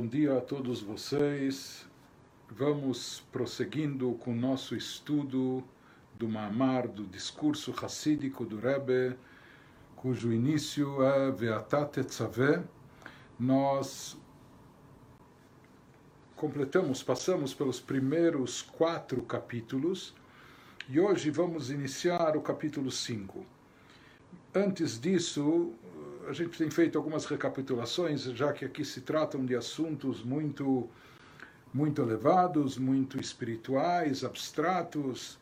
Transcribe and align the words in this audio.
Bom 0.00 0.06
dia 0.06 0.38
a 0.38 0.40
todos 0.40 0.80
vocês. 0.80 1.84
Vamos 2.48 3.26
prosseguindo 3.32 4.12
com 4.20 4.30
o 4.30 4.36
nosso 4.36 4.76
estudo 4.76 5.64
do 6.16 6.28
Maamar, 6.28 6.86
do 6.86 7.02
discurso 7.02 7.72
racídico 7.72 8.44
do 8.44 8.60
Rebbe, 8.60 9.18
cujo 9.96 10.32
início 10.32 11.02
é 11.02 11.32
Veatat 11.32 11.98
Etzaveh. 11.98 12.62
Nós 13.40 14.16
completamos, 16.36 17.02
passamos 17.02 17.52
pelos 17.52 17.80
primeiros 17.80 18.62
quatro 18.62 19.20
capítulos 19.22 20.14
e 20.88 21.00
hoje 21.00 21.28
vamos 21.28 21.72
iniciar 21.72 22.36
o 22.36 22.40
capítulo 22.40 22.92
5. 22.92 23.44
Antes 24.54 25.00
disso, 25.00 25.72
a 26.28 26.32
gente 26.34 26.58
tem 26.58 26.70
feito 26.70 26.98
algumas 26.98 27.24
recapitulações, 27.24 28.24
já 28.24 28.52
que 28.52 28.62
aqui 28.62 28.84
se 28.84 29.00
tratam 29.00 29.46
de 29.46 29.56
assuntos 29.56 30.22
muito, 30.22 30.86
muito 31.72 32.02
elevados, 32.02 32.76
muito 32.76 33.18
espirituais, 33.18 34.22
abstratos, 34.22 35.38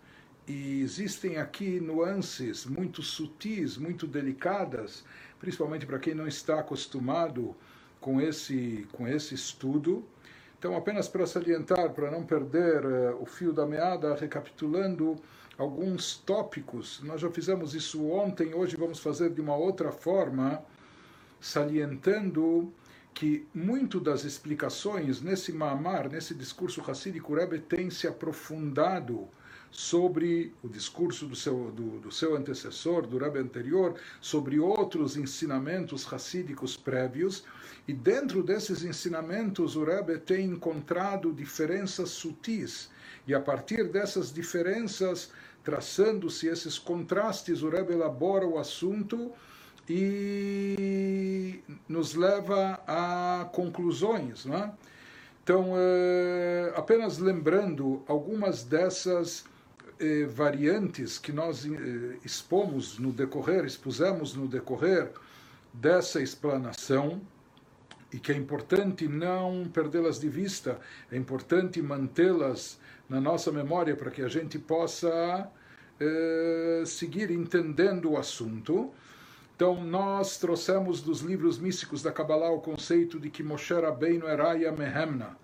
e 0.47 0.81
existem 0.81 1.39
aqui 1.39 1.81
nuances 1.81 2.65
muito 2.65 3.03
sutis, 3.03 3.77
muito 3.77 4.07
delicadas, 4.07 5.05
principalmente 5.41 5.85
para 5.85 5.99
quem 5.99 6.15
não 6.15 6.29
está 6.29 6.61
acostumado 6.61 7.57
com 8.01 8.21
esse, 8.21 8.87
com 8.93 9.09
esse 9.09 9.35
estudo. 9.35 10.07
Então, 10.57 10.77
apenas 10.77 11.09
para 11.09 11.27
salientar, 11.27 11.91
para 11.95 12.13
não 12.13 12.25
perder 12.25 12.87
uh, 12.87 13.21
o 13.21 13.27
fio 13.27 13.53
da 13.53 13.67
meada, 13.67 14.15
recapitulando 14.15 15.17
alguns 15.59 16.17
tópicos, 16.19 17.01
nós 17.03 17.21
já 17.21 17.31
fizemos 17.31 17.75
isso 17.75 18.09
ontem, 18.09 18.55
hoje 18.55 18.77
vamos 18.77 19.01
fazer 19.01 19.31
de 19.31 19.41
uma 19.41 19.57
outra 19.57 19.91
forma 19.91 20.63
salientando 21.41 22.73
que 23.15 23.47
muito 23.55 23.99
das 23.99 24.25
explicações 24.25 25.23
nesse 25.23 25.51
Maamar, 25.51 26.11
nesse 26.11 26.35
discurso 26.35 26.83
Hassidico, 26.89 27.35
Rebbe 27.35 27.59
tem 27.59 27.89
se 27.89 28.07
aprofundado 28.07 29.27
sobre 29.71 30.55
o 30.63 30.69
discurso 30.69 31.27
do 31.27 31.35
seu, 31.35 31.71
do, 31.71 31.99
do 31.99 32.13
seu 32.13 32.37
antecessor, 32.37 33.07
do 33.07 33.19
Rebbe 33.19 33.39
anterior, 33.39 33.95
sobre 34.21 34.59
outros 34.59 35.17
ensinamentos 35.17 36.11
hassídicos 36.13 36.77
prévios, 36.77 37.45
e 37.89 37.93
dentro 37.93 38.43
desses 38.43 38.85
ensinamentos 38.85 39.77
o 39.77 39.85
Rebbe 39.85 40.19
tem 40.19 40.47
encontrado 40.47 41.33
diferenças 41.33 42.11
sutis, 42.11 42.91
e 43.27 43.35
a 43.35 43.41
partir 43.41 43.89
dessas 43.89 44.33
diferenças, 44.33 45.31
traçando-se 45.65 46.47
esses 46.47 46.79
contrastes, 46.79 47.63
o 47.63 47.69
Rebbe 47.69 47.93
elabora 47.93 48.47
o 48.47 48.59
assunto 48.59 49.33
e 49.89 51.61
nos 51.89 52.15
leva 52.15 52.81
a 52.87 53.49
conclusões. 53.53 54.45
Né? 54.45 54.73
Então, 55.43 55.75
é, 55.77 56.73
apenas 56.75 57.19
lembrando 57.19 58.03
algumas 58.09 58.65
dessas 58.65 59.45
é, 60.01 60.25
variantes 60.25 61.19
que 61.19 61.33
nós 61.33 61.65
é, 61.65 62.17
expomos 62.25 62.99
no 62.99 63.13
decorrer, 63.13 63.65
expusemos 63.65 64.35
no 64.35 64.49
decorrer 64.49 65.11
dessa 65.73 66.21
explanação, 66.21 67.21
e 68.13 68.19
que 68.19 68.33
é 68.33 68.37
importante 68.37 69.07
não 69.07 69.69
perdê-las 69.73 70.19
de 70.19 70.29
vista, 70.29 70.81
é 71.11 71.17
importante 71.17 71.83
mantê-las 71.83 72.79
na 73.09 73.21
nossa 73.21 73.53
memória 73.53 73.95
para 73.97 74.11
que 74.11 74.23
a 74.23 74.29
gente 74.29 74.59
possa 74.59 75.51
seguir 76.87 77.31
entendendo 77.31 78.13
o 78.13 78.17
assunto. 78.17 78.93
Então, 79.57 79.83
nós 79.83 80.37
trouxemos 80.37 81.01
dos 81.01 81.23
livros 81.23 81.59
místicos 81.59 82.03
da 82.03 82.13
Kabbalah 82.13 82.51
o 82.51 82.61
conceito 82.61 83.19
de 83.19 83.31
que 83.31 83.43
Moshe 83.43 83.73
Rabbeinu 83.73 84.27
era 84.27 84.49
Raya 84.49 84.71
Mehemna. 84.71 85.35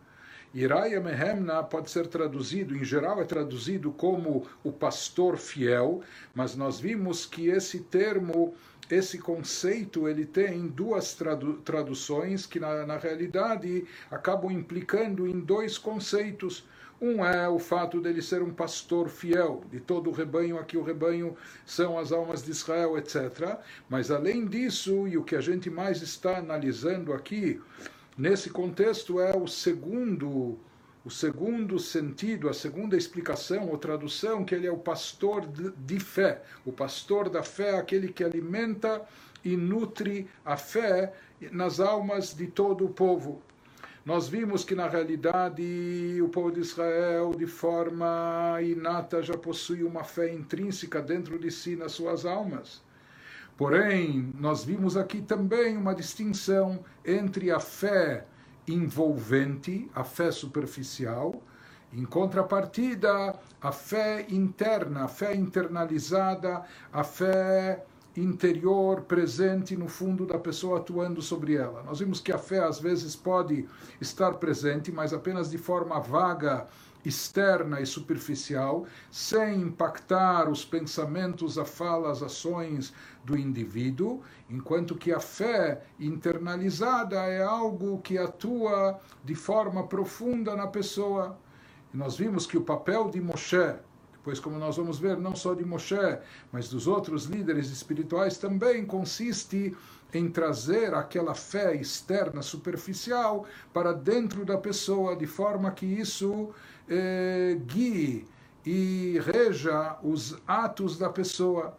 E 0.53 0.67
Raya 0.67 1.01
Mehemna 1.01 1.63
pode 1.63 1.91
ser 1.91 2.07
traduzido, 2.09 2.77
em 2.77 2.85
geral 2.85 3.23
é 3.23 3.25
traduzido 3.25 3.91
como 3.91 4.47
o 4.63 4.71
pastor 4.71 5.39
fiel, 5.39 6.03
mas 6.35 6.55
nós 6.55 6.79
vimos 6.79 7.25
que 7.25 7.47
esse 7.47 7.81
termo, 7.85 8.55
esse 8.91 9.17
conceito, 9.17 10.07
ele 10.07 10.27
tem 10.27 10.69
duas 10.69 11.15
tradu 11.15 11.55
traduções 11.65 12.45
que 12.45 12.61
na, 12.61 12.85
na 12.85 12.99
realidade 12.99 13.87
acabam 14.11 14.51
implicando 14.51 15.27
em 15.27 15.41
dois 15.41 15.79
conceitos. 15.79 16.67
Um 17.05 17.27
é 17.27 17.49
o 17.49 17.59
fato 17.59 18.01
dele 18.01 18.23
ser 18.23 18.45
um 18.45 18.53
pastor 18.53 19.09
fiel 19.09 19.65
de 19.69 19.81
todo 19.81 20.09
o 20.09 20.13
rebanho, 20.13 20.57
aqui 20.57 20.77
o 20.77 20.85
rebanho 20.85 21.37
são 21.67 21.99
as 21.99 22.13
almas 22.13 22.45
de 22.45 22.53
Israel, 22.53 22.97
etc. 22.97 23.59
Mas 23.91 24.13
além 24.13 24.47
disso, 24.47 25.09
e 25.09 25.19
o 25.19 25.25
que 25.25 25.35
a 25.35 25.41
gente 25.41 25.69
mais 25.69 26.01
está 26.01 26.39
analisando 26.39 27.13
aqui, 27.13 27.61
nesse 28.17 28.51
contexto, 28.51 29.19
é 29.19 29.37
o 29.37 29.49
segundo 29.49 30.57
o 31.05 31.11
segundo 31.11 31.81
sentido, 31.81 32.49
a 32.49 32.55
segunda 32.55 32.97
explicação 32.97 33.69
ou 33.69 33.77
tradução, 33.77 34.45
que 34.45 34.55
ele 34.55 34.69
é 34.69 34.71
o 34.71 34.79
pastor 34.79 35.45
de 35.45 35.99
fé. 35.99 36.45
O 36.65 36.71
pastor 36.71 37.29
da 37.29 37.43
fé 37.43 37.71
é 37.71 37.79
aquele 37.79 38.13
que 38.13 38.23
alimenta 38.23 39.03
e 39.45 39.57
nutre 39.57 40.29
a 40.45 40.57
fé 40.57 41.13
nas 41.51 41.81
almas 41.81 42.33
de 42.33 42.47
todo 42.47 42.85
o 42.85 42.91
povo. 42.91 43.43
Nós 44.05 44.29
vimos 44.29 44.65
que, 44.65 44.75
na 44.75 44.89
realidade, 44.89 46.21
o 46.21 46.29
povo 46.29 46.51
de 46.51 46.59
Israel, 46.59 47.33
de 47.37 47.47
forma 47.47 48.59
inata, 48.61 49.23
já 49.23 49.39
possui 49.39 49.85
uma 49.85 50.03
fé 50.03 50.33
intrínseca 50.33 51.01
dentro 51.01 51.39
de 51.39 51.53
si, 51.53 51.77
nas 51.77 51.93
suas 51.93 52.27
almas. 52.27 52.83
Porém, 53.57 54.33
nós 54.41 54.65
vimos 54.65 54.97
aqui 54.97 55.23
também 55.23 55.77
uma 55.77 55.95
distinção 55.95 56.85
entre 57.05 57.53
a 57.53 57.61
fé 57.61 58.27
envolvente, 58.67 59.89
a 59.95 60.03
fé 60.03 60.33
superficial, 60.33 61.41
em 61.93 62.05
contrapartida, 62.05 63.39
a 63.61 63.71
fé 63.71 64.27
interna, 64.29 65.05
a 65.05 65.09
fé 65.09 65.35
internalizada, 65.37 66.65
a 66.93 67.05
fé 67.05 67.85
interior 68.17 69.03
presente 69.03 69.77
no 69.77 69.89
fundo 69.89 70.27
da 70.27 70.39
pessoa 70.39 70.79
atuando 70.79 71.23
sobre 71.23 71.55
ela. 71.55 71.83
Nós 71.83 72.01
vimos 72.01 72.21
que 72.21 72.33
a 72.33 72.39
fé 72.39 72.63
às 72.63 72.79
vezes 72.79 73.17
pode 73.17 73.67
estar 74.01 74.35
presente, 74.35 74.93
mas 74.93 75.13
apenas 75.13 75.51
de 75.51 75.59
forma 75.59 75.99
vaga, 75.99 76.67
externa 77.05 77.81
e 77.81 77.87
superficial, 77.87 78.87
sem 79.11 79.61
impactar 79.63 80.49
os 80.49 80.65
pensamentos, 80.65 81.59
a 81.59 81.65
fala, 81.65 82.11
as 82.11 82.23
ações 82.23 82.93
do 83.25 83.37
indivíduo, 83.37 84.21
enquanto 84.49 84.95
que 84.95 85.13
a 85.13 85.19
fé 85.19 85.83
internalizada 85.99 87.17
é 87.17 87.43
algo 87.43 88.01
que 88.03 88.19
atua 88.19 89.01
de 89.25 89.35
forma 89.35 89.87
profunda 89.87 90.55
na 90.55 90.67
pessoa. 90.67 91.37
E 91.93 91.97
nós 91.97 92.17
vimos 92.17 92.47
que 92.47 92.57
o 92.57 92.63
papel 92.63 93.11
de 93.11 93.21
Moshe, 93.21 93.75
pois, 94.25 94.39
como 94.39 94.59
nós 94.59 94.77
vamos 94.77 94.99
ver, 94.99 95.17
não 95.17 95.35
só 95.35 95.55
de 95.55 95.65
Moshe, 95.65 96.19
mas 96.51 96.69
dos 96.69 96.87
outros 96.87 97.25
líderes 97.25 97.71
espirituais, 97.71 98.39
também 98.39 98.85
consiste 98.85 99.77
em 100.15 100.31
trazer 100.31 100.95
aquela 100.95 101.35
fé 101.35 101.75
externa, 101.75 102.43
superficial, 102.43 103.47
para 103.73 103.93
dentro 103.93 104.45
da 104.45 104.59
pessoa, 104.59 105.17
de 105.17 105.27
forma 105.27 105.71
que 105.71 105.87
isso 105.87 106.51
eh, 106.89 107.59
guie 107.67 108.27
e 108.65 109.19
reja 109.25 109.97
os 110.03 110.37
atos 110.47 110.99
da 110.99 111.09
pessoa. 111.09 111.77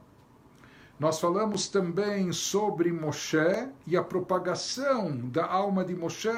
Nós 1.00 1.20
falamos 1.20 1.68
também 1.68 2.32
sobre 2.32 2.92
Moshe 2.92 3.68
e 3.86 3.98
a 3.98 4.04
propagação 4.04 5.18
da 5.30 5.46
alma 5.46 5.84
de 5.84 5.96
Moshe 5.96 6.30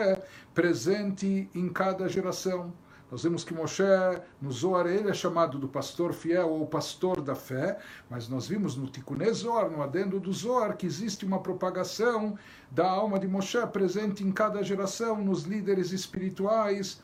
presente 0.53 1.49
em 1.53 1.69
cada 1.69 2.07
geração. 2.07 2.73
Nós 3.11 3.23
vemos 3.23 3.43
que 3.43 3.53
Moshe, 3.53 3.83
no 4.41 4.51
Zohar, 4.51 4.87
ele 4.87 5.09
é 5.09 5.13
chamado 5.13 5.59
do 5.59 5.67
pastor 5.67 6.11
fiel 6.11 6.49
ou 6.49 6.65
pastor 6.65 7.21
da 7.21 7.35
fé, 7.35 7.77
mas 8.09 8.27
nós 8.27 8.47
vimos 8.47 8.75
no 8.75 8.87
Tikkun 8.87 9.31
Zohar, 9.31 9.69
no 9.69 9.83
adendo 9.83 10.19
do 10.19 10.33
Zohar, 10.33 10.75
que 10.75 10.87
existe 10.87 11.23
uma 11.23 11.39
propagação 11.39 12.37
da 12.71 12.89
alma 12.89 13.19
de 13.19 13.27
Moshe 13.27 13.63
presente 13.67 14.23
em 14.23 14.31
cada 14.31 14.63
geração, 14.63 15.23
nos 15.23 15.43
líderes 15.43 15.91
espirituais 15.91 16.99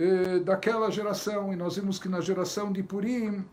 eh, 0.00 0.40
daquela 0.40 0.90
geração. 0.90 1.52
E 1.52 1.56
nós 1.56 1.76
vimos 1.76 1.98
que 1.98 2.08
na 2.08 2.20
geração 2.20 2.72
de 2.72 2.82
Purim, 2.82 3.44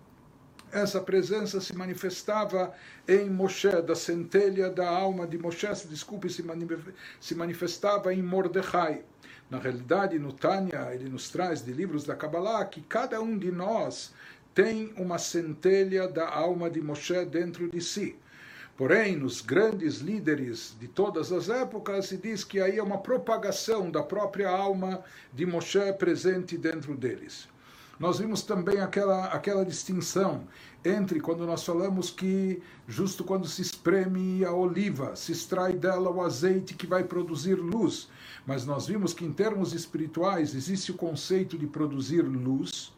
essa 0.71 0.99
presença 0.99 1.61
se 1.61 1.75
manifestava 1.75 2.73
em 3.07 3.29
Moshe, 3.29 3.69
da 3.83 3.93
centelha 3.93 4.69
da 4.69 4.89
alma 4.89 5.27
de 5.27 5.37
Moshe, 5.37 5.67
desculpe, 5.87 6.27
se 6.27 7.35
manifestava 7.35 8.11
em 8.11 8.23
Mordecai. 8.23 9.03
Na 9.51 9.59
realidade, 9.59 10.17
no 10.17 10.31
Tânia, 10.31 10.95
ele 10.95 11.09
nos 11.09 11.29
traz 11.29 11.61
de 11.61 11.73
livros 11.73 12.05
da 12.05 12.15
Kabbalah 12.15 12.63
que 12.63 12.79
cada 12.79 13.21
um 13.21 13.37
de 13.37 13.51
nós 13.51 14.13
tem 14.55 14.93
uma 14.95 15.17
centelha 15.17 16.07
da 16.07 16.33
alma 16.33 16.69
de 16.69 16.81
Moshe 16.81 17.25
dentro 17.25 17.67
de 17.69 17.81
si. 17.81 18.15
Porém, 18.77 19.17
nos 19.17 19.41
grandes 19.41 19.97
líderes 19.97 20.73
de 20.79 20.87
todas 20.87 21.33
as 21.33 21.49
épocas, 21.49 22.05
se 22.07 22.15
diz 22.15 22.45
que 22.45 22.61
aí 22.61 22.77
é 22.77 22.83
uma 22.83 22.99
propagação 22.99 23.91
da 23.91 24.01
própria 24.01 24.49
alma 24.49 25.03
de 25.33 25.45
Moshe 25.45 25.91
presente 25.99 26.57
dentro 26.57 26.95
deles. 26.95 27.49
nós 27.99 28.19
vimos 28.19 28.41
também 28.43 28.79
aquela, 28.79 29.25
aquela 29.25 29.65
distinção 29.65 30.47
entre 30.83 31.19
quando 31.19 31.45
nós 31.45 31.63
falamos 31.63 32.09
que, 32.09 32.63
justo 32.87 33.23
quando 33.25 33.47
se 33.47 33.61
espreme 33.61 34.45
a 34.45 34.53
oliva, 34.53 35.13
se 35.15 35.33
extrai 35.33 35.73
dela 35.73 36.09
o 36.09 36.21
azeite 36.21 36.73
que 36.73 36.87
vai 36.87 37.03
produzir 37.03 37.55
luz. 37.55 38.09
Mas 38.45 38.65
nós 38.65 38.87
vimos 38.87 39.13
que, 39.13 39.25
em 39.25 39.31
termos 39.31 39.73
espirituais, 39.73 40.55
existe 40.55 40.91
o 40.91 40.95
conceito 40.95 41.57
de 41.57 41.67
produzir 41.67 42.21
luz. 42.21 42.93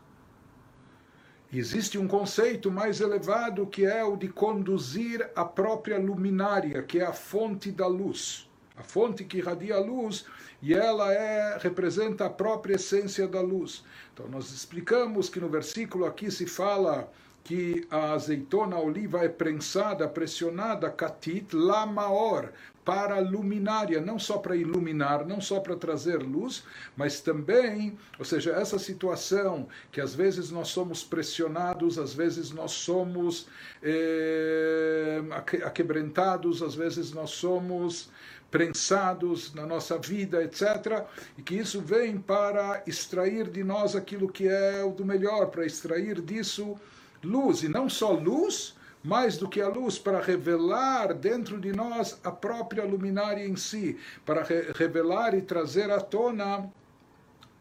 Existe 1.52 1.98
um 1.98 2.08
conceito 2.08 2.72
mais 2.72 3.00
elevado 3.00 3.68
que 3.68 3.86
é 3.86 4.04
o 4.04 4.16
de 4.16 4.28
conduzir 4.28 5.30
a 5.36 5.46
própria 5.46 6.00
luminária, 6.00 6.82
que 6.82 7.00
é 7.00 7.06
a 7.06 7.14
fonte 7.14 7.72
da 7.72 7.86
luz. 7.86 8.50
A 8.76 8.82
fonte 8.82 9.24
que 9.24 9.38
irradia 9.38 9.76
a 9.76 9.80
luz 9.80 10.26
e 10.62 10.74
ela 10.74 11.14
é, 11.14 11.58
representa 11.60 12.26
a 12.26 12.30
própria 12.30 12.76
essência 12.76 13.28
da 13.28 13.40
luz. 13.40 13.84
Então, 14.14 14.28
nós 14.28 14.52
explicamos 14.52 15.30
que 15.30 15.40
no 15.40 15.50
versículo 15.50 16.06
aqui 16.06 16.32
se 16.32 16.48
fala 16.48 17.12
que 17.44 17.86
a 17.92 18.14
azeitona 18.14 18.78
a 18.78 18.80
oliva 18.80 19.24
é 19.24 19.30
prensada, 19.30 20.08
pressionada, 20.08 20.90
katit, 20.90 21.54
la 21.54 21.86
maor, 21.86 22.52
para 22.86 23.20
luminária, 23.20 24.02
não 24.02 24.20
só 24.20 24.38
para 24.38 24.56
iluminar, 24.56 25.26
não 25.26 25.40
só 25.40 25.60
para 25.60 25.76
trazer 25.76 26.18
luz, 26.18 26.64
mas 26.96 27.22
também, 27.22 27.98
ou 28.20 28.26
seja, 28.26 28.52
essa 28.52 28.78
situação 28.78 29.68
que 29.92 30.02
às 30.02 30.14
vezes 30.14 30.52
nós 30.52 30.70
somos 30.70 31.04
pressionados, 31.04 31.98
às 31.98 32.14
vezes 32.14 32.52
nós 32.52 32.72
somos 32.72 33.48
é, 33.82 35.22
aquebrantados, 35.66 36.62
às 36.62 36.76
vezes 36.76 37.12
nós 37.12 37.32
somos 37.32 38.10
prensados 38.52 39.52
na 39.56 39.66
nossa 39.66 39.98
vida, 39.98 40.44
etc. 40.44 41.06
E 41.38 41.42
que 41.42 41.56
isso 41.56 41.82
vem 41.82 42.20
para 42.20 42.84
extrair 42.86 43.50
de 43.50 43.64
nós 43.64 43.96
aquilo 43.96 44.30
que 44.30 44.48
é 44.48 44.84
o 44.84 44.92
do 44.92 45.04
melhor, 45.04 45.48
para 45.48 45.66
extrair 45.66 46.22
disso 46.22 46.78
luz, 47.24 47.64
e 47.64 47.70
não 47.70 47.90
só 47.90 48.12
luz, 48.12 48.76
mais 49.04 49.38
do 49.38 49.50
que 49.50 49.60
a 49.60 49.68
luz, 49.68 50.00
para 50.00 50.22
revelar 50.22 51.14
dentro 51.14 51.60
de 51.60 51.74
nós 51.74 52.20
a 52.24 52.32
própria 52.32 52.86
luminária 52.86 53.46
em 53.46 53.56
si, 53.56 53.98
para 54.26 54.44
re 54.44 54.72
revelar 54.74 55.36
e 55.36 55.42
trazer 55.42 55.92
à 55.92 56.00
tona 56.00 56.72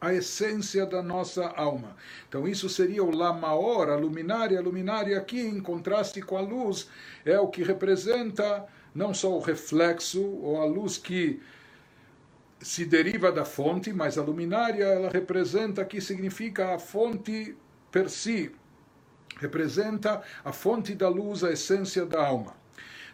a 0.01 0.13
essência 0.13 0.87
da 0.87 1.03
nossa 1.03 1.47
alma. 1.49 1.97
Então 2.29 2.47
isso 2.47 2.69
seria 2.69 3.05
o 3.05 3.15
lamaor, 3.15 3.89
a 3.89 3.97
luminária. 3.97 4.59
A 4.59 4.63
luminária 4.63 5.17
aqui, 5.19 5.41
em 5.41 5.61
contraste 5.61 6.21
com 6.21 6.37
a 6.37 6.41
luz, 6.41 6.89
é 7.25 7.39
o 7.39 7.49
que 7.49 7.63
representa 7.63 8.67
não 8.95 9.15
só 9.15 9.33
o 9.37 9.41
reflexo 9.41 10.21
ou 10.21 10.61
a 10.61 10.65
luz 10.65 10.99
que 10.99 11.41
se 12.61 12.85
deriva 12.85 13.33
da 13.33 13.45
fonte, 13.45 13.93
mas 13.93 14.19
a 14.19 14.23
luminária 14.23 14.85
ela 14.85 15.11
representa 15.11 15.85
que 15.85 16.01
significa 16.01 16.75
a 16.75 16.79
fonte 16.79 17.57
per 17.91 18.09
si, 18.09 18.53
representa 19.39 20.23
a 20.45 20.53
fonte 20.53 20.95
da 20.95 21.09
luz, 21.09 21.43
a 21.45 21.53
essência 21.53 22.05
da 22.05 22.25
alma. 22.25 22.55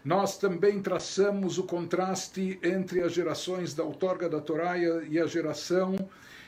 Nós 0.04 0.38
também 0.38 0.80
traçamos 0.80 1.58
o 1.58 1.64
contraste 1.64 2.58
entre 2.62 3.02
as 3.02 3.12
gerações 3.12 3.74
da 3.74 3.82
outorga 3.82 4.28
da 4.28 4.40
Torá 4.40 4.76
e 4.78 5.18
a 5.18 5.26
geração 5.26 5.96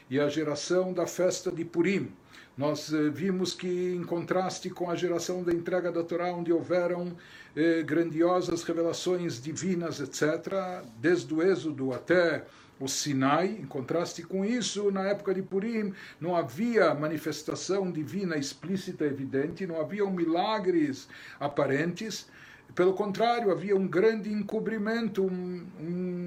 e 0.09 0.19
a 0.19 0.29
geração 0.29 0.93
da 0.93 1.07
festa 1.07 1.51
de 1.51 1.65
Purim. 1.65 2.11
Nós 2.57 2.93
eh, 2.93 3.09
vimos 3.09 3.55
que, 3.55 3.95
em 3.95 4.03
contraste 4.03 4.69
com 4.71 4.91
a 4.91 4.97
geração 4.97 5.43
da 5.43 5.53
entrega 5.53 5.91
da 5.91 6.03
Torá, 6.03 6.33
onde 6.33 6.53
houveram 6.53 7.17
eh, 7.57 7.83
grandiosas 7.83 8.63
revelações 8.65 9.41
divinas, 9.41 10.01
etc., 10.01 10.83
desde 10.99 11.33
o 11.33 11.43
Êxodo 11.43 11.93
até 11.95 12.45
o 12.81 12.89
Sinai, 12.89 13.59
em 13.61 13.67
contraste 13.67 14.23
com 14.23 14.45
isso, 14.45 14.91
na 14.91 15.03
época 15.03 15.35
de 15.35 15.43
Purim, 15.43 15.93
não 16.19 16.35
havia 16.35 16.95
manifestação 16.95 17.93
divina 17.93 18.37
explícita 18.37 19.05
evidente, 19.05 19.67
não 19.67 19.79
havia 19.79 20.05
milagres 20.07 21.07
aparentes, 21.39 22.27
pelo 22.75 22.95
contrário, 22.95 23.51
havia 23.51 23.77
um 23.77 23.87
grande 23.87 24.33
encobrimento, 24.33 25.25
um, 25.25 25.67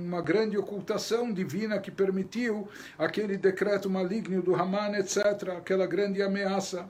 uma 0.06 0.22
grande 0.22 0.58
ocultação 0.58 1.32
divina 1.32 1.80
que 1.80 1.90
permitiu 1.90 2.68
aquele 2.98 3.38
decreto 3.38 3.90
maligno 3.90 4.42
do 4.42 4.54
Haman, 4.54 4.98
etc., 4.98 5.50
aquela 5.58 5.88
grande 5.88 6.22
ameaça 6.22 6.88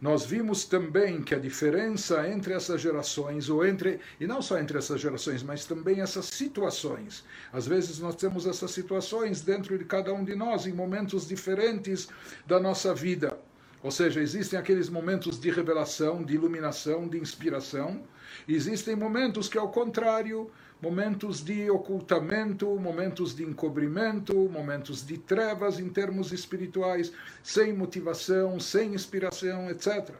nós 0.00 0.24
vimos 0.24 0.64
também 0.64 1.22
que 1.22 1.34
a 1.34 1.38
diferença 1.38 2.26
entre 2.26 2.54
essas 2.54 2.80
gerações, 2.80 3.50
ou 3.50 3.66
entre, 3.66 4.00
e 4.18 4.26
não 4.26 4.40
só 4.40 4.58
entre 4.58 4.78
essas 4.78 4.98
gerações, 4.98 5.42
mas 5.42 5.66
também 5.66 6.00
essas 6.00 6.24
situações. 6.26 7.22
Às 7.52 7.66
vezes 7.66 7.98
nós 7.98 8.16
temos 8.16 8.46
essas 8.46 8.70
situações 8.70 9.42
dentro 9.42 9.76
de 9.76 9.84
cada 9.84 10.12
um 10.14 10.24
de 10.24 10.34
nós, 10.34 10.66
em 10.66 10.72
momentos 10.72 11.28
diferentes 11.28 12.08
da 12.46 12.58
nossa 12.58 12.94
vida. 12.94 13.38
Ou 13.82 13.90
seja, 13.90 14.20
existem 14.20 14.58
aqueles 14.58 14.88
momentos 14.88 15.38
de 15.38 15.50
revelação, 15.50 16.22
de 16.22 16.34
iluminação, 16.34 17.06
de 17.06 17.18
inspiração, 17.18 18.02
existem 18.48 18.96
momentos 18.96 19.48
que, 19.48 19.58
ao 19.58 19.70
contrário, 19.70 20.50
momentos 20.80 21.44
de 21.44 21.70
ocultamento, 21.70 22.66
momentos 22.78 23.34
de 23.34 23.44
encobrimento, 23.44 24.34
momentos 24.48 25.06
de 25.06 25.18
trevas 25.18 25.78
em 25.78 25.88
termos 25.88 26.32
espirituais, 26.32 27.12
sem 27.42 27.72
motivação, 27.72 28.58
sem 28.58 28.94
inspiração, 28.94 29.68
etc. 29.70 30.14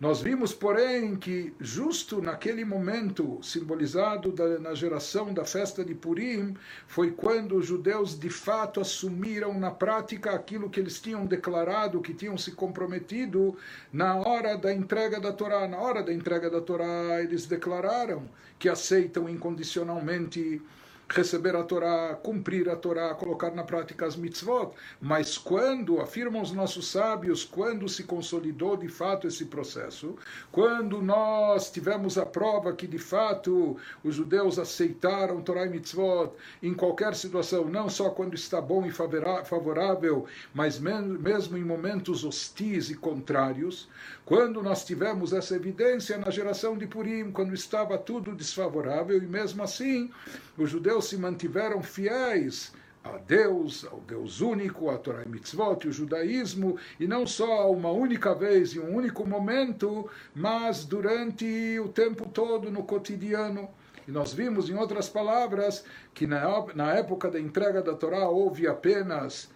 Nós 0.00 0.20
vimos, 0.20 0.52
porém, 0.52 1.14
que 1.14 1.54
justo 1.60 2.20
naquele 2.20 2.64
momento 2.64 3.38
simbolizado 3.42 4.32
da, 4.32 4.58
na 4.58 4.74
geração 4.74 5.32
da 5.32 5.44
festa 5.44 5.84
de 5.84 5.94
Purim, 5.94 6.56
foi 6.86 7.12
quando 7.12 7.56
os 7.56 7.66
judeus 7.66 8.18
de 8.18 8.28
fato 8.28 8.80
assumiram 8.80 9.58
na 9.58 9.70
prática 9.70 10.32
aquilo 10.32 10.68
que 10.68 10.80
eles 10.80 11.00
tinham 11.00 11.24
declarado, 11.24 12.00
que 12.00 12.12
tinham 12.12 12.36
se 12.36 12.52
comprometido 12.52 13.56
na 13.92 14.16
hora 14.16 14.56
da 14.56 14.74
entrega 14.74 15.20
da 15.20 15.32
Torá. 15.32 15.68
Na 15.68 15.78
hora 15.78 16.02
da 16.02 16.12
entrega 16.12 16.50
da 16.50 16.60
Torá, 16.60 17.22
eles 17.22 17.46
declararam 17.46 18.28
que 18.58 18.68
aceitam 18.68 19.28
incondicionalmente 19.28 20.60
receber 21.08 21.54
a 21.56 21.62
Torá, 21.62 22.14
cumprir 22.22 22.68
a 22.68 22.76
Torá, 22.76 23.14
colocar 23.14 23.50
na 23.50 23.62
prática 23.62 24.06
as 24.06 24.16
mitzvot. 24.16 24.72
Mas 25.00 25.36
quando, 25.38 26.00
afirmam 26.00 26.42
os 26.42 26.52
nossos 26.52 26.88
sábios, 26.90 27.44
quando 27.44 27.88
se 27.88 28.04
consolidou 28.04 28.76
de 28.76 28.88
fato 28.88 29.26
esse 29.26 29.46
processo, 29.46 30.16
quando 30.50 31.02
nós 31.02 31.70
tivemos 31.70 32.18
a 32.18 32.26
prova 32.26 32.72
que 32.72 32.86
de 32.86 32.98
fato 32.98 33.76
os 34.02 34.14
judeus 34.14 34.58
aceitaram 34.58 35.42
Torá 35.42 35.66
e 35.66 35.70
mitzvot 35.70 36.32
em 36.62 36.74
qualquer 36.74 37.14
situação, 37.14 37.66
não 37.66 37.88
só 37.88 38.10
quando 38.10 38.34
está 38.34 38.60
bom 38.60 38.84
e 38.86 38.90
favorável, 38.90 40.26
mas 40.52 40.78
mesmo 40.78 41.56
em 41.56 41.64
momentos 41.64 42.24
hostis 42.24 42.90
e 42.90 42.94
contrários, 42.94 43.88
quando 44.24 44.62
nós 44.62 44.84
tivemos 44.84 45.32
essa 45.32 45.54
evidência 45.54 46.16
na 46.16 46.30
geração 46.30 46.78
de 46.78 46.86
Purim, 46.86 47.30
quando 47.30 47.52
estava 47.52 47.98
tudo 47.98 48.34
desfavorável, 48.34 49.18
e 49.22 49.26
mesmo 49.26 49.62
assim 49.62 50.10
os 50.56 50.70
judeus 50.70 51.08
se 51.08 51.16
mantiveram 51.16 51.82
fiéis 51.82 52.72
a 53.04 53.18
Deus, 53.18 53.84
ao 53.84 54.00
Deus 54.00 54.40
único, 54.40 54.88
a 54.88 54.96
Torá 54.96 55.22
e 55.24 55.28
Mitzvot, 55.28 55.84
e 55.84 55.90
o 55.90 55.92
judaísmo, 55.92 56.78
e 56.98 57.06
não 57.06 57.26
só 57.26 57.70
uma 57.70 57.90
única 57.90 58.34
vez, 58.34 58.74
em 58.74 58.78
um 58.78 58.94
único 58.94 59.28
momento, 59.28 60.08
mas 60.34 60.86
durante 60.86 61.78
o 61.78 61.88
tempo 61.88 62.26
todo, 62.26 62.70
no 62.70 62.82
cotidiano. 62.82 63.68
E 64.08 64.10
nós 64.10 64.32
vimos, 64.32 64.70
em 64.70 64.74
outras 64.74 65.06
palavras, 65.06 65.84
que 66.14 66.26
na 66.26 66.94
época 66.94 67.30
da 67.30 67.38
entrega 67.38 67.82
da 67.82 67.94
Torá 67.94 68.26
houve 68.26 68.66
apenas 68.66 69.52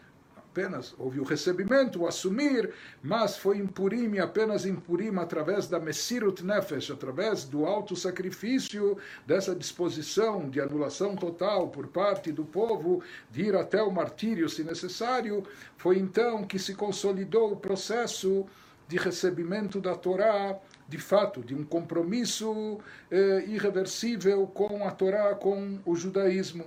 apenas 0.58 0.92
houve 0.98 1.20
o 1.20 1.22
recebimento, 1.22 2.02
o 2.02 2.08
assumir, 2.08 2.72
mas 3.00 3.36
foi 3.36 3.58
em 3.58 3.66
Purim, 3.66 4.18
apenas 4.18 4.66
em 4.66 4.74
Purim, 4.74 5.16
através 5.16 5.68
da 5.68 5.78
Messirut 5.78 6.44
Nefesh, 6.44 6.90
através 6.90 7.44
do 7.44 7.64
alto 7.64 7.94
sacrifício, 7.94 8.98
dessa 9.24 9.54
disposição 9.54 10.50
de 10.50 10.60
anulação 10.60 11.14
total 11.14 11.68
por 11.68 11.86
parte 11.86 12.32
do 12.32 12.44
povo, 12.44 13.00
de 13.30 13.42
ir 13.42 13.54
até 13.54 13.80
o 13.80 13.92
martírio 13.92 14.48
se 14.48 14.64
necessário, 14.64 15.44
foi 15.76 15.96
então 15.96 16.42
que 16.44 16.58
se 16.58 16.74
consolidou 16.74 17.52
o 17.52 17.56
processo 17.56 18.44
de 18.88 18.96
recebimento 18.96 19.80
da 19.80 19.94
Torá, 19.94 20.58
de 20.88 20.98
fato, 20.98 21.40
de 21.40 21.54
um 21.54 21.62
compromisso 21.62 22.80
eh, 23.10 23.44
irreversível 23.46 24.46
com 24.48 24.84
a 24.84 24.90
Torá, 24.90 25.34
com 25.34 25.78
o 25.84 25.94
judaísmo. 25.94 26.64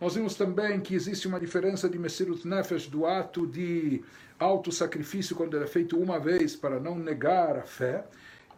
Nós 0.00 0.14
vimos 0.14 0.36
também 0.36 0.80
que 0.80 0.94
existe 0.94 1.26
uma 1.26 1.40
diferença 1.40 1.88
de 1.88 1.98
Messirut 1.98 2.46
Nefesh 2.46 2.86
do 2.86 3.04
ato 3.04 3.46
de 3.46 4.02
auto-sacrifício 4.38 5.34
quando 5.34 5.56
ele 5.56 5.64
é 5.64 5.68
feito 5.68 5.98
uma 5.98 6.20
vez 6.20 6.54
para 6.54 6.78
não 6.78 6.96
negar 6.96 7.56
a 7.56 7.62
fé, 7.62 8.04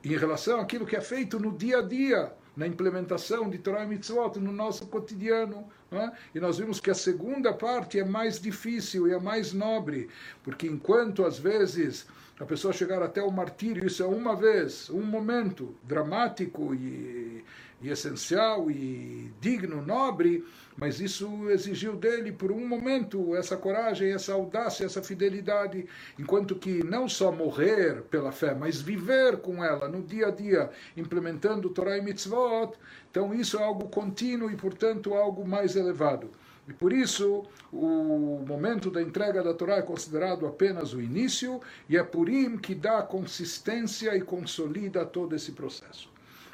em 0.04 0.16
relação 0.16 0.60
àquilo 0.60 0.86
que 0.86 0.96
é 0.96 1.00
feito 1.00 1.38
no 1.38 1.56
dia 1.56 1.78
a 1.78 1.82
dia, 1.82 2.32
na 2.54 2.66
implementação 2.66 3.48
de 3.48 3.56
Torah 3.56 3.84
e 3.84 3.86
Mitzvot 3.86 4.38
no 4.38 4.52
nosso 4.52 4.86
cotidiano. 4.86 5.66
É? 5.90 6.10
E 6.34 6.40
nós 6.40 6.58
vimos 6.58 6.78
que 6.78 6.90
a 6.90 6.94
segunda 6.94 7.54
parte 7.54 7.98
é 7.98 8.04
mais 8.04 8.38
difícil 8.38 9.08
e 9.08 9.12
é 9.12 9.18
mais 9.18 9.52
nobre, 9.52 10.08
porque 10.42 10.66
enquanto 10.66 11.24
às 11.24 11.38
vezes 11.38 12.06
a 12.38 12.44
pessoa 12.44 12.72
chegar 12.72 13.02
até 13.02 13.22
o 13.22 13.30
martírio, 13.30 13.86
isso 13.86 14.02
é 14.02 14.06
uma 14.06 14.36
vez, 14.36 14.88
um 14.90 15.02
momento 15.02 15.74
dramático 15.82 16.74
e 16.74 17.44
e 17.80 17.88
essencial 17.88 18.70
e 18.70 19.32
digno, 19.40 19.80
nobre, 19.80 20.44
mas 20.76 21.00
isso 21.00 21.50
exigiu 21.50 21.96
dele 21.96 22.32
por 22.32 22.52
um 22.52 22.66
momento 22.66 23.34
essa 23.34 23.56
coragem, 23.56 24.12
essa 24.12 24.32
audácia, 24.32 24.84
essa 24.84 25.02
fidelidade, 25.02 25.86
enquanto 26.18 26.54
que 26.54 26.84
não 26.84 27.08
só 27.08 27.32
morrer 27.32 28.02
pela 28.10 28.32
fé, 28.32 28.54
mas 28.54 28.80
viver 28.80 29.38
com 29.38 29.64
ela 29.64 29.88
no 29.88 30.02
dia 30.02 30.28
a 30.28 30.30
dia, 30.30 30.70
implementando 30.96 31.70
Torah 31.70 31.98
e 31.98 32.02
Mitzvot, 32.02 32.76
então 33.10 33.34
isso 33.34 33.58
é 33.58 33.62
algo 33.62 33.88
contínuo 33.88 34.50
e, 34.50 34.56
portanto, 34.56 35.14
algo 35.14 35.46
mais 35.46 35.76
elevado. 35.76 36.30
E 36.68 36.72
por 36.72 36.92
isso, 36.92 37.44
o 37.72 38.44
momento 38.46 38.90
da 38.90 39.02
entrega 39.02 39.42
da 39.42 39.52
Torá 39.52 39.78
é 39.78 39.82
considerado 39.82 40.46
apenas 40.46 40.92
o 40.92 41.00
início, 41.00 41.60
e 41.88 41.96
é 41.96 42.02
Purim 42.02 42.56
que 42.56 42.74
dá 42.74 43.02
consistência 43.02 44.16
e 44.16 44.20
consolida 44.20 45.04
todo 45.04 45.34
esse 45.34 45.52
processo. 45.52 46.08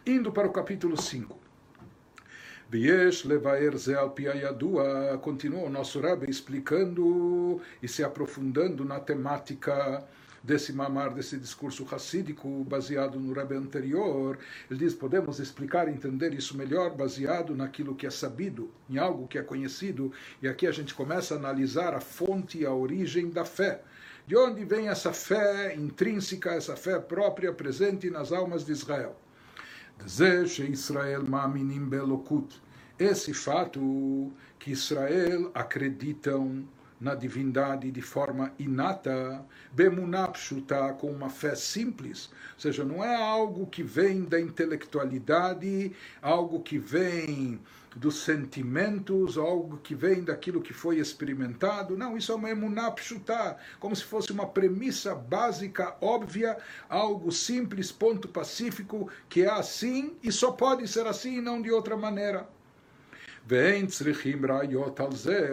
Indo 0.08 0.30
para 0.30 0.46
o 0.46 0.52
capítulo 0.52 0.96
5. 0.96 1.36
Viesh 2.70 3.24
levaer 3.24 3.76
ze 3.76 3.92
al 3.92 4.12
piayadua, 4.12 5.18
continua 5.20 5.64
o 5.64 5.68
nosso 5.68 5.98
Rebbe 5.98 6.30
explicando 6.30 7.60
e 7.82 7.88
se 7.88 8.04
aprofundando 8.04 8.84
na 8.84 9.00
temática 9.00 10.06
desse 10.44 10.72
mamar, 10.72 11.12
desse 11.12 11.36
discurso 11.36 11.82
racídico 11.82 12.62
baseado 12.62 13.18
no 13.18 13.32
Rebbe 13.32 13.56
anterior. 13.56 14.38
Ele 14.70 14.78
diz: 14.78 14.94
podemos 14.94 15.40
explicar 15.40 15.88
entender 15.88 16.32
isso 16.34 16.56
melhor 16.56 16.94
baseado 16.94 17.56
naquilo 17.56 17.96
que 17.96 18.06
é 18.06 18.10
sabido, 18.10 18.70
em 18.88 18.98
algo 18.98 19.26
que 19.26 19.38
é 19.38 19.42
conhecido. 19.42 20.12
E 20.40 20.46
aqui 20.46 20.68
a 20.68 20.72
gente 20.72 20.94
começa 20.94 21.34
a 21.34 21.36
analisar 21.36 21.94
a 21.94 22.00
fonte 22.00 22.58
e 22.58 22.64
a 22.64 22.72
origem 22.72 23.28
da 23.28 23.44
fé. 23.44 23.82
De 24.24 24.36
onde 24.36 24.64
vem 24.64 24.86
essa 24.86 25.12
fé 25.12 25.74
intrínseca, 25.74 26.52
essa 26.52 26.76
fé 26.76 27.00
própria 27.00 27.52
presente 27.52 28.08
nas 28.08 28.30
almas 28.30 28.64
de 28.64 28.70
Israel? 28.70 29.25
Israel 30.04 31.22
ma'aminim 31.22 31.88
belokut. 31.88 32.60
Esse 32.98 33.34
fato 33.34 34.32
que 34.58 34.70
Israel 34.70 35.50
acreditam 35.54 36.66
na 37.00 37.14
divindade 37.14 37.90
de 37.90 38.00
forma 38.00 38.52
inata, 38.58 39.44
bemunapshuta, 39.72 40.94
com 40.94 41.10
uma 41.10 41.28
fé 41.28 41.54
simples, 41.54 42.30
ou 42.54 42.60
seja, 42.60 42.84
não 42.84 43.04
é 43.04 43.14
algo 43.14 43.66
que 43.66 43.82
vem 43.82 44.24
da 44.24 44.40
intelectualidade, 44.40 45.92
algo 46.22 46.60
que 46.60 46.78
vem 46.78 47.60
dos 47.96 48.22
sentimentos, 48.22 49.38
algo 49.38 49.78
que 49.78 49.94
vem 49.94 50.22
daquilo 50.22 50.60
que 50.60 50.74
foi 50.74 50.98
experimentado. 50.98 51.96
Não, 51.96 52.16
isso 52.16 52.30
é 52.30 52.34
uma 52.34 52.50
emunapshuta, 52.50 53.56
como 53.80 53.96
se 53.96 54.04
fosse 54.04 54.30
uma 54.30 54.46
premissa 54.46 55.14
básica, 55.14 55.96
óbvia, 56.00 56.58
algo 56.88 57.32
simples, 57.32 57.90
ponto 57.90 58.28
pacífico, 58.28 59.10
que 59.28 59.42
é 59.42 59.50
assim 59.50 60.14
e 60.22 60.30
só 60.30 60.52
pode 60.52 60.86
ser 60.86 61.06
assim 61.06 61.38
e 61.38 61.40
não 61.40 61.62
de 61.62 61.70
outra 61.70 61.96
maneira 61.96 62.46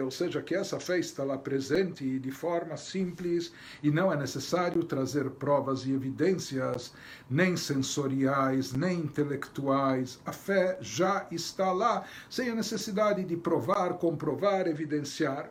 ou 0.02 0.10
seja, 0.10 0.42
que 0.42 0.52
essa 0.52 0.80
fé 0.80 0.98
está 0.98 1.22
lá 1.22 1.38
presente 1.38 2.18
de 2.18 2.30
forma 2.32 2.76
simples 2.76 3.52
e 3.84 3.90
não 3.90 4.12
é 4.12 4.16
necessário 4.16 4.82
trazer 4.82 5.30
provas 5.30 5.86
e 5.86 5.92
evidências, 5.92 6.92
nem 7.30 7.56
sensoriais, 7.56 8.72
nem 8.72 8.98
intelectuais. 8.98 10.18
A 10.26 10.32
fé 10.32 10.76
já 10.80 11.24
está 11.30 11.70
lá, 11.70 12.04
sem 12.28 12.50
a 12.50 12.54
necessidade 12.56 13.22
de 13.22 13.36
provar, 13.36 13.94
comprovar, 13.94 14.66
evidenciar. 14.66 15.48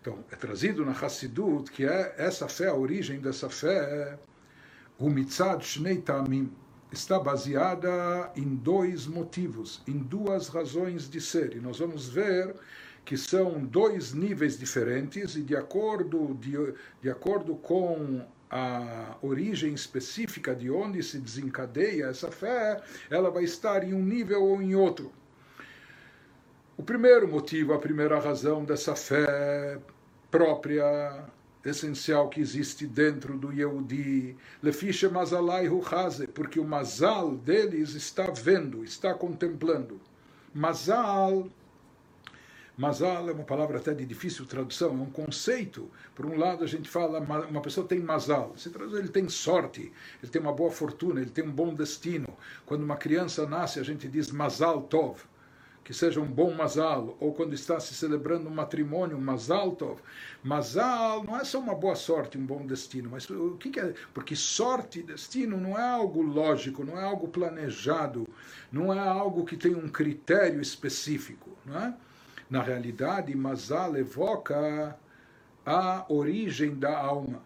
Então, 0.00 0.24
é 0.32 0.34
trazido 0.34 0.84
na 0.84 0.92
Hassidut 0.92 1.70
que 1.70 1.84
é 1.84 2.12
essa 2.18 2.48
fé, 2.48 2.66
a 2.66 2.74
origem 2.74 3.20
dessa 3.20 3.48
fé, 3.48 4.18
o 4.98 5.08
mitzad 5.08 5.62
shnei 5.62 5.98
tamim, 5.98 6.52
está 6.92 7.18
baseada 7.18 8.30
em 8.36 8.54
dois 8.54 9.06
motivos, 9.06 9.82
em 9.86 9.98
duas 9.98 10.48
razões 10.48 11.08
de 11.08 11.20
ser. 11.20 11.56
E 11.56 11.60
nós 11.60 11.78
vamos 11.78 12.08
ver 12.08 12.54
que 13.04 13.16
são 13.16 13.64
dois 13.64 14.12
níveis 14.12 14.58
diferentes 14.58 15.36
e 15.36 15.42
de 15.42 15.56
acordo, 15.56 16.34
de, 16.34 16.74
de 17.00 17.08
acordo 17.08 17.54
com 17.54 18.26
a 18.50 19.16
origem 19.22 19.74
específica 19.74 20.54
de 20.54 20.70
onde 20.70 21.02
se 21.02 21.18
desencadeia 21.18 22.06
essa 22.06 22.30
fé, 22.30 22.80
ela 23.10 23.30
vai 23.30 23.44
estar 23.44 23.82
em 23.84 23.92
um 23.92 24.02
nível 24.02 24.42
ou 24.44 24.62
em 24.62 24.74
outro. 24.74 25.12
O 26.76 26.82
primeiro 26.82 27.26
motivo, 27.26 27.72
a 27.72 27.78
primeira 27.78 28.18
razão 28.18 28.64
dessa 28.64 28.94
fé 28.94 29.78
própria 30.30 31.24
essencial 31.68 32.28
que 32.28 32.40
existe 32.40 32.86
dentro 32.86 33.36
do 33.36 33.52
Yehudi, 33.52 34.36
lefisha 34.62 35.10
mazalai 35.10 35.68
huchaze, 35.68 36.26
porque 36.28 36.60
o 36.60 36.64
mazal 36.64 37.34
deles 37.36 37.94
está 37.94 38.30
vendo, 38.30 38.84
está 38.84 39.12
contemplando. 39.12 40.00
Mazal, 40.54 41.48
mazal 42.78 43.28
é 43.28 43.32
uma 43.32 43.44
palavra 43.44 43.78
até 43.78 43.92
de 43.92 44.06
difícil 44.06 44.46
tradução, 44.46 44.90
é 44.90 45.02
um 45.02 45.10
conceito. 45.10 45.90
Por 46.14 46.24
um 46.24 46.38
lado 46.38 46.62
a 46.62 46.66
gente 46.66 46.88
fala, 46.88 47.18
uma 47.20 47.60
pessoa 47.60 47.86
tem 47.86 47.98
mazal, 47.98 48.54
se 48.56 48.70
traduz, 48.70 48.98
ele 48.98 49.08
tem 49.08 49.28
sorte, 49.28 49.92
ele 50.22 50.30
tem 50.30 50.40
uma 50.40 50.52
boa 50.52 50.70
fortuna, 50.70 51.20
ele 51.20 51.30
tem 51.30 51.44
um 51.44 51.52
bom 51.52 51.74
destino. 51.74 52.28
Quando 52.64 52.84
uma 52.84 52.96
criança 52.96 53.46
nasce, 53.46 53.80
a 53.80 53.82
gente 53.82 54.06
diz 54.08 54.30
mazal 54.30 54.82
tov, 54.82 55.20
que 55.86 55.94
seja 55.94 56.20
um 56.20 56.26
bom 56.26 56.52
mazal, 56.52 57.16
ou 57.20 57.32
quando 57.32 57.54
está 57.54 57.78
se 57.78 57.94
celebrando 57.94 58.48
um 58.48 58.52
matrimônio, 58.52 59.16
um 59.16 59.20
mazal 59.20 59.70
tov. 59.70 60.00
Mazal 60.42 61.22
não 61.22 61.36
é 61.36 61.44
só 61.44 61.60
uma 61.60 61.76
boa 61.76 61.94
sorte, 61.94 62.36
um 62.36 62.44
bom 62.44 62.66
destino, 62.66 63.08
mas 63.08 63.30
o 63.30 63.56
que, 63.56 63.70
que 63.70 63.78
é? 63.78 63.94
Porque 64.12 64.34
sorte 64.34 64.98
e 64.98 65.02
destino 65.04 65.56
não 65.56 65.78
é 65.78 65.88
algo 65.88 66.20
lógico, 66.22 66.84
não 66.84 66.98
é 66.98 67.04
algo 67.04 67.28
planejado, 67.28 68.26
não 68.72 68.92
é 68.92 68.98
algo 68.98 69.44
que 69.44 69.56
tem 69.56 69.76
um 69.76 69.86
critério 69.88 70.60
específico. 70.60 71.50
Não 71.64 71.78
é? 71.78 71.94
Na 72.50 72.62
realidade, 72.62 73.32
mazal 73.36 73.96
evoca 73.96 74.98
a 75.64 76.04
origem 76.08 76.74
da 76.74 76.98
alma. 76.98 77.40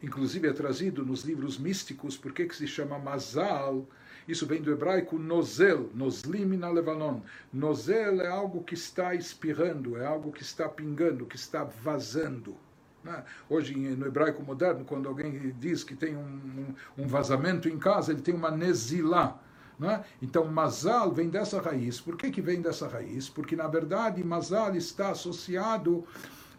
Inclusive 0.00 0.46
é 0.46 0.52
trazido 0.52 1.04
nos 1.04 1.24
livros 1.24 1.58
místicos, 1.58 2.16
por 2.16 2.32
que, 2.32 2.48
se 2.54 2.68
chama 2.68 2.96
mazal? 2.96 3.84
Isso 4.26 4.46
vem 4.46 4.62
do 4.62 4.70
hebraico 4.70 5.18
nozel, 5.18 5.90
noslim 5.94 6.56
na 6.56 6.70
Levanon. 6.70 7.20
Nozel 7.52 8.20
é 8.20 8.28
algo 8.28 8.62
que 8.62 8.74
está 8.74 9.14
espirrando, 9.14 9.96
é 9.96 10.06
algo 10.06 10.32
que 10.32 10.42
está 10.42 10.68
pingando, 10.68 11.26
que 11.26 11.36
está 11.36 11.64
vazando. 11.64 12.56
Né? 13.02 13.24
Hoje, 13.48 13.74
no 13.74 14.06
hebraico 14.06 14.42
moderno, 14.42 14.84
quando 14.84 15.08
alguém 15.08 15.54
diz 15.58 15.82
que 15.82 15.96
tem 15.96 16.16
um, 16.16 16.74
um 16.96 17.06
vazamento 17.06 17.68
em 17.68 17.78
casa, 17.78 18.12
ele 18.12 18.22
tem 18.22 18.34
uma 18.34 18.50
nezilá. 18.50 19.40
Né? 19.78 20.04
Então, 20.20 20.44
mazal 20.44 21.10
vem 21.10 21.28
dessa 21.28 21.60
raiz. 21.60 22.00
Por 22.00 22.16
que, 22.16 22.30
que 22.30 22.40
vem 22.40 22.60
dessa 22.60 22.86
raiz? 22.86 23.28
Porque, 23.28 23.56
na 23.56 23.66
verdade, 23.66 24.22
mazal 24.22 24.76
está 24.76 25.10
associado 25.10 26.04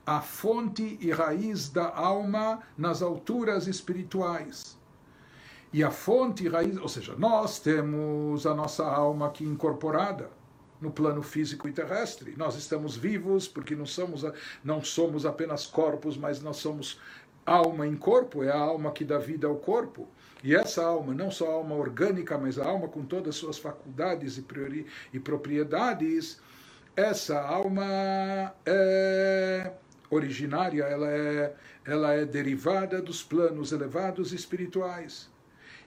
à 0.06 0.20
fonte 0.20 0.98
e 1.00 1.12
raiz 1.12 1.70
da 1.70 1.88
alma 1.96 2.60
nas 2.78 3.02
alturas 3.02 3.68
espirituais. 3.68 4.78
E 5.74 5.84
a 5.84 5.90
fonte 5.90 6.48
raiz, 6.48 6.78
ou 6.78 6.88
seja, 6.88 7.16
nós 7.18 7.58
temos 7.60 8.46
a 8.46 8.54
nossa 8.54 8.86
alma 8.86 9.26
aqui 9.26 9.44
incorporada 9.44 10.30
no 10.80 10.92
plano 10.92 11.24
físico 11.24 11.68
e 11.68 11.74
terrestre. 11.74 12.36
Nós 12.38 12.56
estamos 12.56 12.96
vivos 12.96 13.48
porque 13.48 13.76
não 13.76 13.88
somos, 13.88 14.24
não 14.64 14.84
somos 14.84 15.26
apenas 15.26 15.66
corpos, 15.66 16.16
mas 16.16 16.40
nós 16.44 16.58
somos 16.58 17.02
alma 17.44 17.88
em 17.88 17.96
corpo, 17.96 18.44
é 18.44 18.52
a 18.52 18.58
alma 18.58 18.92
que 18.92 19.04
dá 19.04 19.18
vida 19.18 19.48
ao 19.48 19.56
corpo. 19.56 20.08
E 20.44 20.54
essa 20.54 20.86
alma, 20.86 21.12
não 21.12 21.32
só 21.32 21.50
a 21.50 21.54
alma 21.56 21.74
orgânica, 21.74 22.38
mas 22.38 22.60
a 22.60 22.66
alma 22.68 22.88
com 22.88 23.04
todas 23.04 23.30
as 23.30 23.36
suas 23.36 23.58
faculdades 23.58 24.38
e, 24.38 24.44
priori, 24.44 24.86
e 25.12 25.20
propriedades, 25.20 26.40
essa 26.96 27.42
alma 27.42 28.54
é 28.64 29.72
originária, 30.08 30.84
ela 30.84 31.10
é, 31.10 31.56
ela 31.84 32.14
é 32.14 32.26
derivada 32.26 33.02
dos 33.02 33.24
planos 33.24 33.72
elevados 33.72 34.32
espirituais. 34.32 35.33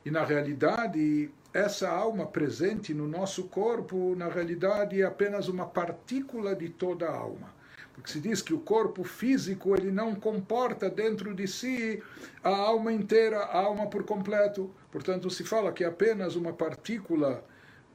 E 0.07 0.11
na 0.13 0.25
realidade, 0.25 1.29
essa 1.53 1.91
alma 1.91 2.27
presente 2.27 2.95
no 2.95 3.09
nosso 3.09 3.49
corpo, 3.49 4.15
na 4.15 4.29
realidade, 4.29 5.03
é 5.03 5.05
apenas 5.05 5.49
uma 5.49 5.67
partícula 5.67 6.55
de 6.55 6.69
toda 6.69 7.09
a 7.09 7.13
alma. 7.13 7.53
Porque 7.93 8.13
se 8.13 8.21
diz 8.21 8.41
que 8.41 8.55
o 8.55 8.61
corpo 8.61 9.03
físico 9.03 9.75
ele 9.75 9.91
não 9.91 10.15
comporta 10.15 10.89
dentro 10.89 11.35
de 11.35 11.49
si 11.49 12.01
a 12.45 12.51
alma 12.51 12.93
inteira, 12.93 13.39
a 13.39 13.59
alma 13.59 13.89
por 13.89 14.05
completo. 14.05 14.73
Portanto, 14.93 15.29
se 15.29 15.43
fala 15.43 15.73
que 15.73 15.83
é 15.83 15.89
apenas 15.89 16.37
uma 16.37 16.53
partícula 16.53 17.45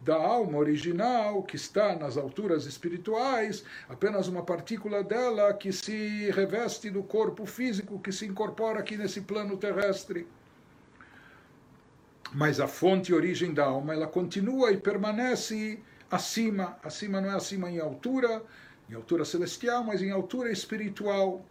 da 0.02 0.16
alma 0.16 0.58
original 0.58 1.42
que 1.44 1.56
está 1.56 1.96
nas 1.96 2.18
alturas 2.18 2.66
espirituais, 2.66 3.64
apenas 3.88 4.28
uma 4.28 4.44
partícula 4.44 5.02
dela 5.02 5.54
que 5.54 5.72
se 5.72 6.30
reveste 6.32 6.90
do 6.90 7.04
corpo 7.04 7.46
físico, 7.46 8.02
que 8.02 8.12
se 8.12 8.26
incorpora 8.26 8.82
aqui 8.82 8.98
nesse 8.98 9.22
plano 9.22 9.56
terrestre 9.56 10.28
mas 12.34 12.60
a 12.60 12.68
fonte 12.68 13.12
e 13.12 13.16
origem 13.16 13.54
da 13.54 13.66
alma 13.66 13.94
ela 13.94 14.08
continua 14.08 14.72
e 14.72 14.78
permanece 14.78 15.80
acima. 16.10 16.78
Acima 16.84 17.20
não 17.20 17.30
é 17.30 17.36
acima 17.36 17.70
em 17.70 17.80
altura, 17.80 18.44
em 18.90 18.94
altura 18.94 19.26
celestial, 19.26 19.84
mas 19.84 20.02
em 20.02 20.12
altura 20.12 20.52
espiritual. 20.52 21.46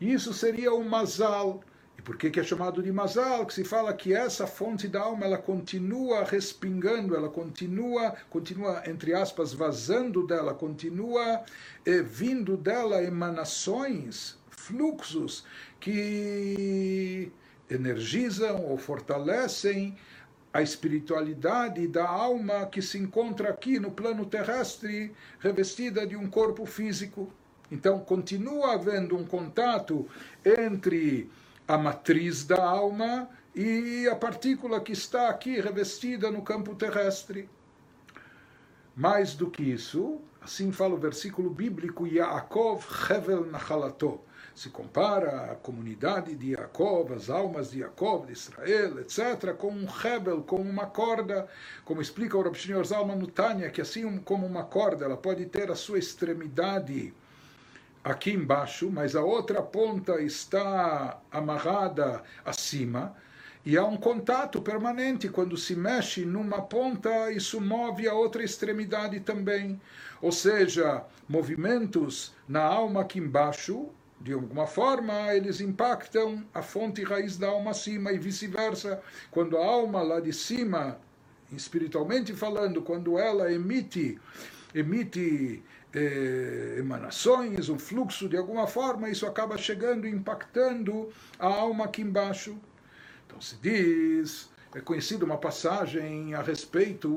Isso 0.00 0.32
seria 0.32 0.72
o 0.74 0.84
mazal. 0.84 1.62
E 1.98 2.02
por 2.02 2.16
que, 2.16 2.30
que 2.30 2.38
é 2.38 2.44
chamado 2.44 2.82
de 2.82 2.92
Mazal? 2.92 3.46
Que 3.46 3.54
se 3.54 3.64
fala 3.64 3.94
que 3.94 4.12
essa 4.12 4.46
fonte 4.46 4.86
da 4.86 5.00
alma 5.00 5.24
ela 5.24 5.38
continua 5.38 6.24
respingando, 6.24 7.16
ela 7.16 7.30
continua, 7.30 8.14
continua 8.28 8.82
entre 8.86 9.14
aspas, 9.14 9.54
vazando 9.54 10.26
dela, 10.26 10.52
continua 10.52 11.42
eh, 11.86 12.02
vindo 12.02 12.54
dela 12.54 13.02
emanações, 13.02 14.36
fluxos 14.50 15.46
que 15.80 17.32
energizam 17.70 18.64
ou 18.64 18.78
fortalecem 18.78 19.96
a 20.52 20.62
espiritualidade 20.62 21.86
da 21.86 22.08
alma 22.08 22.66
que 22.66 22.80
se 22.80 22.96
encontra 22.96 23.50
aqui 23.50 23.78
no 23.78 23.90
plano 23.90 24.24
terrestre, 24.24 25.14
revestida 25.38 26.06
de 26.06 26.16
um 26.16 26.30
corpo 26.30 26.64
físico. 26.64 27.30
Então, 27.70 27.98
continua 27.98 28.72
havendo 28.72 29.16
um 29.16 29.24
contato 29.24 30.08
entre 30.44 31.30
a 31.68 31.76
matriz 31.76 32.44
da 32.44 32.64
alma 32.64 33.28
e 33.54 34.08
a 34.08 34.14
partícula 34.14 34.80
que 34.80 34.92
está 34.92 35.28
aqui 35.28 35.60
revestida 35.60 36.30
no 36.30 36.42
campo 36.42 36.74
terrestre. 36.74 37.48
Mais 38.94 39.34
do 39.34 39.50
que 39.50 39.62
isso, 39.62 40.20
assim 40.40 40.72
fala 40.72 40.94
o 40.94 40.98
versículo 40.98 41.50
bíblico 41.50 42.06
Yaakov 42.06 42.82
Hevel 43.10 43.44
Nachalato. 43.46 44.20
Se 44.56 44.70
compara 44.70 45.52
a 45.52 45.54
comunidade 45.54 46.34
de 46.34 46.52
Yaakov, 46.52 47.12
as 47.12 47.28
almas 47.28 47.72
de 47.72 47.80
Yaakov, 47.80 48.24
de 48.24 48.32
Israel, 48.32 48.98
etc., 49.00 49.52
com 49.52 49.68
um 49.68 49.86
Hebel, 49.86 50.42
com 50.44 50.56
uma 50.56 50.86
corda, 50.86 51.46
como 51.84 52.00
explica 52.00 52.38
o 52.38 52.42
Rabi 52.42 52.56
Shneur 52.56 52.82
Zalman 52.82 53.16
no 53.16 53.26
Tânia, 53.26 53.68
que 53.68 53.82
assim 53.82 54.18
como 54.20 54.46
uma 54.46 54.64
corda, 54.64 55.04
ela 55.04 55.16
pode 55.18 55.44
ter 55.44 55.70
a 55.70 55.74
sua 55.74 55.98
extremidade 55.98 57.12
aqui 58.02 58.30
embaixo, 58.30 58.90
mas 58.90 59.14
a 59.14 59.22
outra 59.22 59.60
ponta 59.60 60.22
está 60.22 61.20
amarrada 61.30 62.22
acima, 62.42 63.14
e 63.62 63.76
há 63.76 63.84
um 63.84 63.98
contato 63.98 64.62
permanente. 64.62 65.28
Quando 65.28 65.58
se 65.58 65.76
mexe 65.76 66.24
numa 66.24 66.62
ponta, 66.62 67.30
isso 67.30 67.60
move 67.60 68.08
a 68.08 68.14
outra 68.14 68.42
extremidade 68.42 69.20
também. 69.20 69.78
Ou 70.22 70.32
seja, 70.32 71.04
movimentos 71.28 72.34
na 72.48 72.62
alma 72.62 73.02
aqui 73.02 73.18
embaixo, 73.18 73.90
de 74.20 74.32
alguma 74.32 74.66
forma, 74.66 75.34
eles 75.34 75.60
impactam 75.60 76.44
a 76.52 76.62
fonte 76.62 77.02
raiz 77.04 77.36
da 77.36 77.48
alma 77.48 77.70
acima 77.72 78.12
e 78.12 78.18
vice-versa. 78.18 79.00
Quando 79.30 79.56
a 79.58 79.64
alma 79.64 80.02
lá 80.02 80.20
de 80.20 80.32
cima, 80.32 80.98
espiritualmente 81.52 82.32
falando, 82.32 82.82
quando 82.82 83.18
ela 83.18 83.52
emite 83.52 84.18
emite 84.74 85.62
eh, 85.94 86.76
emanações, 86.78 87.68
um 87.70 87.78
fluxo 87.78 88.28
de 88.28 88.36
alguma 88.36 88.66
forma, 88.66 89.08
isso 89.08 89.26
acaba 89.26 89.56
chegando, 89.56 90.06
impactando 90.06 91.08
a 91.38 91.46
alma 91.46 91.86
aqui 91.86 92.02
embaixo. 92.02 92.58
Então 93.26 93.40
se 93.40 93.56
diz, 93.56 94.50
é 94.76 94.80
conhecida 94.82 95.24
uma 95.24 95.38
passagem 95.38 96.34
a 96.34 96.42
respeito 96.42 97.08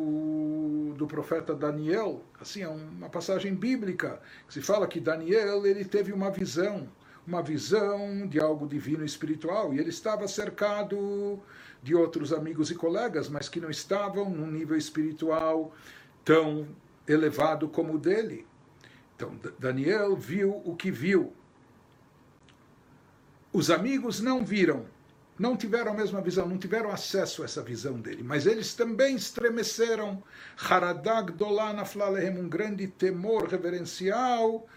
do 0.96 1.06
profeta 1.06 1.54
Daniel, 1.54 2.24
assim, 2.39 2.62
é 2.62 2.70
uma 2.70 3.10
passagem 3.10 3.54
bíblica, 3.54 4.22
que 4.48 4.54
se 4.54 4.62
fala 4.62 4.88
que 4.88 4.98
Daniel 4.98 5.66
ele 5.66 5.84
teve 5.84 6.13
uma 6.13 6.32
visão, 6.32 6.88
uma 7.28 7.42
visão 7.44 8.25
de 8.25 8.39
algo 8.39 8.66
divino 8.66 9.04
e 9.04 9.06
espiritual, 9.06 9.74
e 9.74 9.78
ele 9.78 9.89
estava 9.89 10.25
cercado 10.25 11.38
de 11.84 11.94
outros 11.94 12.32
amigos 12.32 12.72
e 12.72 12.75
colegas, 12.75 13.28
mas 13.28 13.50
que 13.50 13.60
não 13.60 13.70
estavam 13.70 14.30
num 14.30 14.50
nível 14.50 14.78
espiritual 14.78 15.74
tão 16.24 16.66
elevado 17.06 17.68
como 17.68 17.96
o 17.96 18.00
dele. 18.00 18.48
Então, 19.18 19.38
Daniel 19.60 20.16
viu 20.16 20.62
o 20.63 20.78
que 20.78 20.89
viu. 20.89 21.34
Os 23.51 23.70
amigos 23.70 24.22
não 24.22 24.46
viram, 24.46 24.86
não 25.39 25.55
tiveram 25.55 25.93
a 25.93 25.96
mesma 25.96 26.22
visão, 26.22 26.48
não 26.48 26.58
tiveram 26.58 26.91
acesso 26.91 27.41
a 27.41 27.46
essa 27.46 27.63
visão 27.63 28.00
dele, 28.00 28.22
mas 28.22 28.46
eles 28.46 28.74
também 28.74 29.15
estremeceram. 29.15 30.22
Haradag 30.69 31.31
Dolana 31.31 31.86
Flalehem, 31.86 32.38
um 32.38 32.50
grande 32.50 32.86
temor 32.88 33.48
reverencial, 33.48 34.67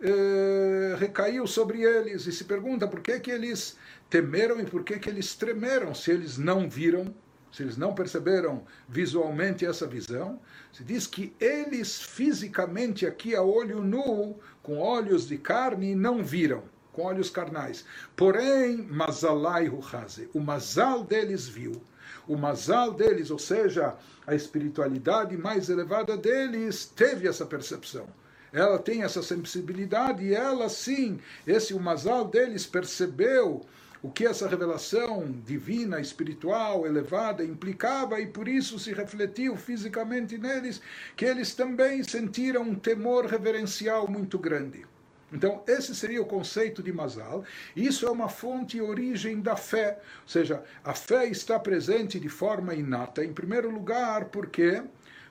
eh, 0.00 0.96
recaiu 0.98 1.46
sobre 1.46 1.82
eles 1.82 2.26
e 2.26 2.32
se 2.32 2.44
pergunta 2.44 2.86
por 2.86 3.00
que, 3.00 3.18
que 3.18 3.30
eles 3.30 3.76
temeram 4.08 4.60
e 4.60 4.64
por 4.64 4.84
que, 4.84 4.98
que 4.98 5.10
eles 5.10 5.34
tremeram 5.34 5.92
se 5.94 6.12
eles 6.12 6.38
não 6.38 6.70
viram 6.70 7.12
se 7.56 7.62
eles 7.62 7.78
não 7.78 7.94
perceberam 7.94 8.66
visualmente 8.86 9.64
essa 9.64 9.86
visão, 9.86 10.38
se 10.70 10.84
diz 10.84 11.06
que 11.06 11.34
eles 11.40 12.02
fisicamente 12.02 13.06
aqui 13.06 13.34
a 13.34 13.42
olho 13.42 13.82
nu, 13.82 14.38
com 14.62 14.78
olhos 14.78 15.26
de 15.26 15.38
carne, 15.38 15.94
não 15.94 16.22
viram, 16.22 16.64
com 16.96 17.02
olhos 17.02 17.28
carnais. 17.28 17.84
Porém, 18.16 18.78
Mazalai 18.78 19.66
Ruhaze, 19.66 20.30
o 20.32 20.40
Mazal 20.40 21.04
deles 21.04 21.46
viu. 21.46 21.82
O 22.26 22.36
Mazal 22.38 22.94
deles, 22.94 23.30
ou 23.30 23.38
seja, 23.38 23.94
a 24.26 24.34
espiritualidade 24.34 25.36
mais 25.36 25.68
elevada 25.68 26.16
deles, 26.16 26.86
teve 26.86 27.28
essa 27.28 27.44
percepção 27.44 28.06
ela 28.52 28.78
tem 28.78 29.02
essa 29.02 29.22
sensibilidade 29.22 30.24
e 30.24 30.34
ela 30.34 30.68
sim, 30.70 31.18
esse 31.46 31.74
o 31.74 31.80
Mazal 31.80 32.26
deles 32.26 32.64
percebeu 32.64 33.66
o 34.02 34.10
que 34.10 34.24
essa 34.24 34.48
revelação 34.48 35.34
divina, 35.44 36.00
espiritual, 36.00 36.86
elevada 36.86 37.44
implicava 37.44 38.18
e 38.20 38.26
por 38.26 38.48
isso 38.48 38.78
se 38.78 38.94
refletiu 38.94 39.56
fisicamente 39.56 40.38
neles, 40.38 40.80
que 41.16 41.24
eles 41.24 41.54
também 41.54 42.02
sentiram 42.02 42.62
um 42.62 42.74
temor 42.74 43.26
reverencial 43.26 44.08
muito 44.08 44.38
grande. 44.38 44.86
Então, 45.32 45.62
esse 45.66 45.94
seria 45.94 46.22
o 46.22 46.26
conceito 46.26 46.82
de 46.82 46.92
Mazal. 46.92 47.44
Isso 47.74 48.06
é 48.06 48.10
uma 48.10 48.28
fonte 48.28 48.76
e 48.76 48.80
origem 48.80 49.40
da 49.40 49.56
fé. 49.56 49.98
Ou 50.22 50.28
seja, 50.28 50.62
a 50.84 50.94
fé 50.94 51.26
está 51.26 51.58
presente 51.58 52.20
de 52.20 52.28
forma 52.28 52.74
inata, 52.74 53.24
em 53.24 53.32
primeiro 53.32 53.70
lugar, 53.70 54.26
por 54.26 54.46
quê? 54.46 54.82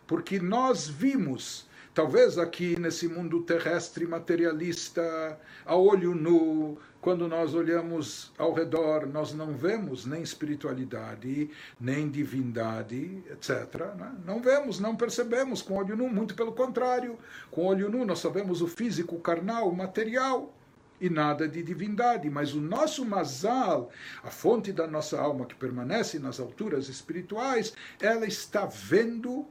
Porque 0.05 0.39
nós 0.39 0.87
vimos 0.87 1.65
Talvez 1.95 2.37
aqui 2.37 2.77
nesse 2.77 3.07
mundo 3.07 3.41
terrestre 3.43 4.05
materialista, 4.05 5.39
a 5.65 5.77
olho 5.77 6.13
nu, 6.13 6.77
quando 6.99 7.25
nós 7.25 7.53
olhamos 7.53 8.33
ao 8.37 8.51
redor, 8.51 9.07
nós 9.07 9.33
não 9.33 9.53
vemos 9.53 10.05
nem 10.05 10.21
espiritualidade, 10.21 11.49
nem 11.79 12.09
divindade, 12.09 13.23
etc. 13.31 13.95
Né? 13.97 14.13
Não 14.25 14.41
vemos, 14.41 14.77
não 14.77 14.93
percebemos 14.93 15.61
com 15.61 15.75
olho 15.75 15.95
nu, 15.95 16.09
muito 16.09 16.35
pelo 16.35 16.51
contrário. 16.51 17.17
Com 17.49 17.65
olho 17.65 17.89
nu 17.89 18.03
nós 18.03 18.19
sabemos 18.19 18.61
o 18.61 18.67
físico, 18.67 19.15
o 19.15 19.21
carnal, 19.21 19.69
o 19.69 19.73
material 19.73 20.53
e 20.99 21.09
nada 21.09 21.47
de 21.47 21.63
divindade, 21.63 22.29
mas 22.29 22.53
o 22.53 22.59
nosso 22.59 23.05
mazal, 23.05 23.89
a 24.21 24.29
fonte 24.29 24.73
da 24.73 24.85
nossa 24.85 25.17
alma 25.17 25.45
que 25.45 25.55
permanece 25.55 26.19
nas 26.19 26.41
alturas 26.41 26.89
espirituais, 26.89 27.73
ela 28.01 28.25
está 28.25 28.65
vendo 28.65 29.47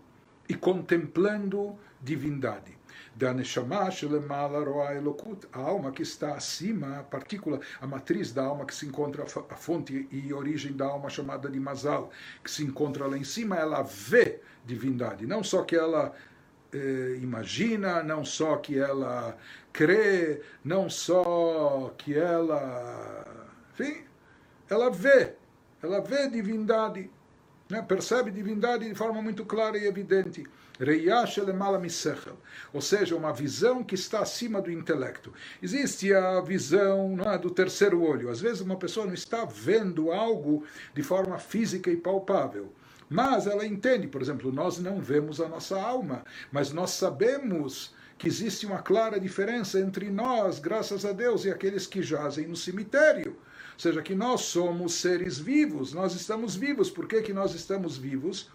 e 0.46 0.54
contemplando 0.54 1.78
divindade. 2.04 2.76
Da 3.16 3.32
Shelemala 3.90 4.64
Roa 4.64 4.92
Elokut, 4.92 5.46
a 5.52 5.60
alma 5.60 5.92
que 5.92 6.02
está 6.02 6.34
acima, 6.34 6.98
a 6.98 7.02
partícula, 7.04 7.60
a 7.80 7.86
matriz 7.86 8.32
da 8.32 8.44
alma 8.44 8.66
que 8.66 8.74
se 8.74 8.86
encontra, 8.86 9.22
a 9.22 9.54
fonte 9.56 10.08
e 10.10 10.32
origem 10.32 10.72
da 10.72 10.86
alma 10.86 11.08
chamada 11.08 11.48
de 11.48 11.60
Mazal, 11.60 12.10
que 12.42 12.50
se 12.50 12.64
encontra 12.64 13.06
lá 13.06 13.16
em 13.16 13.22
cima, 13.22 13.56
ela 13.56 13.82
vê 13.82 14.40
divindade. 14.66 15.26
Não 15.26 15.44
só 15.44 15.62
que 15.62 15.76
ela 15.76 16.12
eh, 16.72 17.18
imagina, 17.22 18.02
não 18.02 18.24
só 18.24 18.56
que 18.56 18.76
ela 18.76 19.38
crê, 19.72 20.42
não 20.64 20.90
só 20.90 21.94
que 21.96 22.18
ela. 22.18 23.24
Enfim, 23.72 24.02
ela 24.68 24.90
vê, 24.90 25.34
ela 25.80 26.00
vê 26.00 26.28
divindade 26.28 27.08
né? 27.68 27.82
percebe 27.82 28.30
divindade 28.30 28.88
de 28.88 28.94
forma 28.94 29.20
muito 29.22 29.44
clara 29.44 29.78
e 29.78 29.86
evidente. 29.86 30.44
Ou 32.72 32.80
seja, 32.80 33.14
uma 33.14 33.32
visão 33.32 33.84
que 33.84 33.94
está 33.94 34.20
acima 34.20 34.60
do 34.60 34.72
intelecto. 34.72 35.32
Existe 35.62 36.12
a 36.12 36.40
visão 36.40 37.16
é, 37.24 37.38
do 37.38 37.50
terceiro 37.50 38.02
olho. 38.02 38.28
Às 38.28 38.40
vezes 38.40 38.60
uma 38.60 38.76
pessoa 38.76 39.06
não 39.06 39.14
está 39.14 39.44
vendo 39.44 40.10
algo 40.10 40.64
de 40.92 41.02
forma 41.02 41.38
física 41.38 41.90
e 41.90 41.96
palpável. 41.96 42.72
Mas 43.08 43.46
ela 43.46 43.64
entende, 43.64 44.08
por 44.08 44.20
exemplo, 44.20 44.50
nós 44.50 44.78
não 44.78 45.00
vemos 45.00 45.40
a 45.40 45.48
nossa 45.48 45.80
alma, 45.80 46.24
mas 46.50 46.72
nós 46.72 46.90
sabemos 46.90 47.94
que 48.18 48.26
existe 48.26 48.66
uma 48.66 48.82
clara 48.82 49.20
diferença 49.20 49.78
entre 49.78 50.10
nós, 50.10 50.58
graças 50.58 51.04
a 51.04 51.12
Deus, 51.12 51.44
e 51.44 51.50
aqueles 51.50 51.86
que 51.86 52.02
jazem 52.02 52.46
no 52.46 52.56
cemitério. 52.56 53.36
Ou 53.74 53.80
seja, 53.80 54.02
que 54.02 54.14
nós 54.14 54.42
somos 54.42 54.94
seres 54.94 55.38
vivos, 55.38 55.92
nós 55.92 56.14
estamos 56.14 56.54
vivos. 56.54 56.90
Por 56.90 57.06
que, 57.08 57.20
que 57.22 57.32
nós 57.32 57.54
estamos 57.54 57.98
vivos? 57.98 58.48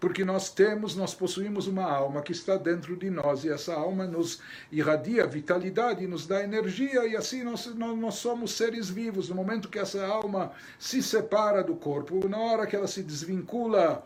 Porque 0.00 0.24
nós 0.24 0.50
temos, 0.50 0.96
nós 0.96 1.14
possuímos 1.14 1.68
uma 1.68 1.84
alma 1.84 2.22
que 2.22 2.32
está 2.32 2.56
dentro 2.56 2.96
de 2.96 3.08
nós 3.08 3.44
e 3.44 3.50
essa 3.50 3.74
alma 3.74 4.04
nos 4.04 4.40
irradia 4.72 5.26
vitalidade, 5.26 6.06
nos 6.08 6.26
dá 6.26 6.42
energia 6.42 7.06
e 7.06 7.16
assim 7.16 7.44
nós, 7.44 7.66
nós, 7.66 7.96
nós 7.96 8.14
somos 8.14 8.52
seres 8.52 8.90
vivos. 8.90 9.28
No 9.28 9.36
momento 9.36 9.68
que 9.68 9.78
essa 9.78 10.04
alma 10.04 10.50
se 10.78 11.02
separa 11.02 11.62
do 11.62 11.76
corpo, 11.76 12.26
na 12.28 12.38
hora 12.38 12.66
que 12.66 12.74
ela 12.74 12.88
se 12.88 13.02
desvincula 13.02 14.04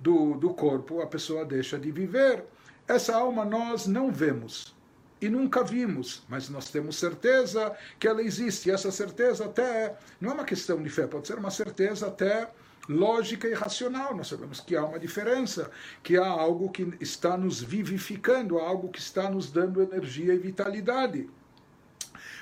do, 0.00 0.34
do 0.34 0.54
corpo, 0.54 1.02
a 1.02 1.06
pessoa 1.06 1.44
deixa 1.44 1.78
de 1.78 1.90
viver. 1.90 2.44
Essa 2.86 3.16
alma 3.16 3.44
nós 3.44 3.86
não 3.86 4.10
vemos. 4.10 4.73
E 5.20 5.28
nunca 5.28 5.62
vimos, 5.62 6.22
mas 6.28 6.48
nós 6.48 6.70
temos 6.70 6.96
certeza 6.96 7.74
que 7.98 8.06
ela 8.06 8.22
existe. 8.22 8.68
E 8.68 8.72
essa 8.72 8.90
certeza 8.90 9.46
até 9.46 9.96
não 10.20 10.30
é 10.30 10.34
uma 10.34 10.44
questão 10.44 10.82
de 10.82 10.90
fé, 10.90 11.06
pode 11.06 11.26
ser 11.26 11.38
uma 11.38 11.50
certeza 11.50 12.08
até 12.08 12.50
lógica 12.88 13.48
e 13.48 13.54
racional. 13.54 14.14
Nós 14.14 14.28
sabemos 14.28 14.60
que 14.60 14.76
há 14.76 14.84
uma 14.84 14.98
diferença, 14.98 15.70
que 16.02 16.16
há 16.16 16.26
algo 16.26 16.70
que 16.70 16.92
está 17.00 17.36
nos 17.36 17.62
vivificando, 17.62 18.58
há 18.58 18.68
algo 18.68 18.90
que 18.90 18.98
está 18.98 19.30
nos 19.30 19.50
dando 19.50 19.82
energia 19.82 20.34
e 20.34 20.38
vitalidade. 20.38 21.30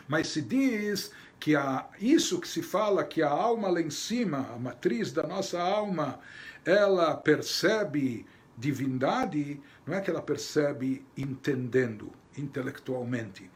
Mas 0.08 0.28
se 0.28 0.42
diz 0.42 1.12
que 1.38 1.54
há 1.54 1.86
isso 2.00 2.40
que 2.40 2.48
se 2.48 2.62
fala 2.62 3.04
que 3.04 3.22
a 3.22 3.30
alma 3.30 3.68
lá 3.68 3.80
em 3.80 3.90
cima, 3.90 4.48
a 4.52 4.58
matriz 4.58 5.12
da 5.12 5.24
nossa 5.24 5.60
alma, 5.60 6.18
ela 6.64 7.16
percebe 7.16 8.26
divindade, 8.56 9.60
não 9.86 9.94
é 9.94 10.00
que 10.00 10.10
ela 10.10 10.22
percebe 10.22 11.04
entendendo 11.16 12.12
intelectualmente. 12.36 13.51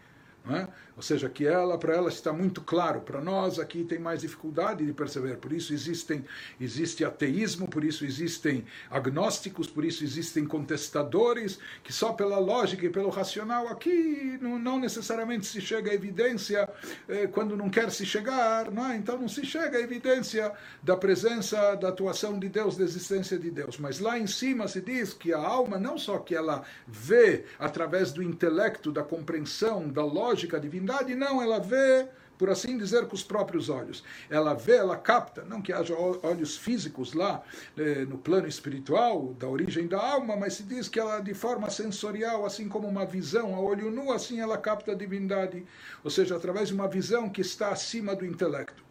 É? 0.49 0.69
Ou 0.97 1.03
seja, 1.03 1.29
que 1.29 1.47
ela, 1.47 1.77
para 1.77 1.95
ela 1.95 2.09
está 2.09 2.33
muito 2.33 2.63
claro, 2.63 3.01
para 3.01 3.21
nós 3.21 3.59
aqui 3.59 3.85
tem 3.85 3.99
mais 3.99 4.21
dificuldade 4.21 4.87
de 4.87 4.93
perceber, 4.93 5.37
por 5.37 5.53
isso 5.53 5.75
existem, 5.75 6.25
existe 6.59 7.05
ateísmo, 7.05 7.69
por 7.69 7.85
isso 7.85 8.05
existem 8.05 8.65
agnósticos, 8.91 9.67
por 9.67 9.85
isso 9.85 10.05
existem 10.05 10.47
contestadores, 10.47 11.59
que 11.83 11.93
só 11.93 12.13
pela 12.13 12.39
lógica 12.39 12.87
e 12.87 12.89
pelo 12.89 13.11
racional 13.11 13.69
aqui 13.69 14.39
não, 14.41 14.59
não 14.59 14.79
necessariamente 14.79 15.47
se 15.47 15.61
chega 15.61 15.91
à 15.91 15.95
evidência 15.95 16.67
eh, 17.09 17.27
quando 17.27 17.57
não 17.57 17.69
quer 17.69 17.91
se 17.91 18.07
chegar, 18.07 18.69
é? 18.69 18.97
então 18.97 19.19
não 19.19 19.29
se 19.29 19.45
chega 19.45 19.77
à 19.77 19.81
evidência 19.81 20.53
da 20.83 20.97
presença, 20.97 21.75
da 21.75 21.89
atuação 21.89 22.39
de 22.39 22.49
Deus, 22.49 22.77
da 22.77 22.85
existência 22.85 23.39
de 23.39 23.51
Deus, 23.51 23.77
mas 23.79 23.99
lá 23.99 24.17
em 24.17 24.27
cima 24.27 24.69
se 24.69 24.81
diz 24.81 25.13
que 25.13 25.35
a 25.35 25.39
alma, 25.39 25.77
não 25.77 25.99
só 25.99 26.19
que 26.19 26.35
ela 26.35 26.63
vê 26.87 27.45
através 27.59 28.13
do 28.13 28.23
intelecto, 28.23 28.93
da 28.93 29.03
compreensão, 29.03 29.89
da 29.89 30.05
lógica 30.05 30.36
divina, 30.37 30.61
divindade, 30.61 31.15
não, 31.15 31.43
ela 31.43 31.59
vê, 31.59 32.07
por 32.39 32.51
assim 32.51 32.77
dizer, 32.77 33.07
com 33.07 33.15
os 33.15 33.23
próprios 33.23 33.69
olhos. 33.69 34.05
Ela 34.29 34.55
vê, 34.55 34.77
ela 34.77 34.97
capta, 34.97 35.43
não 35.45 35.63
que 35.63 35.73
haja 35.73 35.95
olhos 35.97 36.57
físicos 36.57 37.15
lá 37.15 37.43
eh, 37.77 38.05
no 38.05 38.19
plano 38.19 38.47
espiritual, 38.47 39.35
da 39.39 39.49
origem 39.49 39.87
da 39.87 40.01
alma, 40.01 40.37
mas 40.37 40.55
se 40.55 40.63
diz 40.63 40.89
que 40.89 41.01
ela, 41.01 41.21
de 41.21 41.35
forma 41.35 41.71
sensorial, 41.71 42.45
assim 42.45 42.69
como 42.69 42.87
uma 42.87 43.07
visão 43.07 43.55
a 43.55 43.61
olho 43.61 43.91
nu, 43.91 44.13
assim 44.13 44.41
ela 44.41 44.59
capta 44.59 44.93
a 44.93 44.95
divindade, 44.95 45.65
ou 46.05 46.11
seja, 46.11 46.37
através 46.37 46.69
de 46.69 46.75
uma 46.75 46.89
visão 46.89 47.29
que 47.29 47.41
está 47.41 47.71
acima 47.71 48.15
do 48.15 48.25
intelecto. 48.25 48.85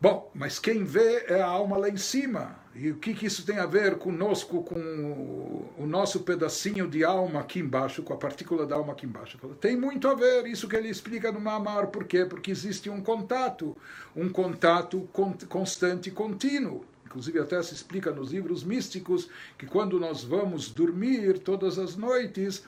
Bom, 0.00 0.30
mas 0.34 0.58
quem 0.58 0.84
vê 0.84 1.24
é 1.28 1.40
a 1.40 1.46
alma 1.46 1.78
lá 1.78 1.88
em 1.88 1.96
cima. 1.96 2.63
E 2.74 2.90
o 2.90 2.96
que, 2.96 3.14
que 3.14 3.26
isso 3.26 3.46
tem 3.46 3.58
a 3.58 3.66
ver 3.66 3.98
conosco, 3.98 4.64
com 4.64 5.64
o 5.78 5.86
nosso 5.86 6.20
pedacinho 6.20 6.88
de 6.88 7.04
alma 7.04 7.40
aqui 7.40 7.60
embaixo, 7.60 8.02
com 8.02 8.12
a 8.12 8.16
partícula 8.16 8.66
da 8.66 8.74
alma 8.74 8.92
aqui 8.92 9.06
embaixo? 9.06 9.38
Tem 9.60 9.76
muito 9.76 10.08
a 10.08 10.14
ver, 10.14 10.46
isso 10.46 10.66
que 10.66 10.74
ele 10.74 10.88
explica 10.88 11.30
no 11.30 11.40
Mamar. 11.40 11.86
Por 11.88 12.04
quê? 12.04 12.24
Porque 12.24 12.50
existe 12.50 12.90
um 12.90 13.00
contato, 13.00 13.76
um 14.16 14.28
contato 14.28 15.08
constante 15.48 16.08
e 16.08 16.12
contínuo. 16.12 16.84
Inclusive, 17.06 17.38
até 17.38 17.62
se 17.62 17.74
explica 17.74 18.10
nos 18.10 18.32
livros 18.32 18.64
místicos 18.64 19.28
que 19.56 19.66
quando 19.66 20.00
nós 20.00 20.24
vamos 20.24 20.68
dormir 20.68 21.38
todas 21.38 21.78
as 21.78 21.94
noites, 21.94 22.64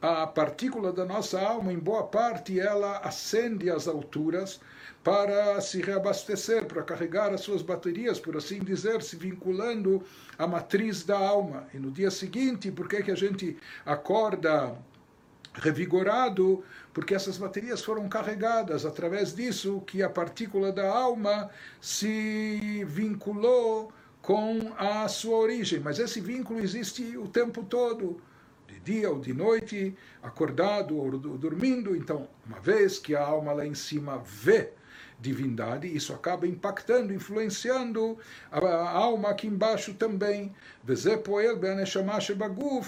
a 0.00 0.26
partícula 0.26 0.90
da 0.90 1.04
nossa 1.04 1.38
alma, 1.38 1.70
em 1.70 1.78
boa 1.78 2.04
parte, 2.04 2.58
ela 2.58 2.96
ascende 3.00 3.68
às 3.68 3.86
alturas 3.86 4.58
para 5.02 5.60
se 5.60 5.80
reabastecer, 5.80 6.66
para 6.66 6.82
carregar 6.82 7.32
as 7.32 7.40
suas 7.40 7.62
baterias, 7.62 8.20
por 8.20 8.36
assim 8.36 8.60
dizer, 8.60 9.02
se 9.02 9.16
vinculando 9.16 10.02
à 10.38 10.46
matriz 10.46 11.04
da 11.04 11.18
alma. 11.18 11.66
E 11.72 11.78
no 11.78 11.90
dia 11.90 12.10
seguinte, 12.10 12.70
por 12.70 12.86
que, 12.88 13.02
que 13.02 13.10
a 13.10 13.16
gente 13.16 13.56
acorda 13.84 14.76
revigorado? 15.54 16.62
Porque 16.92 17.14
essas 17.14 17.38
baterias 17.38 17.82
foram 17.82 18.08
carregadas 18.08 18.84
através 18.84 19.34
disso 19.34 19.80
que 19.86 20.02
a 20.02 20.10
partícula 20.10 20.70
da 20.70 20.86
alma 20.86 21.48
se 21.80 22.84
vinculou 22.86 23.90
com 24.20 24.72
a 24.76 25.08
sua 25.08 25.38
origem. 25.38 25.80
Mas 25.80 25.98
esse 25.98 26.20
vínculo 26.20 26.60
existe 26.60 27.16
o 27.16 27.26
tempo 27.26 27.64
todo 27.64 28.20
de 28.68 28.78
dia 28.80 29.10
ou 29.10 29.18
de 29.18 29.32
noite, 29.32 29.96
acordado 30.22 30.94
ou 30.94 31.18
dormindo. 31.18 31.96
Então, 31.96 32.28
uma 32.46 32.60
vez 32.60 32.98
que 32.98 33.16
a 33.16 33.24
alma 33.24 33.52
lá 33.54 33.66
em 33.66 33.74
cima 33.74 34.18
vê 34.18 34.72
divindade, 35.20 35.86
isso 35.94 36.14
acaba 36.14 36.46
impactando, 36.46 37.12
influenciando 37.12 38.18
a, 38.50 38.90
alma 38.90 39.30
aqui 39.30 39.46
embaixo 39.46 39.94
também. 39.94 40.54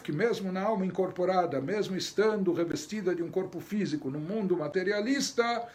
Que 0.03 0.13
mesmo 0.13 0.51
na 0.51 0.63
alma 0.63 0.87
incorporada, 0.87 1.61
mesmo 1.61 1.97
estando 1.97 2.53
revestida 2.53 3.15
de 3.15 3.23
um 3.23 3.31
corpo 3.31 3.61
físico 3.61 4.11
no 4.11 4.19
mundo 4.19 4.57
materialista, 4.57 5.69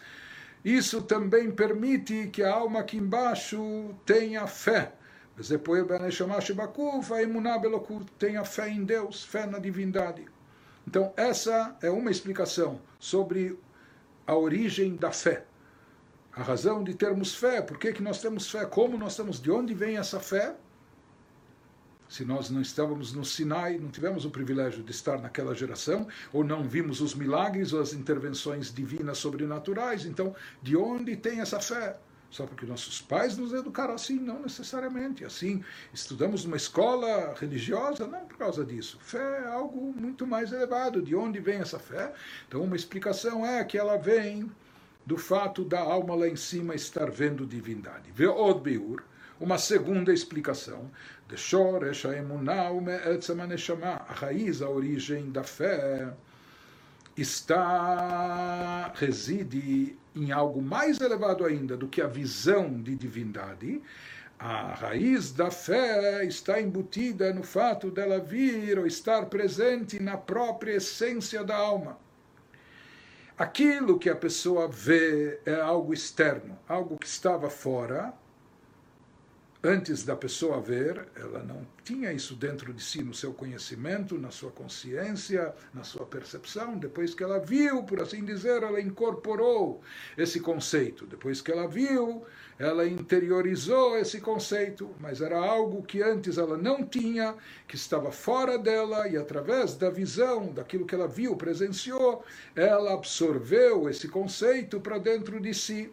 isso 0.64 1.02
também 1.02 1.50
permite 1.50 2.28
que 2.32 2.42
a 2.42 2.52
alma 2.52 2.80
aqui 2.80 2.96
embaixo 2.96 3.94
tenha 4.04 4.46
fé. 4.46 4.92
Tenha 8.18 8.44
fé 8.44 8.68
em 8.68 8.84
Deus, 8.84 9.22
fé 9.24 9.46
na 9.46 9.60
divindade. 9.60 10.26
Então, 10.86 11.12
essa 11.16 11.76
é 11.80 11.90
uma 11.90 12.10
explicação 12.10 12.80
sobre 12.98 13.56
a 14.26 14.34
origem 14.34 14.96
da 14.96 15.12
fé 15.12 15.44
a 16.38 16.42
razão 16.44 16.84
de 16.84 16.94
termos 16.94 17.34
fé, 17.34 17.60
por 17.60 17.76
que, 17.76 17.92
que 17.92 18.00
nós 18.00 18.20
temos 18.20 18.48
fé, 18.48 18.64
como 18.64 18.96
nós 18.96 19.16
temos, 19.16 19.42
de 19.42 19.50
onde 19.50 19.74
vem 19.74 19.96
essa 19.96 20.20
fé. 20.20 20.54
Se 22.08 22.24
nós 22.24 22.48
não 22.48 22.62
estávamos 22.62 23.12
no 23.12 23.24
Sinai, 23.24 23.76
não 23.76 23.90
tivemos 23.90 24.24
o 24.24 24.30
privilégio 24.30 24.84
de 24.84 24.92
estar 24.92 25.20
naquela 25.20 25.52
geração, 25.52 26.06
ou 26.32 26.44
não 26.44 26.62
vimos 26.62 27.00
os 27.00 27.12
milagres 27.12 27.72
ou 27.72 27.80
as 27.80 27.92
intervenções 27.92 28.72
divinas 28.72 29.18
sobrenaturais, 29.18 30.06
então 30.06 30.32
de 30.62 30.76
onde 30.76 31.16
tem 31.16 31.40
essa 31.40 31.58
fé? 31.58 31.98
Só 32.30 32.46
porque 32.46 32.66
nossos 32.66 33.00
pais 33.00 33.36
nos 33.36 33.52
educaram 33.52 33.94
assim? 33.94 34.20
Não 34.20 34.40
necessariamente. 34.40 35.24
Assim, 35.24 35.64
estudamos 35.92 36.44
numa 36.44 36.56
escola 36.56 37.34
religiosa? 37.34 38.06
Não 38.06 38.26
por 38.26 38.36
causa 38.36 38.64
disso. 38.64 38.98
Fé 39.00 39.42
é 39.44 39.48
algo 39.48 39.92
muito 39.98 40.26
mais 40.26 40.52
elevado. 40.52 41.02
De 41.02 41.16
onde 41.16 41.40
vem 41.40 41.58
essa 41.58 41.78
fé? 41.78 42.12
Então, 42.46 42.62
uma 42.62 42.76
explicação 42.76 43.44
é 43.44 43.64
que 43.64 43.78
ela 43.78 43.96
vem 43.96 44.48
do 45.08 45.16
fato 45.16 45.64
da 45.64 45.80
alma 45.80 46.14
lá 46.14 46.28
em 46.28 46.36
cima 46.36 46.74
estar 46.74 47.10
vendo 47.10 47.46
divindade. 47.46 48.12
Ve'od 48.14 48.60
biur, 48.60 49.02
uma 49.40 49.56
segunda 49.56 50.12
explicação, 50.12 50.90
a 53.82 54.12
raiz, 54.12 54.60
a 54.60 54.68
origem 54.68 55.30
da 55.30 55.42
fé, 55.42 56.12
está, 57.16 58.92
reside 58.96 59.96
em 60.14 60.30
algo 60.30 60.60
mais 60.60 61.00
elevado 61.00 61.46
ainda 61.46 61.74
do 61.74 61.88
que 61.88 62.02
a 62.02 62.06
visão 62.06 62.78
de 62.82 62.94
divindade, 62.94 63.80
a 64.38 64.74
raiz 64.74 65.32
da 65.32 65.50
fé 65.50 66.22
está 66.26 66.60
embutida 66.60 67.32
no 67.32 67.42
fato 67.42 67.90
dela 67.90 68.20
vir 68.20 68.78
ou 68.78 68.86
estar 68.86 69.24
presente 69.26 69.98
na 69.98 70.18
própria 70.18 70.72
essência 70.72 71.42
da 71.42 71.56
alma. 71.56 71.98
Aquilo 73.38 74.00
que 74.00 74.10
a 74.10 74.16
pessoa 74.16 74.66
vê 74.66 75.38
é 75.46 75.54
algo 75.54 75.94
externo, 75.94 76.58
algo 76.68 76.98
que 76.98 77.06
estava 77.06 77.48
fora. 77.48 78.12
Antes 79.62 80.04
da 80.04 80.16
pessoa 80.16 80.60
ver, 80.60 81.06
ela 81.14 81.44
não 81.44 81.64
tinha 81.84 82.12
isso 82.12 82.34
dentro 82.34 82.74
de 82.74 82.82
si, 82.82 83.00
no 83.00 83.14
seu 83.14 83.32
conhecimento, 83.32 84.18
na 84.18 84.32
sua 84.32 84.50
consciência, 84.50 85.54
na 85.72 85.84
sua 85.84 86.04
percepção. 86.04 86.78
Depois 86.78 87.14
que 87.14 87.22
ela 87.22 87.38
viu, 87.38 87.84
por 87.84 88.02
assim 88.02 88.24
dizer, 88.24 88.64
ela 88.64 88.80
incorporou 88.80 89.82
esse 90.16 90.40
conceito. 90.40 91.06
Depois 91.06 91.40
que 91.40 91.52
ela 91.52 91.68
viu, 91.68 92.26
ela 92.58 92.86
interiorizou 92.86 93.96
esse 93.96 94.20
conceito, 94.20 94.90
mas 94.98 95.20
era 95.20 95.38
algo 95.38 95.82
que 95.82 96.02
antes 96.02 96.38
ela 96.38 96.58
não 96.58 96.84
tinha, 96.84 97.36
que 97.68 97.76
estava 97.76 98.10
fora 98.10 98.58
dela, 98.58 99.06
e 99.08 99.16
através 99.16 99.74
da 99.74 99.88
visão, 99.88 100.52
daquilo 100.52 100.84
que 100.84 100.94
ela 100.94 101.06
viu, 101.06 101.36
presenciou, 101.36 102.24
ela 102.56 102.94
absorveu 102.94 103.88
esse 103.88 104.08
conceito 104.08 104.80
para 104.80 104.98
dentro 104.98 105.40
de 105.40 105.54
si. 105.54 105.92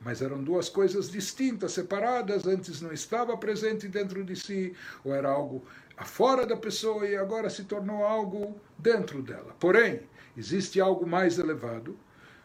Mas 0.00 0.20
eram 0.20 0.42
duas 0.42 0.68
coisas 0.68 1.08
distintas, 1.08 1.72
separadas, 1.72 2.44
antes 2.48 2.80
não 2.80 2.92
estava 2.92 3.36
presente 3.36 3.86
dentro 3.86 4.24
de 4.24 4.34
si, 4.34 4.74
ou 5.04 5.14
era 5.14 5.30
algo 5.30 5.62
fora 6.04 6.44
da 6.44 6.56
pessoa 6.56 7.06
e 7.06 7.14
agora 7.14 7.48
se 7.48 7.62
tornou 7.62 8.04
algo 8.04 8.60
dentro 8.76 9.22
dela. 9.22 9.54
Porém, 9.60 10.00
existe 10.36 10.80
algo 10.80 11.06
mais 11.06 11.38
elevado, 11.38 11.96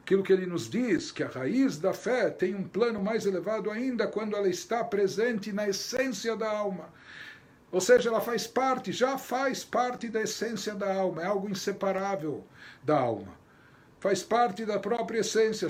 aquilo 0.07 0.23
que 0.23 0.31
ele 0.31 0.45
nos 0.45 0.69
diz, 0.69 1.11
que 1.11 1.21
a 1.21 1.27
raiz 1.27 1.77
da 1.77 1.91
fé 1.93 2.29
tem 2.29 2.55
um 2.55 2.63
plano 2.63 3.03
mais 3.03 3.25
elevado 3.25 3.69
ainda 3.69 4.07
quando 4.07 4.37
ela 4.37 4.47
está 4.47 4.81
presente 4.81 5.51
na 5.51 5.67
essência 5.67 6.33
da 6.33 6.49
alma. 6.49 6.87
Ou 7.69 7.81
seja, 7.81 8.07
ela 8.07 8.21
faz 8.21 8.47
parte, 8.47 8.93
já 8.93 9.17
faz 9.17 9.65
parte 9.65 10.07
da 10.07 10.21
essência 10.21 10.73
da 10.73 10.95
alma, 10.95 11.23
é 11.23 11.25
algo 11.25 11.49
inseparável 11.49 12.47
da 12.85 12.97
alma. 12.97 13.33
faz 13.99 14.23
parte 14.23 14.65
da 14.65 14.79
própria 14.79 15.19
essência. 15.19 15.67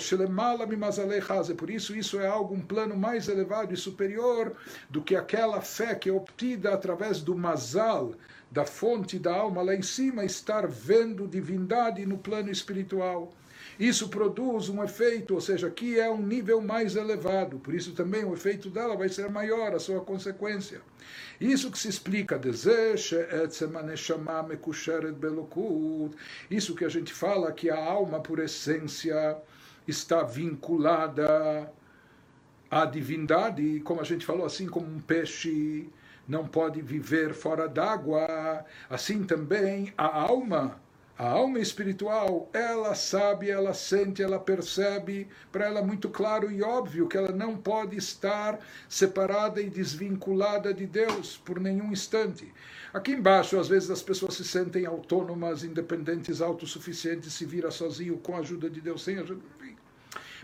Por 1.58 1.70
isso, 1.72 1.96
isso 1.96 2.20
é 2.20 2.28
algo, 2.28 2.54
um 2.54 2.62
plano 2.62 2.96
mais 2.96 3.28
elevado 3.28 3.74
e 3.74 3.78
superior 3.78 4.56
do 4.88 5.02
que 5.02 5.16
aquela 5.16 5.62
fé 5.62 5.96
que 5.96 6.10
é 6.10 6.14
obtida 6.14 6.76
através 6.76 7.22
do 7.22 7.36
mazal, 7.36 8.14
da 8.52 8.66
fonte 8.66 9.18
da 9.18 9.34
alma 9.34 9.64
lá 9.64 9.74
em 9.74 9.82
cima, 9.82 10.24
estar 10.24 10.68
vendo 10.68 11.28
divindade 11.28 12.06
no 12.06 12.20
plano 12.20 12.52
espiritual. 12.52 13.34
Isso 13.80 14.10
produz 14.10 14.70
um 14.70 14.84
efeito, 14.84 15.36
ou 15.36 15.42
seja, 15.42 15.70
que 15.70 16.00
é 16.00 16.10
um 16.10 16.22
nível 16.22 16.60
mais 16.60 16.96
elevado, 16.96 17.60
por 17.60 17.76
isso 17.76 17.94
também 17.94 18.26
o 18.26 18.34
efeito 18.34 18.70
dela 18.70 18.96
vai 18.96 19.08
ser 19.08 19.30
maior, 19.30 19.76
a 19.76 19.80
sua 19.80 20.02
consequência. 20.02 20.82
Isso 21.40 21.70
que 21.70 21.78
se 21.78 21.88
explica, 21.88 22.42
isso 26.50 26.76
que 26.76 26.86
a 26.86 26.90
gente 26.90 27.14
fala 27.14 27.52
que 27.52 27.70
a 27.70 27.78
alma, 27.78 28.20
por 28.20 28.40
essência, 28.40 29.38
está 29.88 30.24
vinculada 30.24 31.72
à 32.70 32.84
divindade, 32.84 33.80
como 33.82 34.02
a 34.02 34.04
gente 34.04 34.26
falou, 34.26 34.46
assim 34.46 34.66
como 34.68 34.88
um 34.88 35.00
peixe 35.00 35.88
não 36.28 36.46
pode 36.46 36.82
viver 36.82 37.34
fora 37.34 37.70
d'água, 37.70 38.66
assim 38.90 39.24
também 39.24 39.94
a 39.98 40.06
alma 40.06 40.82
a 41.20 41.28
alma 41.28 41.60
espiritual, 41.60 42.48
ela 42.54 42.94
sabe, 42.94 43.50
ela 43.50 43.74
sente, 43.74 44.22
ela 44.22 44.40
percebe, 44.40 45.28
para 45.52 45.66
ela 45.66 45.80
é 45.80 45.84
muito 45.84 46.10
claro 46.10 46.52
e 46.52 46.62
óbvio 46.62 47.08
que 47.08 47.18
ela 47.18 47.32
não 47.32 47.58
pode 47.58 47.98
estar 47.98 48.60
separada 48.88 49.60
e 49.60 49.68
desvinculada 49.68 50.72
de 50.72 50.86
Deus 50.86 51.36
por 51.38 51.60
nenhum 51.60 51.92
instante. 51.92 52.54
Aqui 52.94 53.14
embaixo, 53.14 53.60
às 53.60 53.68
vezes 53.68 53.90
as 53.90 54.04
pessoas 54.04 54.36
se 54.36 54.44
sentem 54.44 54.86
autônomas, 54.86 55.64
independentes, 55.64 56.40
autossuficientes, 56.40 57.34
se 57.34 57.46
vira 57.46 57.72
sozinho 57.72 58.20
com 58.20 58.36
a 58.36 58.40
ajuda 58.40 58.70
de 58.70 58.80
Deus, 58.80 59.04
sem 59.04 59.18
ajuda. 59.18 59.42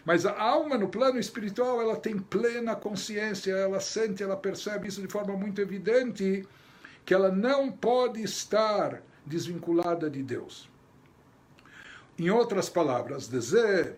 Mas 0.04 0.26
a 0.26 0.42
alma 0.42 0.76
no 0.76 0.90
plano 0.90 1.20
espiritual, 1.20 1.82
ela 1.82 1.96
tem 1.96 2.18
plena 2.18 2.76
consciência, 2.76 3.54
ela 3.54 3.80
sente, 3.80 4.24
ela 4.24 4.36
percebe 4.36 4.88
isso 4.88 5.02
de 5.02 5.08
forma 5.08 5.38
muito 5.38 5.62
evidente, 5.62 6.48
que 7.06 7.14
ela 7.14 7.32
não 7.32 7.72
pode 7.72 8.24
estar 8.24 9.02
desvinculada 9.26 10.10
de 10.10 10.22
Deus. 10.22 10.70
Em 12.18 12.30
outras 12.30 12.70
palavras, 12.70 13.28
dizer 13.28 13.98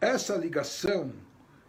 essa 0.00 0.36
ligação 0.36 1.12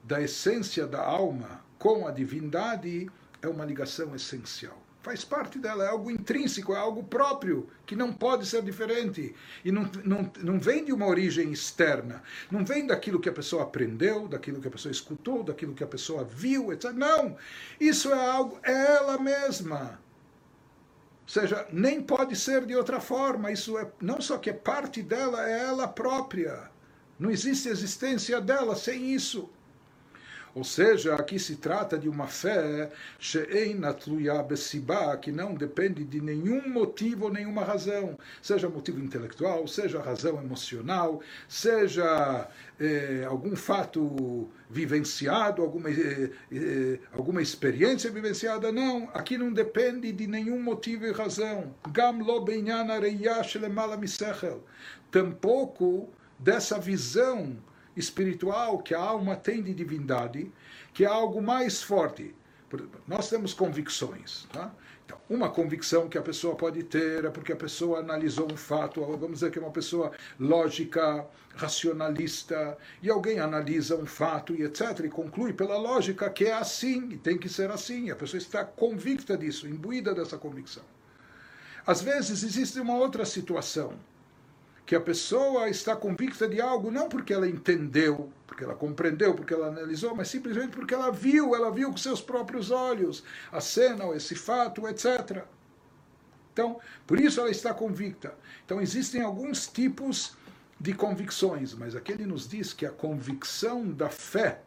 da 0.03 0.21
essência 0.21 0.87
da 0.87 1.01
alma 1.03 1.61
com 1.77 2.07
a 2.07 2.11
divindade 2.11 3.09
é 3.41 3.47
uma 3.47 3.65
ligação 3.65 4.15
essencial. 4.15 4.86
Faz 5.07 5.23
parte 5.23 5.57
dela, 5.57 5.85
é 5.85 5.87
algo 5.87 6.11
intrínseco, 6.11 6.73
é 6.73 6.77
algo 6.77 7.01
próprio, 7.01 7.69
que 7.85 7.95
não 7.95 8.11
pode 8.11 8.45
ser 8.45 8.61
diferente. 8.61 9.33
E 9.63 9.71
não, 9.71 9.89
não, 10.03 10.29
não 10.43 10.59
vem 10.59 10.83
de 10.83 10.91
uma 10.91 11.07
origem 11.07 11.49
externa, 11.49 12.21
não 12.51 12.65
vem 12.65 12.85
daquilo 12.85 13.17
que 13.17 13.29
a 13.29 13.31
pessoa 13.31 13.63
aprendeu, 13.63 14.27
daquilo 14.27 14.59
que 14.59 14.67
a 14.67 14.71
pessoa 14.71 14.91
escutou, 14.91 15.45
daquilo 15.45 15.73
que 15.73 15.81
a 15.81 15.87
pessoa 15.87 16.25
viu, 16.25 16.73
etc. 16.73 16.91
Não! 16.91 17.37
Isso 17.79 18.11
é 18.11 18.29
algo, 18.29 18.59
é 18.61 18.95
ela 18.97 19.17
mesma. 19.17 19.97
Ou 21.21 21.29
seja, 21.29 21.65
nem 21.71 22.01
pode 22.01 22.35
ser 22.35 22.65
de 22.65 22.75
outra 22.75 22.99
forma. 22.99 23.49
Isso 23.49 23.77
é 23.77 23.89
não 24.01 24.19
só 24.19 24.37
que 24.37 24.49
é 24.49 24.53
parte 24.53 25.01
dela, 25.01 25.49
é 25.49 25.67
ela 25.69 25.87
própria. 25.87 26.69
Não 27.17 27.31
existe 27.31 27.69
existência 27.69 28.41
dela 28.41 28.75
sem 28.75 29.13
isso. 29.13 29.49
Ou 30.57 30.63
seja, 30.63 31.13
aqui 31.13 31.37
se 31.37 31.57
trata 31.57 31.99
de 31.99 32.09
uma 32.09 32.25
fé 32.25 32.89
que 35.21 35.31
não 35.31 35.53
depende 35.53 36.03
de 36.03 36.19
nenhum 36.19 36.67
motivo, 36.67 37.29
nenhuma 37.29 37.63
razão, 37.63 38.17
seja 38.41 38.67
motivo 38.67 38.99
intelectual, 38.99 39.67
seja 39.67 40.01
razão 40.01 40.41
emocional, 40.41 41.21
seja 41.47 42.49
eh, 42.79 43.23
algum 43.29 43.55
fato 43.55 44.49
vivenciado, 44.67 45.61
alguma, 45.61 45.91
eh, 45.91 46.31
eh, 46.51 46.99
alguma 47.13 47.39
experiência 47.39 48.09
vivenciada, 48.09 48.71
não. 48.71 49.11
Aqui 49.13 49.37
não 49.37 49.53
depende 49.53 50.11
de 50.11 50.25
nenhum 50.25 50.59
motivo 50.59 51.05
e 51.05 51.11
razão. 51.11 51.75
Tampouco 55.11 56.09
dessa 56.39 56.79
visão 56.79 57.57
espiritual 57.97 58.79
que 58.79 58.93
a 58.93 58.99
alma 58.99 59.35
tem 59.35 59.61
de 59.61 59.73
divindade, 59.73 60.51
que 60.93 61.03
é 61.03 61.07
algo 61.07 61.41
mais 61.41 61.81
forte. 61.81 62.33
Nós 63.07 63.29
temos 63.29 63.53
convicções. 63.53 64.45
Tá? 64.51 64.71
Então, 65.05 65.17
uma 65.29 65.49
convicção 65.49 66.09
que 66.09 66.17
a 66.17 66.21
pessoa 66.21 66.55
pode 66.55 66.83
ter 66.83 67.25
é 67.25 67.29
porque 67.29 67.53
a 67.53 67.55
pessoa 67.55 67.99
analisou 67.99 68.51
um 68.51 68.57
fato, 68.57 69.01
vamos 69.01 69.39
dizer 69.39 69.51
que 69.51 69.57
é 69.57 69.61
uma 69.61 69.71
pessoa 69.71 70.11
lógica, 70.37 71.25
racionalista, 71.55 72.77
e 73.01 73.09
alguém 73.09 73.39
analisa 73.39 73.95
um 73.95 74.05
fato 74.05 74.53
e 74.53 74.63
etc., 74.63 75.05
e 75.05 75.09
conclui 75.09 75.53
pela 75.53 75.77
lógica 75.77 76.29
que 76.29 76.45
é 76.45 76.53
assim, 76.53 77.09
e 77.11 77.17
tem 77.17 77.37
que 77.37 77.47
ser 77.47 77.71
assim, 77.71 78.11
a 78.11 78.15
pessoa 78.15 78.37
está 78.37 78.65
convicta 78.65 79.37
disso, 79.37 79.67
imbuída 79.67 80.13
dessa 80.13 80.37
convicção. 80.37 80.83
Às 81.85 82.01
vezes 82.01 82.43
existe 82.43 82.79
uma 82.81 82.97
outra 82.97 83.23
situação 83.23 83.93
que 84.87 84.95
a 84.95 85.01
pessoa 85.01 85.69
está 85.69 85.97
convicta 85.97 86.47
de 86.47 86.61
algo 86.61 86.89
não 86.89 87.09
porque 87.09 87.33
ela 87.33 87.45
entendeu, 87.45 88.31
porque 88.47 88.63
ela 88.63 88.73
compreendeu, 88.73 89.33
porque 89.35 89.53
ela 89.53 89.67
analisou, 89.67 90.15
mas 90.15 90.29
simplesmente 90.29 90.69
porque 90.69 90.93
ela 90.93 91.11
viu, 91.11 91.53
ela 91.53 91.69
viu 91.69 91.91
com 91.91 91.97
seus 91.97 92.21
próprios 92.21 92.71
olhos 92.71 93.21
a 93.51 93.59
cena, 93.59 94.05
ou 94.05 94.15
esse 94.15 94.33
fato, 94.33 94.87
etc. 94.87 95.43
Então, 96.53 96.79
por 97.05 97.19
isso 97.19 97.41
ela 97.41 97.51
está 97.51 97.73
convicta. 97.73 98.33
Então, 98.65 98.79
existem 98.79 99.21
alguns 99.21 99.67
tipos 99.67 100.37
de 100.79 100.93
convicções, 100.93 101.73
mas 101.73 101.93
aqui 101.93 102.13
ele 102.13 102.25
nos 102.25 102.47
diz 102.47 102.71
que 102.71 102.85
a 102.85 102.91
convicção 102.91 103.85
da 103.91 104.09
fé 104.09 104.61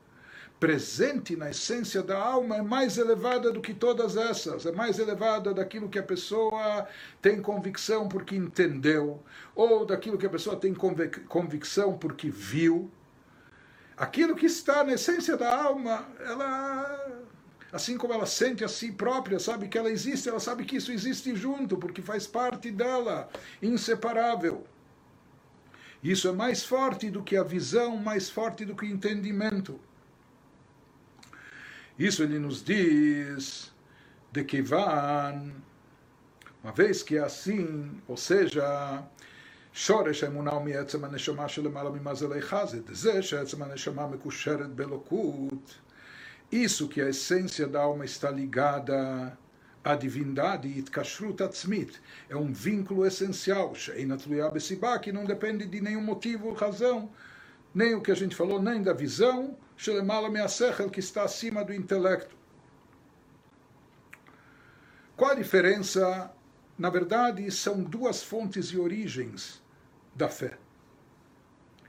presente 0.61 1.35
na 1.35 1.49
essência 1.49 2.03
da 2.03 2.19
alma 2.23 2.57
é 2.57 2.63
mais 2.63 2.99
elevada 2.99 3.51
do 3.51 3.63
que 3.63 3.73
todas 3.73 4.15
essas, 4.15 4.67
é 4.67 4.73
mais 4.73 4.99
elevada 4.99 5.55
daquilo 5.55 5.89
que 5.89 5.99
a 5.99 6.03
pessoa 6.03 6.87
tem 7.23 7.41
convicção 7.41 8.07
porque 8.07 8.37
entendeu, 8.37 9.23
ou 9.55 9.87
daquilo 9.87 10.19
que 10.19 10.27
a 10.27 10.31
pessoa 10.31 10.57
tem 10.57 10.75
convicção 10.75 11.97
porque 11.97 12.29
viu. 12.29 12.91
Aquilo 13.97 14.37
que 14.37 14.47
está 14.47 14.85
na 14.85 14.93
essência 14.93 15.35
da 15.35 15.55
alma, 15.65 16.07
ela 16.21 17.21
assim 17.73 17.97
como 17.97 18.13
ela 18.13 18.27
sente 18.27 18.65
a 18.65 18.69
si 18.69 18.93
própria, 18.93 19.39
sabe 19.39 19.69
que 19.69 19.79
ela 19.79 19.91
existe, 19.91 20.29
ela 20.29 20.41
sabe 20.41 20.65
que 20.65 20.77
isso 20.77 20.93
existe 20.93 21.35
junto, 21.37 21.77
porque 21.77 22.03
faz 22.03 22.27
parte 22.27 22.71
dela, 22.71 23.31
inseparável. 23.63 24.67
Isso 26.03 26.29
é 26.29 26.33
mais 26.33 26.65
forte 26.65 27.11
do 27.11 27.23
que 27.23 27.37
a 27.37 27.45
visão, 27.45 27.97
mais 27.97 28.29
forte 28.29 28.65
do 28.65 28.75
que 28.75 28.85
o 28.85 28.89
entendimento. 28.89 29.79
Isso 32.00 32.24
ele 32.24 32.40
nos 32.40 32.64
diz 32.64 33.72
de 34.32 34.44
que 34.44 34.62
van, 34.62 35.52
uma 36.64 36.74
vez 36.74 37.02
que 37.04 37.18
é 37.18 37.22
assim, 37.22 38.02
ou 38.08 38.18
seja, 38.18 39.02
שורש 39.74 40.24
האמונה 40.24 40.52
הוא 40.52 40.62
מעצם 40.62 41.04
הנשמה 41.04 41.50
שלמעלה 41.50 41.90
ממזלי 41.90 42.42
חזית, 42.42 42.84
זה 42.92 43.22
שעצם 43.22 43.62
הנשמה 43.62 44.08
מקושרת 44.08 44.70
באלוקות. 44.76 45.76
Isso 46.52 46.88
que 46.88 47.02
a 47.02 47.10
essência 47.10 47.68
da 47.68 47.82
alma 47.82 48.06
está 48.06 48.30
ligada 48.30 49.38
à 49.84 49.96
divindade, 49.96 50.68
התקשרות 50.80 51.42
עצמית, 51.42 52.00
é 52.30 52.36
um 52.36 52.54
vínculo 52.54 53.06
essencial, 53.06 53.76
שאינה 53.76 54.18
תלויה 54.18 54.50
בסיבה, 54.50 54.98
que 55.00 55.12
não 55.12 55.26
depende 55.26 55.66
de 55.66 55.82
nenhum 55.82 56.02
motivo 56.02 56.48
ou 56.48 56.54
razão, 56.54 57.10
nem 57.74 57.96
o 57.96 58.02
que 58.02 58.12
a 58.12 58.16
gente 58.16 58.36
falou, 58.36 58.62
nem 58.62 58.82
da 58.82 58.94
visão, 58.94 59.58
Shelemala 59.81 60.29
Measechel, 60.29 60.91
que 60.91 61.01
está 61.01 61.23
acima 61.23 61.65
do 61.65 61.73
intelecto. 61.73 62.37
Qual 65.17 65.31
a 65.31 65.35
diferença? 65.35 66.31
Na 66.77 66.91
verdade, 66.91 67.51
são 67.51 67.83
duas 67.83 68.23
fontes 68.23 68.67
e 68.67 68.79
origens 68.79 69.63
da 70.15 70.29
fé. 70.29 70.59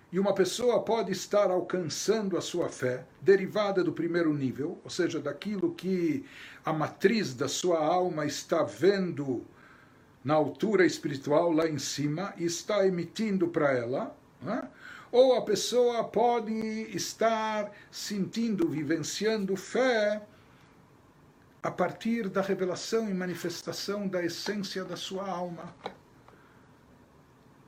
E 0.09 0.17
uma 0.17 0.33
pessoa 0.33 0.81
pode 0.81 1.11
estar 1.11 1.51
alcançando 1.51 2.37
a 2.37 2.41
sua 2.41 2.69
fé, 2.69 3.05
derivada 3.19 3.83
do 3.83 3.91
primeiro 3.91 4.33
nível, 4.33 4.79
ou 4.85 4.89
seja, 4.89 5.19
daquilo 5.19 5.75
que 5.75 6.25
a 6.63 6.71
matriz 6.71 7.33
da 7.33 7.49
sua 7.49 7.85
alma 7.85 8.25
está 8.25 8.63
vendo 8.63 9.45
na 10.23 10.35
altura 10.35 10.85
espiritual, 10.85 11.51
lá 11.51 11.67
em 11.67 11.77
cima, 11.77 12.33
e 12.37 12.45
está 12.45 12.87
emitindo 12.87 13.49
para 13.49 13.73
ela. 13.73 14.15
Né? 14.41 14.65
Ou 15.11 15.35
a 15.35 15.41
pessoa 15.41 16.03
pode 16.03 16.53
estar 16.95 17.71
sentindo, 17.91 18.67
vivenciando 18.69 19.55
fé 19.55 20.21
a 21.61 21.69
partir 21.69 22.29
da 22.29 22.41
revelação 22.41 23.09
e 23.09 23.13
manifestação 23.13 24.07
da 24.07 24.23
essência 24.23 24.83
da 24.83 24.95
sua 24.95 25.29
alma. 25.29 25.75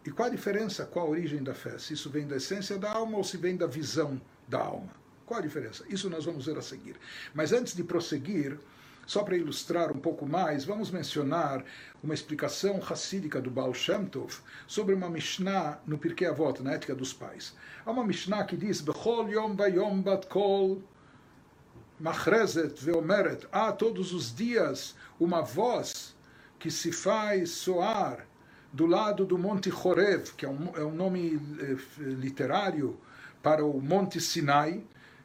E 0.06 0.12
qual 0.12 0.28
a 0.28 0.32
diferença? 0.32 0.86
Qual 0.86 1.08
a 1.08 1.10
origem 1.10 1.44
da 1.44 1.54
fé? 1.54 1.78
Se 1.78 1.94
isso 1.94 2.10
vem 2.10 2.28
da 2.28 2.38
essência 2.38 2.78
da 2.78 2.92
alma 2.92 3.18
ou 3.18 3.24
se 3.24 3.38
vem 3.38 3.56
da 3.56 3.68
visão 3.68 4.20
da 4.48 4.60
alma? 4.60 4.90
Qual 5.26 5.40
a 5.40 5.44
diferença? 5.44 5.86
Isso 5.88 6.10
nós 6.10 6.26
vamos 6.26 6.46
ver 6.46 6.58
a 6.58 6.62
seguir. 6.62 6.96
Mas 7.34 7.54
antes 7.54 7.76
de 7.76 7.84
prosseguir, 7.84 8.60
Só 9.06 9.24
para 9.24 9.36
ilustrar 9.36 9.92
um 9.92 10.00
pouco 10.00 10.26
mais, 10.26 10.64
vamos 10.64 10.90
mencionar 10.90 11.64
uma 12.02 12.14
explicação 12.14 12.80
racídica 12.80 13.42
do 13.42 13.52
Baal 13.52 13.74
Shem 13.74 14.06
Tov 14.06 14.34
sobre 14.66 14.94
uma 14.96 15.10
Mishnah 15.10 15.80
no 15.86 15.98
Pirkei 15.98 16.28
Avot, 16.28 16.62
na 16.62 16.74
Ética 16.74 16.96
dos 16.96 17.14
Pais. 17.14 17.54
Há 17.86 17.92
uma 17.92 18.06
Mishnah 18.06 18.46
que 18.46 18.56
diz 18.56 18.82
Bechol 18.82 19.30
yom 19.30 19.56
vayom 19.56 20.02
bat 20.02 20.28
kol 20.28 20.82
machrezet 22.00 22.80
veomeret 22.80 23.46
Há 23.52 23.72
todos 23.72 24.14
os 24.14 24.34
dias 24.34 24.96
uma 25.20 25.42
voz 25.42 26.16
que 26.58 26.72
se 26.72 26.92
faz 26.92 27.50
soar 27.52 28.26
do 28.72 28.86
lado 28.88 29.26
do 29.26 29.38
Monte 29.38 29.70
Horev, 29.70 30.34
que 30.36 30.46
é 30.46 30.50
um, 30.50 30.72
é 30.76 30.84
um 30.84 30.96
nome 30.96 31.40
eh, 31.60 31.76
literário 32.00 32.98
para 33.42 33.64
o 33.64 33.80
Monte 33.80 34.20
Sinai, 34.20 34.84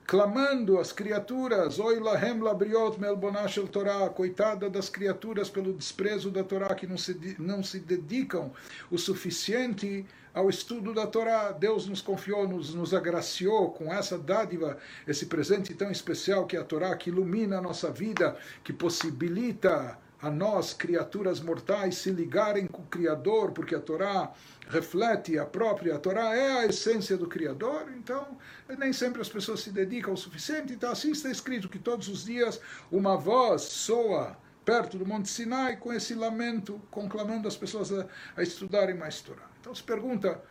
clamando 0.08 0.78
as 0.78 0.90
criaturas, 0.90 1.78
Oi 1.78 2.00
lahem 2.00 2.40
labriot 2.40 2.98
melbonashel 2.98 3.68
Torah, 3.68 4.08
coitada 4.08 4.70
das 4.70 4.88
criaturas 4.88 5.50
pelo 5.50 5.74
desprezo 5.74 6.30
da 6.30 6.42
Torá, 6.42 6.74
que 6.74 6.86
não 6.86 6.96
se, 6.96 7.36
não 7.38 7.62
se 7.62 7.78
dedicam 7.78 8.50
o 8.90 8.96
suficiente 8.96 10.06
ao 10.32 10.48
estudo 10.48 10.94
da 10.94 11.06
Torá. 11.06 11.52
Deus 11.52 11.86
nos 11.86 12.00
confiou, 12.00 12.48
nos, 12.48 12.74
nos 12.74 12.94
agraciou 12.94 13.70
com 13.70 13.92
essa 13.92 14.16
dádiva, 14.16 14.78
esse 15.06 15.26
presente 15.26 15.74
tão 15.74 15.90
especial 15.90 16.46
que 16.46 16.56
é 16.56 16.60
a 16.60 16.64
Torá, 16.64 16.96
que 16.96 17.10
ilumina 17.10 17.58
a 17.58 17.62
nossa 17.62 17.90
vida, 17.90 18.34
que 18.64 18.72
possibilita 18.72 19.98
a 20.20 20.30
nós, 20.30 20.72
criaturas 20.74 21.40
mortais, 21.40 21.96
se 21.96 22.10
ligarem 22.10 22.66
com 22.66 22.82
o 22.82 22.86
Criador, 22.86 23.52
porque 23.52 23.74
a 23.74 23.80
Torá 23.80 24.32
reflete 24.68 25.38
a 25.38 25.46
própria, 25.46 25.94
a 25.94 25.98
Torá 25.98 26.34
é 26.34 26.60
a 26.60 26.66
essência 26.66 27.16
do 27.16 27.28
Criador, 27.28 27.92
então 27.96 28.36
nem 28.78 28.92
sempre 28.92 29.22
as 29.22 29.28
pessoas 29.28 29.60
se 29.60 29.70
dedicam 29.70 30.12
o 30.12 30.16
suficiente, 30.16 30.72
então 30.72 30.90
assim 30.90 31.12
está 31.12 31.30
escrito 31.30 31.68
que 31.68 31.78
todos 31.78 32.08
os 32.08 32.24
dias 32.24 32.60
uma 32.90 33.16
voz 33.16 33.62
soa 33.62 34.36
perto 34.64 34.98
do 34.98 35.06
Monte 35.06 35.28
Sinai 35.28 35.76
com 35.76 35.92
esse 35.92 36.14
lamento, 36.14 36.80
conclamando 36.90 37.46
as 37.46 37.56
pessoas 37.56 37.92
a, 37.92 38.06
a 38.36 38.42
estudarem 38.42 38.96
mais 38.96 39.20
Torá. 39.20 39.48
Então 39.60 39.74
se 39.74 39.82
pergunta, 39.82 40.42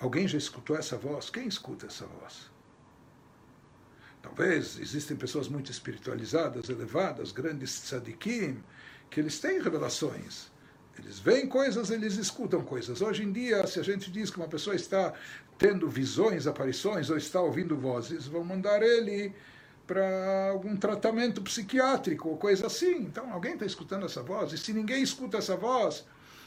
alguém 0.00 0.26
já 0.26 0.38
escutou 0.38 0.74
essa 0.74 0.96
voz? 0.96 1.28
Quem 1.28 1.46
escuta 1.46 1.86
essa 1.86 2.06
voz? 2.06 2.50
Talvez 4.22 4.78
existem 4.78 5.16
pessoas 5.16 5.48
muito 5.48 5.70
espiritualizadas, 5.70 6.68
elevadas, 6.68 7.32
grandes 7.32 7.80
tzadikim, 7.82 8.62
que 9.12 9.20
eles 9.20 9.38
têm 9.38 9.60
revelações. 9.60 10.50
Eles 10.98 11.18
veem 11.18 11.46
coisas, 11.46 11.90
eles 11.90 12.16
escutam 12.16 12.62
coisas. 12.62 13.00
Hoje 13.00 13.22
em 13.22 13.30
dia, 13.30 13.66
se 13.66 13.78
a 13.78 13.82
gente 13.82 14.10
diz 14.10 14.30
que 14.30 14.38
uma 14.38 14.48
pessoa 14.48 14.74
está 14.74 15.12
tendo 15.58 15.88
visões, 15.88 16.46
aparições, 16.46 17.10
ou 17.10 17.16
está 17.16 17.40
ouvindo 17.40 17.76
vozes, 17.76 18.26
vão 18.26 18.42
mandar 18.42 18.82
ele 18.82 19.34
para 19.86 20.48
algum 20.50 20.76
tratamento 20.76 21.42
psiquiátrico 21.42 22.28
ou 22.30 22.36
coisa 22.36 22.66
assim. 22.66 22.96
Então, 22.96 23.30
alguém 23.32 23.52
está 23.52 23.66
escutando 23.66 24.06
essa 24.06 24.22
voz. 24.22 24.52
E 24.52 24.58
se 24.58 24.72
ninguém 24.72 25.02
escuta 25.02 25.38
essa 25.38 25.56
voz, 25.56 26.04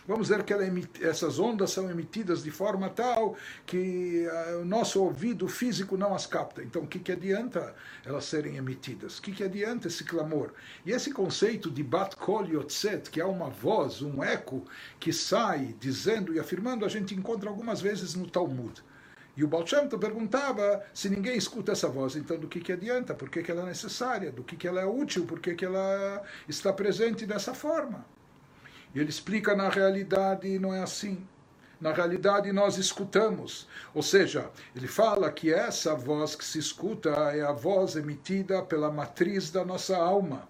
Vamos 0.08 0.28
dizer 0.28 0.44
que 0.44 0.54
emite, 0.54 1.04
essas 1.04 1.40
ondas 1.40 1.72
são 1.72 1.90
emitidas 1.90 2.44
de 2.44 2.52
forma 2.52 2.90
tal 2.90 3.36
que 3.66 4.28
uh, 4.28 4.62
o 4.62 4.66
nosso 4.66 5.02
ouvido 5.02 5.48
físico 5.48 5.98
não 5.98 6.14
as 6.14 6.28
capta. 6.28 6.62
Então, 6.62 6.84
o 6.84 6.88
que, 6.88 7.00
que 7.00 7.12
adianta 7.12 7.74
elas 8.06 8.26
serem 8.26 8.58
emitidas? 8.58 9.18
O 9.18 9.22
que, 9.24 9.32
que 9.32 9.44
adianta 9.44 9.88
esse 9.88 10.04
clamor? 10.04 10.54
E 10.86 10.92
esse 10.92 11.12
conceito 11.12 11.72
de 11.72 11.82
Bat 11.82 12.16
Kol 12.18 12.46
Yotzet, 12.46 13.10
que 13.10 13.20
é 13.20 13.26
uma 13.26 13.50
voz, 13.50 14.04
um 14.04 14.24
eco 14.24 14.64
que 15.00 15.12
sai 15.12 15.76
dizendo 15.80 16.36
e 16.36 16.40
afirmando, 16.40 16.86
a 16.86 16.90
gente 16.90 17.16
encontra 17.16 17.50
algumas 17.50 17.82
vezes 17.82 18.14
no 18.14 18.30
Talmud. 18.30 18.84
E 19.36 19.44
o 19.44 19.48
Baal 19.48 19.66
perguntava 20.00 20.84
se 20.94 21.10
ninguém 21.10 21.36
escuta 21.36 21.72
essa 21.72 21.90
voz, 21.90 22.16
então 22.16 22.38
do 22.38 22.48
que, 22.48 22.62
que 22.62 22.72
adianta? 22.72 23.16
Por 23.16 23.28
que, 23.28 23.42
que 23.42 23.52
ela 23.52 23.64
é 23.64 23.66
necessária? 23.66 24.32
Do 24.32 24.44
que, 24.44 24.56
que 24.56 24.68
ela 24.68 24.80
é 24.80 24.86
útil? 24.86 25.26
Por 25.26 25.40
que, 25.40 25.56
que 25.56 25.66
ela 25.66 26.24
está 26.48 26.72
presente 26.72 27.26
dessa 27.26 27.56
forma? 27.56 28.06
E 28.96 29.00
ele 29.02 29.10
explica 29.10 29.54
na 29.54 29.68
realidade 29.68 30.58
não 30.58 30.74
é 30.74 30.82
assim. 30.82 31.28
Na 31.82 31.92
realidade 31.92 32.52
nós 32.54 32.78
escutamos. 32.78 33.68
Ou 33.94 34.02
seja, 34.02 34.50
ele 34.74 34.88
fala 34.88 35.30
que 35.30 35.54
essa 35.54 35.94
voz 35.94 36.34
que 36.34 36.46
se 36.46 36.58
escuta 36.58 37.10
é 37.10 37.42
a 37.42 37.52
voz 37.52 37.98
emitida 37.98 38.64
pela 38.64 38.90
matriz 38.90 39.52
da 39.52 39.66
nossa 39.66 39.98
alma. 39.98 40.48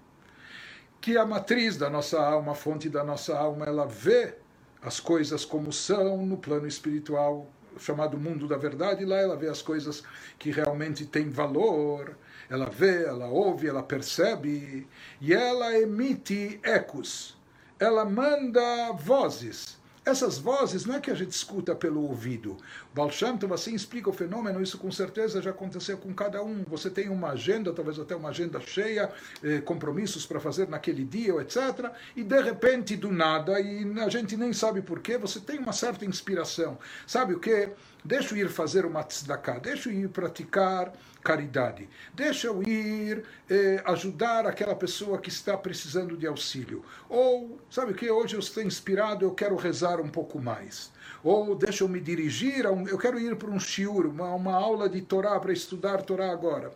Que 1.02 1.18
a 1.18 1.26
matriz 1.26 1.76
da 1.76 1.90
nossa 1.90 2.22
alma, 2.22 2.52
a 2.52 2.56
fonte 2.56 2.88
da 2.88 3.04
nossa 3.04 3.36
alma, 3.36 3.66
ela 3.66 3.88
vê 3.88 4.36
as 4.80 5.00
coisas 5.00 5.44
como 5.44 5.74
são 5.74 6.24
no 6.24 6.38
plano 6.38 6.68
espiritual, 6.68 7.50
chamado 7.80 8.16
mundo 8.16 8.48
da 8.48 8.58
verdade, 8.58 9.04
lá 9.04 9.18
ela 9.18 9.36
vê 9.36 9.50
as 9.50 9.62
coisas 9.62 10.04
que 10.38 10.52
realmente 10.52 11.06
têm 11.06 11.30
valor, 11.30 12.16
ela 12.48 12.70
vê, 12.70 13.04
ela 13.04 13.28
ouve, 13.28 13.68
ela 13.68 13.82
percebe, 13.82 14.88
e 15.20 15.34
ela 15.34 15.78
emite 15.78 16.60
ecos 16.64 17.36
ela 17.80 18.06
manda 18.06 18.92
vozes. 18.94 19.78
Essas 20.06 20.38
vozes 20.38 20.86
não 20.86 20.96
é 20.96 21.00
que 21.00 21.10
a 21.10 21.16
gente 21.16 21.32
escuta 21.32 21.74
pelo 21.74 22.04
ouvido. 22.04 22.58
O 22.96 23.10
Shem 23.10 23.36
Tov 23.38 23.56
assim 23.56 23.74
explica 23.74 24.08
o 24.08 24.14
fenômeno, 24.14 24.62
isso 24.62 24.78
com 24.78 24.92
certeza 24.92 25.42
já 25.42 25.50
aconteceu 25.50 25.98
com 25.98 26.14
cada 26.14 26.44
um. 26.44 26.64
Você 26.68 26.92
tem 26.92 27.10
uma 27.10 27.32
agenda, 27.32 27.74
talvez 27.74 27.98
até 27.98 28.16
uma 28.16 28.30
agenda 28.30 28.62
cheia, 28.62 29.12
eh, 29.44 29.62
compromissos 29.62 30.24
para 30.24 30.40
fazer 30.40 30.70
naquele 30.70 31.04
dia, 31.04 31.34
etc. 31.42 31.92
E 32.16 32.24
de 32.24 32.40
repente, 32.40 32.96
do 32.96 33.12
nada, 33.12 33.60
e 33.60 34.00
a 34.00 34.08
gente 34.08 34.38
nem 34.38 34.54
sabe 34.54 34.80
porquê, 34.80 35.18
você 35.18 35.40
tem 35.40 35.58
uma 35.58 35.74
certa 35.74 36.06
inspiração. 36.06 36.78
Sabe 37.08 37.34
o 37.34 37.40
que? 37.40 37.72
Deixa 38.06 38.36
eu 38.36 38.46
ir 38.46 38.50
fazer 38.50 38.86
uma 38.86 39.02
tzedakah, 39.02 39.58
deixa 39.58 39.90
eu 39.90 39.94
ir 39.94 40.10
praticar 40.10 40.94
caridade. 41.24 41.90
Deixa 42.14 42.46
eu 42.46 42.62
ir 42.62 43.24
eh, 43.50 43.82
ajudar 43.84 44.46
aquela 44.46 44.76
pessoa 44.76 45.18
que 45.18 45.30
está 45.30 45.58
precisando 45.58 46.16
de 46.16 46.28
auxílio. 46.28 46.86
Ou, 47.10 47.60
sabe 47.68 47.94
o 47.94 47.96
que? 47.96 48.08
Hoje 48.08 48.36
eu 48.36 48.40
estou 48.40 48.62
inspirado, 48.62 49.26
eu 49.26 49.32
quero 49.32 49.56
rezar 49.56 50.00
um 50.00 50.08
pouco 50.08 50.40
mais. 50.40 50.92
Ou 51.24 51.56
deixa 51.56 51.84
eu 51.84 51.88
me 51.88 52.00
dirigir, 52.00 52.68
um, 52.68 52.88
eu 52.88 53.00
quero 53.00 53.20
ir 53.20 53.36
para 53.38 53.50
um 53.50 53.60
shiur, 53.60 54.06
uma, 54.06 54.36
uma 54.36 54.54
aula 54.54 54.88
de 54.88 55.02
Torá, 55.02 55.40
para 55.40 55.52
estudar 55.52 56.04
Torá 56.04 56.32
agora. 56.32 56.72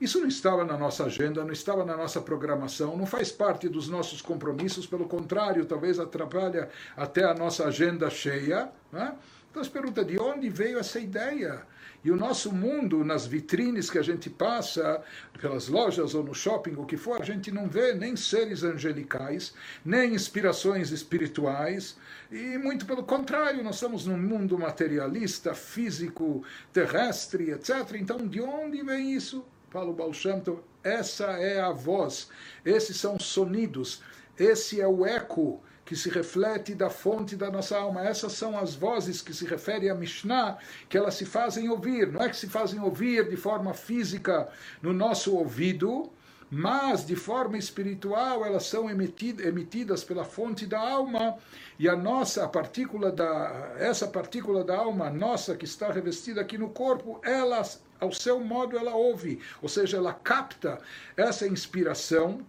Isso 0.00 0.20
não 0.20 0.26
estava 0.26 0.64
na 0.64 0.76
nossa 0.76 1.04
agenda, 1.04 1.44
não 1.44 1.52
estava 1.52 1.84
na 1.84 1.96
nossa 1.96 2.20
programação, 2.20 2.96
não 2.96 3.06
faz 3.06 3.30
parte 3.30 3.68
dos 3.68 3.88
nossos 3.88 4.20
compromissos, 4.20 4.88
pelo 4.88 5.06
contrário, 5.06 5.64
talvez 5.66 6.00
atrapalha 6.00 6.68
até 6.96 7.22
a 7.22 7.34
nossa 7.34 7.64
agenda 7.66 8.10
cheia. 8.10 8.70
Né? 8.92 9.14
Então 9.58 9.64
se 9.64 9.72
pergunta 9.72 10.04
de 10.04 10.16
onde 10.20 10.48
veio 10.48 10.78
essa 10.78 11.00
ideia? 11.00 11.66
E 12.04 12.12
o 12.12 12.16
nosso 12.16 12.54
mundo, 12.54 13.04
nas 13.04 13.26
vitrines 13.26 13.90
que 13.90 13.98
a 13.98 14.02
gente 14.02 14.30
passa, 14.30 15.02
pelas 15.40 15.66
lojas 15.66 16.14
ou 16.14 16.22
no 16.22 16.32
shopping, 16.32 16.76
o 16.76 16.86
que 16.86 16.96
for, 16.96 17.20
a 17.20 17.24
gente 17.24 17.50
não 17.50 17.68
vê 17.68 17.92
nem 17.92 18.14
seres 18.14 18.62
angelicais, 18.62 19.52
nem 19.84 20.14
inspirações 20.14 20.92
espirituais, 20.92 21.96
e 22.30 22.56
muito 22.56 22.86
pelo 22.86 23.02
contrário, 23.02 23.64
nós 23.64 23.74
estamos 23.74 24.06
num 24.06 24.16
mundo 24.16 24.56
materialista, 24.56 25.52
físico, 25.54 26.44
terrestre, 26.72 27.50
etc. 27.50 27.96
Então, 27.96 28.28
de 28.28 28.40
onde 28.40 28.80
vem 28.84 29.12
isso? 29.12 29.44
Paulo 29.72 29.92
Balshanto, 29.92 30.62
essa 30.84 31.32
é 31.32 31.60
a 31.60 31.72
voz, 31.72 32.28
esses 32.64 32.96
são 32.96 33.18
sonidos, 33.18 34.04
esse 34.38 34.80
é 34.80 34.86
o 34.86 35.04
eco 35.04 35.60
que 35.88 35.96
se 35.96 36.10
reflete 36.10 36.74
da 36.74 36.90
fonte 36.90 37.34
da 37.34 37.50
nossa 37.50 37.78
alma. 37.78 38.04
Essas 38.04 38.34
são 38.34 38.58
as 38.58 38.74
vozes 38.74 39.22
que 39.22 39.32
se 39.32 39.46
refere 39.46 39.88
a 39.88 39.94
Mishnah, 39.94 40.58
que 40.86 40.98
elas 40.98 41.14
se 41.14 41.24
fazem 41.24 41.70
ouvir. 41.70 42.12
Não 42.12 42.20
é 42.20 42.28
que 42.28 42.36
se 42.36 42.46
fazem 42.46 42.78
ouvir 42.78 43.26
de 43.30 43.38
forma 43.38 43.72
física 43.72 44.50
no 44.82 44.92
nosso 44.92 45.34
ouvido, 45.34 46.12
mas 46.50 47.06
de 47.06 47.16
forma 47.16 47.56
espiritual 47.56 48.44
elas 48.44 48.66
são 48.66 48.90
emitidas 48.90 50.04
pela 50.04 50.26
fonte 50.26 50.66
da 50.66 50.78
alma 50.78 51.38
e 51.78 51.88
a 51.88 51.96
nossa 51.96 52.44
a 52.44 52.48
partícula 52.48 53.10
da 53.10 53.74
essa 53.78 54.06
partícula 54.06 54.64
da 54.64 54.76
alma 54.76 55.10
nossa 55.10 55.56
que 55.56 55.66
está 55.66 55.90
revestida 55.90 56.40
aqui 56.40 56.56
no 56.56 56.70
corpo 56.70 57.20
ela 57.22 57.62
ao 58.00 58.12
seu 58.12 58.40
modo 58.40 58.78
ela 58.78 58.94
ouve 58.94 59.40
ou 59.60 59.68
seja 59.68 59.98
ela 59.98 60.14
capta 60.14 60.78
essa 61.16 61.46
inspiração 61.46 62.46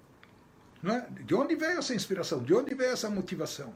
é? 0.88 1.06
De 1.26 1.36
onde 1.36 1.56
veio 1.56 1.80
essa 1.80 1.94
inspiração? 1.94 2.42
De 2.42 2.54
onde 2.54 2.74
veio 2.74 2.92
essa 2.92 3.10
motivação? 3.10 3.74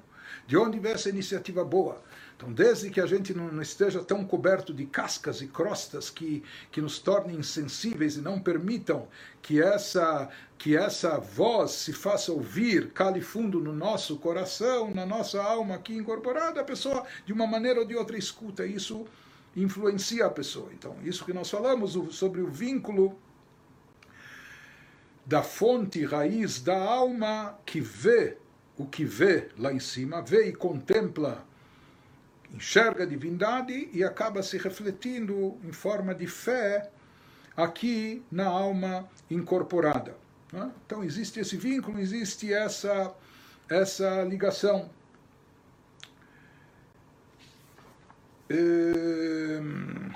De 0.48 0.58
onde 0.58 0.80
veio 0.80 0.96
essa 0.96 1.10
iniciativa 1.10 1.64
boa? 1.64 2.02
Então, 2.36 2.52
desde 2.52 2.90
que 2.90 3.00
a 3.00 3.06
gente 3.06 3.34
não 3.34 3.62
esteja 3.62 4.04
tão 4.04 4.26
coberto 4.26 4.74
de 4.74 4.86
cascas 4.86 5.42
e 5.42 5.48
crostas 5.48 6.10
que, 6.10 6.44
que 6.72 6.82
nos 6.82 7.00
tornem 7.00 7.38
insensíveis 7.38 8.16
e 8.16 8.22
não 8.22 8.40
permitam 8.40 9.08
que 9.42 9.62
essa, 9.62 10.30
que 10.58 10.76
essa 10.76 11.20
voz 11.20 11.72
se 11.72 11.94
faça 11.94 12.32
ouvir, 12.32 12.92
cale 12.92 13.22
fundo 13.22 13.60
no 13.60 13.72
nosso 13.72 14.18
coração, 14.18 14.94
na 14.94 15.06
nossa 15.06 15.42
alma 15.42 15.76
aqui 15.76 15.96
incorporada, 15.96 16.60
a 16.60 16.66
pessoa, 16.66 17.06
de 17.26 17.32
uma 17.32 17.48
maneira 17.48 17.80
ou 17.80 17.86
de 17.86 17.96
outra, 17.96 18.18
escuta. 18.18 18.66
Isso 18.66 19.06
influencia 19.56 20.26
a 20.26 20.30
pessoa. 20.30 20.70
Então, 20.74 20.98
isso 21.04 21.24
que 21.24 21.34
nós 21.34 21.50
falamos 21.50 21.94
sobre 22.16 22.42
o 22.42 22.48
vínculo 22.48 23.18
da 25.26 25.42
fonte 25.42 26.04
raiz 26.06 26.62
da 26.62 26.78
alma 26.78 27.58
que 27.66 27.80
vê 27.80 28.38
o 28.78 28.86
que 28.86 29.06
vê 29.06 29.50
lá 29.58 29.72
em 29.72 29.80
cima, 29.80 30.22
vê 30.22 30.48
e 30.48 30.54
contempla, 30.54 31.46
enxerga 32.52 33.04
a 33.04 33.06
divindade 33.06 33.90
e 33.94 34.04
acaba 34.04 34.44
se 34.44 34.58
refletindo 34.58 35.58
em 35.64 35.72
forma 35.72 36.14
de 36.14 36.28
fé 36.28 36.90
aqui 37.56 38.24
na 38.32 38.46
alma 38.46 39.10
incorporada. 39.30 40.16
É? 40.54 40.70
Então 40.86 41.04
existe 41.04 41.40
esse 41.40 41.58
vínculo, 41.58 42.00
existe 42.00 42.54
essa, 42.54 43.14
essa 43.70 44.24
ligação. 44.24 44.90
Ehm, 48.50 50.12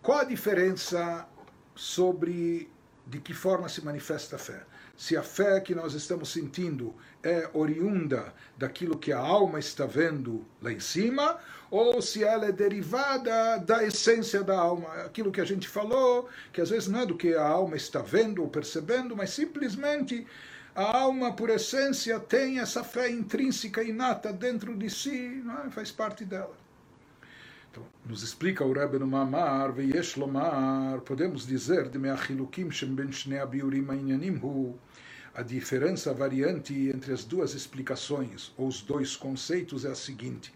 qual 0.00 0.20
a 0.20 0.24
diferença 0.24 1.28
sobre 1.74 2.71
de 3.12 3.20
que 3.20 3.34
forma 3.34 3.68
se 3.68 3.84
manifesta 3.84 4.36
a 4.36 4.38
fé? 4.38 4.62
Se 4.96 5.14
a 5.18 5.22
fé 5.22 5.60
que 5.60 5.74
nós 5.74 5.92
estamos 5.92 6.32
sentindo 6.32 6.94
é 7.22 7.46
oriunda 7.52 8.32
daquilo 8.56 8.96
que 8.96 9.12
a 9.12 9.18
alma 9.18 9.58
está 9.58 9.84
vendo 9.84 10.46
lá 10.62 10.72
em 10.72 10.80
cima, 10.80 11.38
ou 11.70 12.00
se 12.00 12.24
ela 12.24 12.46
é 12.46 12.52
derivada 12.52 13.58
da 13.58 13.84
essência 13.84 14.42
da 14.42 14.58
alma, 14.58 14.88
aquilo 15.04 15.30
que 15.30 15.42
a 15.42 15.44
gente 15.44 15.68
falou, 15.68 16.26
que 16.54 16.62
às 16.62 16.70
vezes 16.70 16.88
não 16.88 17.00
é 17.00 17.06
do 17.06 17.14
que 17.14 17.34
a 17.34 17.46
alma 17.46 17.76
está 17.76 18.00
vendo 18.00 18.40
ou 18.40 18.48
percebendo, 18.48 19.14
mas 19.14 19.28
simplesmente 19.28 20.26
a 20.74 20.96
alma, 20.96 21.34
por 21.34 21.50
essência, 21.50 22.18
tem 22.18 22.60
essa 22.60 22.82
fé 22.82 23.10
intrínseca, 23.10 23.82
inata 23.82 24.32
dentro 24.32 24.74
de 24.74 24.88
si, 24.88 25.44
é? 25.66 25.70
faz 25.70 25.92
parte 25.92 26.24
dela. 26.24 26.61
Então, 27.71 27.85
nos 28.05 28.23
explica 28.23 28.65
o 28.65 28.73
Rebbe 28.73 28.97
no 28.99 29.07
Mamar, 29.07 29.71
Veyesh 29.71 30.15
Lomar, 30.15 31.01
podemos 31.01 31.45
dizer, 31.45 31.89
de 31.89 31.99
Meachilukim 31.99 32.71
Shem 32.71 32.95
Ben 32.95 33.11
Shnei 33.11 33.39
Abiurim 33.39 33.89
Ainyanim 33.89 34.37
Hu, 34.37 34.77
a 35.35 35.43
diferença 35.43 36.11
a 36.11 36.13
variante 36.13 36.73
entre 36.89 37.13
as 37.13 37.23
duas 37.23 37.53
explicações, 37.53 38.51
ou 38.57 38.67
os 38.67 38.81
dois 38.81 39.15
conceitos, 39.15 39.85
é 39.85 39.89
a 39.89 39.95
seguinte. 39.95 40.53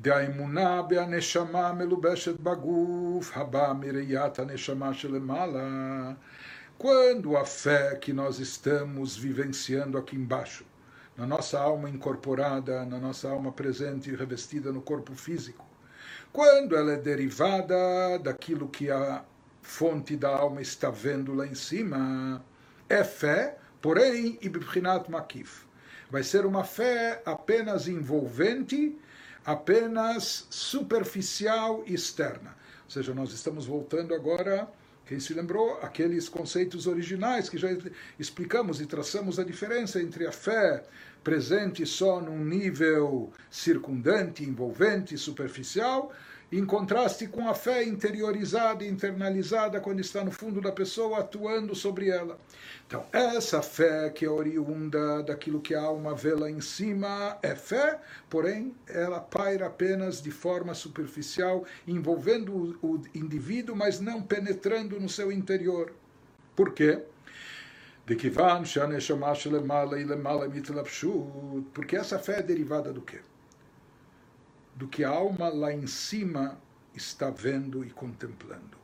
דאמונה 0.00 0.82
בהנשמה 0.82 1.72
מלובשת 1.72 2.40
בגוף, 2.40 3.36
הבאה 3.36 3.72
מראיית 3.72 4.38
הנשמה 4.38 4.94
שלמעלה. 4.94 6.12
Quando 6.78 7.36
a 7.36 7.44
fé 7.44 7.96
que 8.00 8.12
nós 8.12 8.40
estamos 8.40 9.16
vivenciando 9.16 9.98
aqui 9.98 10.16
embaixo, 10.16 10.64
na 11.16 11.26
nossa 11.26 11.60
alma 11.60 11.88
incorporada, 11.88 12.84
na 12.84 12.98
nossa 12.98 13.28
alma 13.30 13.52
presente 13.52 14.10
e 14.10 14.16
revestida 14.16 14.72
no 14.72 14.80
corpo 14.80 15.14
físico, 15.14 15.64
quando 16.37 16.75
ela 16.75 16.91
é 16.91 16.97
derivada 16.97 18.19
daquilo 18.19 18.69
que 18.69 18.91
a 18.91 19.25
fonte 19.63 20.15
da 20.15 20.29
alma 20.29 20.61
está 20.61 20.91
vendo 20.91 21.33
lá 21.33 21.47
em 21.47 21.55
cima, 21.55 22.45
é 22.87 23.03
fé, 23.03 23.57
porém, 23.81 24.37
ibibrinat 24.39 25.09
makif. 25.09 25.65
Vai 26.11 26.21
ser 26.21 26.45
uma 26.45 26.63
fé 26.63 27.23
apenas 27.25 27.87
envolvente, 27.87 28.95
apenas 29.43 30.45
superficial 30.51 31.83
e 31.87 31.95
externa. 31.95 32.55
Ou 32.85 32.91
seja, 32.91 33.15
nós 33.15 33.33
estamos 33.33 33.65
voltando 33.65 34.13
agora, 34.13 34.69
quem 35.07 35.19
se 35.19 35.33
lembrou, 35.33 35.79
aqueles 35.81 36.29
conceitos 36.29 36.85
originais 36.85 37.49
que 37.49 37.57
já 37.57 37.69
explicamos 38.19 38.79
e 38.79 38.85
traçamos 38.85 39.39
a 39.39 39.43
diferença 39.43 39.99
entre 39.99 40.27
a 40.27 40.31
fé 40.31 40.83
presente 41.23 41.83
só 41.85 42.21
num 42.21 42.45
nível 42.45 43.33
circundante, 43.49 44.43
envolvente, 44.43 45.17
superficial, 45.17 46.13
em 46.51 46.65
contraste 46.65 47.27
com 47.27 47.49
a 47.49 47.53
fé 47.53 47.83
interiorizada 47.83 48.83
e 48.83 48.87
internalizada 48.87 49.81
quando 49.81 49.99
está 49.99 50.23
no 50.23 50.31
fundo 50.31 50.61
da 50.61 50.71
pessoa, 50.71 51.19
atuando 51.19 51.75
sobre 51.75 52.09
ela. 52.09 52.39
Então, 52.85 53.05
essa 53.11 53.61
fé 53.61 54.09
que 54.09 54.23
é 54.23 54.29
oriunda 54.29 55.21
daquilo 55.23 55.59
que 55.59 55.75
a 55.75 55.81
alma 55.81 56.15
vê 56.15 56.33
lá 56.33 56.49
em 56.49 56.61
cima 56.61 57.37
é 57.41 57.53
fé, 57.53 57.99
porém, 58.29 58.73
ela 58.87 59.19
paira 59.19 59.67
apenas 59.67 60.21
de 60.21 60.31
forma 60.31 60.73
superficial, 60.73 61.65
envolvendo 61.85 62.77
o 62.81 63.01
indivíduo, 63.13 63.75
mas 63.75 63.99
não 63.99 64.21
penetrando 64.21 64.99
no 64.99 65.09
seu 65.09 65.31
interior. 65.31 65.93
Por 66.55 66.73
quê? 66.73 67.03
Porque 71.73 71.97
essa 71.97 72.17
fé 72.17 72.39
é 72.39 72.41
derivada 72.41 72.93
do 72.93 73.01
quê? 73.01 73.19
Do 74.77 74.87
que 74.87 75.03
a 75.03 75.09
alma 75.09 75.49
lá 75.49 75.73
em 75.73 75.87
cima 75.87 76.57
está 76.93 77.29
vendo 77.29 77.83
e 77.83 77.89
contemplando. 77.89 78.77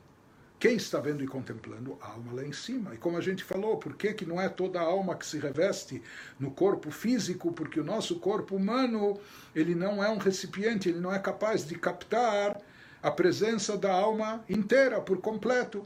Quem 0.59 0.75
está 0.75 0.99
vendo 0.99 1.23
e 1.23 1.27
contemplando? 1.27 1.97
A 2.01 2.07
alma 2.07 2.33
lá 2.33 2.43
em 2.43 2.51
cima. 2.51 2.95
E 2.95 2.97
como 2.97 3.17
a 3.17 3.21
gente 3.21 3.43
falou, 3.43 3.77
por 3.77 3.95
que, 3.95 4.13
que 4.13 4.25
não 4.25 4.41
é 4.41 4.49
toda 4.49 4.79
a 4.79 4.83
alma 4.83 5.15
que 5.15 5.25
se 5.25 5.37
reveste 5.37 6.01
no 6.39 6.49
corpo 6.49 6.89
físico? 6.89 7.51
Porque 7.51 7.79
o 7.79 7.83
nosso 7.83 8.17
corpo 8.19 8.55
humano, 8.55 9.19
ele 9.53 9.75
não 9.75 10.03
é 10.03 10.09
um 10.09 10.17
recipiente, 10.17 10.89
ele 10.89 10.99
não 10.99 11.13
é 11.13 11.19
capaz 11.19 11.63
de 11.67 11.77
captar 11.77 12.59
a 13.03 13.11
presença 13.11 13.77
da 13.77 13.91
alma 13.93 14.43
inteira, 14.49 14.99
por 14.99 15.19
completo. 15.19 15.85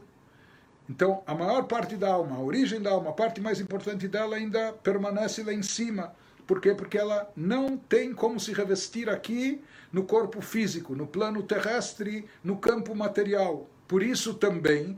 Então, 0.89 1.21
a 1.27 1.35
maior 1.35 1.63
parte 1.63 1.97
da 1.97 2.13
alma, 2.13 2.37
a 2.37 2.39
origem 2.39 2.81
da 2.81 2.91
alma, 2.91 3.09
a 3.09 3.13
parte 3.13 3.41
mais 3.41 3.59
importante 3.59 4.07
dela 4.07 4.37
ainda 4.37 4.71
permanece 4.71 5.43
lá 5.43 5.51
em 5.51 5.63
cima. 5.63 6.13
Por 6.47 6.61
quê? 6.61 6.73
Porque 6.73 6.97
ela 6.97 7.29
não 7.35 7.77
tem 7.77 8.13
como 8.13 8.39
se 8.39 8.53
revestir 8.53 9.09
aqui 9.09 9.61
no 9.91 10.03
corpo 10.03 10.41
físico, 10.41 10.95
no 10.95 11.05
plano 11.05 11.43
terrestre, 11.43 12.25
no 12.41 12.57
campo 12.57 12.95
material. 12.95 13.69
Por 13.85 14.01
isso 14.01 14.33
também, 14.33 14.97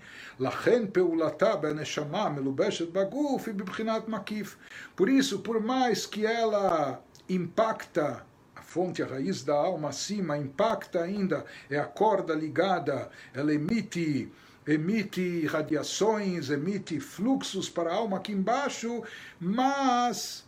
por 4.95 5.09
isso, 5.09 5.39
por 5.39 5.61
mais 5.61 6.05
que 6.05 6.25
ela 6.25 7.03
impacta 7.27 8.25
a 8.55 8.61
fonte, 8.61 9.03
a 9.03 9.07
raiz 9.07 9.43
da 9.43 9.55
alma 9.55 9.89
acima, 9.89 10.37
impacta 10.37 11.01
ainda, 11.01 11.45
é 11.69 11.79
a 11.79 11.85
corda 11.85 12.33
ligada, 12.33 13.09
ela 13.33 13.53
emite 13.53 14.31
emite 14.67 15.47
radiações, 15.47 16.51
emite 16.51 16.99
fluxos 16.99 17.67
para 17.67 17.89
a 17.89 17.95
alma 17.95 18.17
aqui 18.17 18.33
embaixo, 18.33 19.03
mas 19.39 20.47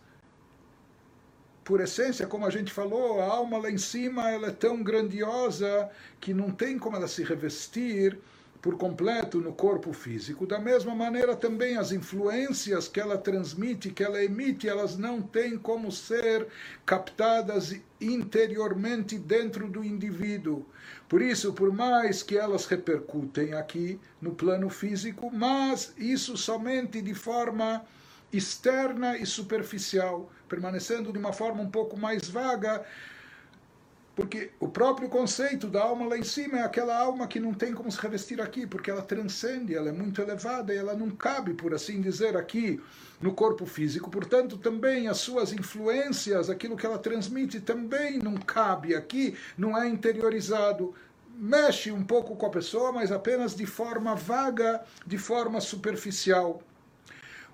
por 1.64 1.80
essência, 1.80 2.26
como 2.26 2.46
a 2.46 2.50
gente 2.50 2.72
falou, 2.72 3.22
a 3.22 3.26
alma 3.26 3.58
lá 3.58 3.70
em 3.70 3.78
cima 3.78 4.30
ela 4.30 4.48
é 4.48 4.52
tão 4.52 4.82
grandiosa 4.82 5.90
que 6.20 6.34
não 6.34 6.52
tem 6.52 6.78
como 6.78 6.96
ela 6.96 7.08
se 7.08 7.24
revestir 7.24 8.18
por 8.62 8.78
completo 8.78 9.40
no 9.40 9.54
corpo 9.54 9.92
físico. 9.92 10.46
Da 10.46 10.60
mesma 10.60 10.94
maneira, 10.94 11.36
também 11.36 11.78
as 11.78 11.92
influências 11.92 12.88
que 12.88 13.00
ela 13.00 13.18
transmite, 13.18 13.90
que 13.90 14.04
ela 14.04 14.24
emite, 14.24 14.70
elas 14.70 14.98
não 14.98 15.22
têm 15.22 15.58
como 15.58 15.92
ser 15.92 16.48
captadas 16.86 17.76
interiormente 18.00 19.18
dentro 19.18 19.68
do 19.68 19.84
indivíduo. 19.84 20.66
Por 21.10 21.22
isso, 21.22 21.54
por 21.54 21.74
mais 21.74 22.22
que 22.22 22.38
elas 22.38 22.66
repercutem 22.66 23.54
aqui 23.54 24.00
no 24.22 24.34
plano 24.36 24.70
físico, 24.70 25.32
mas 25.32 25.94
isso 25.98 26.38
somente 26.38 27.02
de 27.02 27.16
forma 27.16 27.84
externa 28.32 29.18
e 29.18 29.26
superficial, 29.26 30.32
permanecendo 30.48 31.12
de 31.12 31.20
uma 31.20 31.34
forma 31.34 31.62
um 31.62 31.70
pouco 31.70 31.98
mais 31.98 32.30
vaga, 32.30 32.86
porque 34.16 34.52
o 34.60 34.68
próprio 34.68 35.08
conceito 35.08 35.68
da 35.68 35.82
alma 35.82 36.06
lá 36.06 36.18
em 36.18 36.24
cima 36.24 36.60
é 36.60 36.64
aquela 36.64 36.98
alma 36.98 37.28
que 37.28 37.40
não 37.40 37.54
tem 37.54 37.74
como 37.74 37.90
se 37.90 38.00
revestir 38.00 38.42
aqui, 38.42 38.68
porque 38.68 38.92
ela 38.92 39.02
transcende, 39.02 39.74
ela 39.74 39.90
é 39.90 39.92
muito 39.92 40.22
elevada 40.22 40.74
e 40.74 40.78
ela 40.78 40.94
não 40.94 41.10
cabe, 41.10 41.54
por 41.54 41.74
assim 41.74 42.02
dizer, 42.02 42.36
aqui 42.36 42.80
no 43.22 43.34
corpo 43.34 43.66
físico. 43.66 44.10
Portanto, 44.10 44.58
também 44.58 45.08
as 45.08 45.18
suas 45.18 45.54
influências, 45.54 46.50
aquilo 46.50 46.76
que 46.76 46.86
ela 46.86 46.98
transmite, 46.98 47.62
também 47.62 48.20
não 48.20 48.36
cabe 48.36 48.94
aqui, 48.94 49.36
não 49.58 49.78
é 49.78 49.88
interiorizado. 49.88 50.94
Mexe 51.34 51.92
um 51.92 52.04
pouco 52.04 52.36
com 52.36 52.46
a 52.46 52.50
pessoa, 52.52 52.92
mas 52.92 53.12
apenas 53.12 53.56
de 53.56 53.66
forma 53.66 54.14
vaga, 54.14 54.84
de 55.08 55.18
forma 55.18 55.62
superficial. 55.62 56.62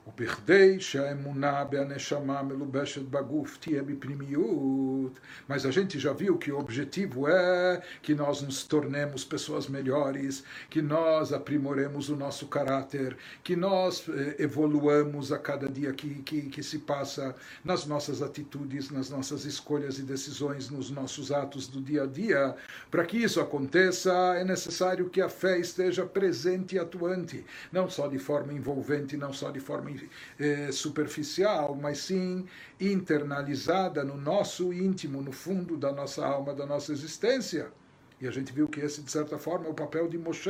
ובכדי 0.06 0.80
שהאמונה 0.80 1.64
בהנשמה 1.64 2.42
מלובשת 2.42 3.02
בגוף 3.02 3.58
תהיה 3.60 3.82
בפנימיות, 3.82 5.20
mas 5.48 5.64
a 5.66 5.70
gente 5.70 5.98
já 5.98 6.12
viu 6.12 6.38
que 6.38 6.50
o 6.50 6.58
objetivo 6.58 7.28
é 7.28 7.82
que 8.02 8.14
nós 8.14 8.42
nos 8.42 8.64
tornemos 8.64 9.24
pessoas 9.24 9.68
melhores, 9.68 10.44
que 10.70 10.82
nós 10.82 11.32
aprimoremos 11.32 12.08
o 12.08 12.16
nosso 12.16 12.46
caráter, 12.46 13.16
que 13.44 13.54
nós 13.54 14.08
eh, 14.08 14.36
evoluamos 14.38 15.30
a 15.32 15.38
cada 15.38 15.68
dia 15.68 15.92
que, 15.92 16.10
que, 16.22 16.42
que 16.42 16.62
se 16.62 16.78
passa 16.80 17.34
nas 17.64 17.86
nossas 17.86 18.22
atitudes, 18.22 18.90
nas 18.90 19.08
nossas 19.10 19.44
escolhas 19.44 19.98
e 19.98 20.02
decisões, 20.02 20.70
nos 20.70 20.90
nossos 20.90 21.30
atos 21.30 21.68
do 21.68 21.80
dia 21.80 22.04
a 22.04 22.06
dia. 22.06 22.54
Para 22.90 23.04
que 23.04 23.18
isso 23.18 23.40
aconteça, 23.40 24.12
é 24.36 24.44
necessário 24.44 25.10
que 25.10 25.20
a 25.20 25.28
fé 25.28 25.58
esteja 25.58 26.04
presente 26.04 26.76
e 26.76 26.78
atuante, 26.78 27.44
não 27.70 27.88
só 27.88 28.08
de 28.08 28.18
forma 28.18 28.52
envolvente, 28.52 29.16
não 29.16 29.32
só 29.32 29.50
de 29.50 29.60
forma 29.60 29.92
eh, 30.39 30.71
superficial, 30.71 31.75
mas 31.75 31.99
sim 31.99 32.45
internalizada 32.79 34.03
no 34.03 34.17
nosso 34.17 34.73
íntimo, 34.73 35.21
no 35.21 35.31
fundo 35.31 35.77
da 35.77 35.91
nossa 35.91 36.25
alma, 36.25 36.53
da 36.53 36.65
nossa 36.65 36.91
existência. 36.91 37.71
E 38.19 38.27
a 38.27 38.31
gente 38.31 38.51
viu 38.51 38.67
que 38.67 38.79
esse, 38.79 39.01
de 39.01 39.11
certa 39.11 39.37
forma, 39.37 39.67
é 39.67 39.69
o 39.69 39.73
papel 39.73 40.07
de 40.07 40.17
Moshe 40.17 40.49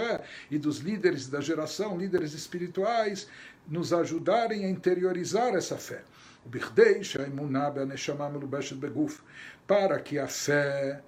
e 0.50 0.58
dos 0.58 0.78
líderes 0.78 1.28
da 1.28 1.42
geração, 1.42 1.98
líderes 1.98 2.34
espirituais, 2.34 3.28
nos 3.68 3.92
ajudarem 3.92 4.66
a 4.66 4.70
interiorizar 4.70 5.54
essa 5.54 5.78
fé. 5.78 6.04
Para 9.68 10.00
que 10.00 10.18
a 10.18 10.28
fé 10.28 11.04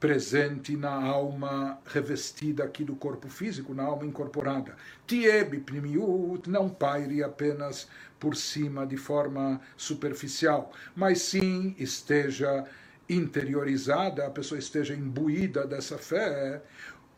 presente 0.00 0.74
na 0.76 0.90
alma 0.90 1.78
revestida 1.84 2.64
aqui 2.64 2.82
do 2.82 2.96
corpo 2.96 3.28
físico, 3.28 3.74
na 3.74 3.84
alma 3.84 4.06
incorporada. 4.06 4.74
Tieb 5.06 5.60
primiut, 5.60 6.48
não 6.48 6.70
paire 6.70 7.22
apenas 7.22 7.86
por 8.18 8.34
cima 8.34 8.86
de 8.86 8.96
forma 8.96 9.60
superficial, 9.76 10.72
mas 10.96 11.20
sim 11.20 11.74
esteja 11.78 12.64
interiorizada, 13.08 14.26
a 14.26 14.30
pessoa 14.30 14.58
esteja 14.58 14.94
imbuída 14.94 15.66
dessa 15.66 15.98
fé, 15.98 16.62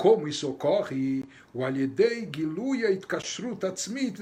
como 0.03 0.27
isso 0.27 0.51
ocorre? 0.51 1.25
O 1.55 1.65
alidei 1.65 2.29
giluya 2.29 2.91
itkashrut 2.91 3.65
atzmit 3.65 4.19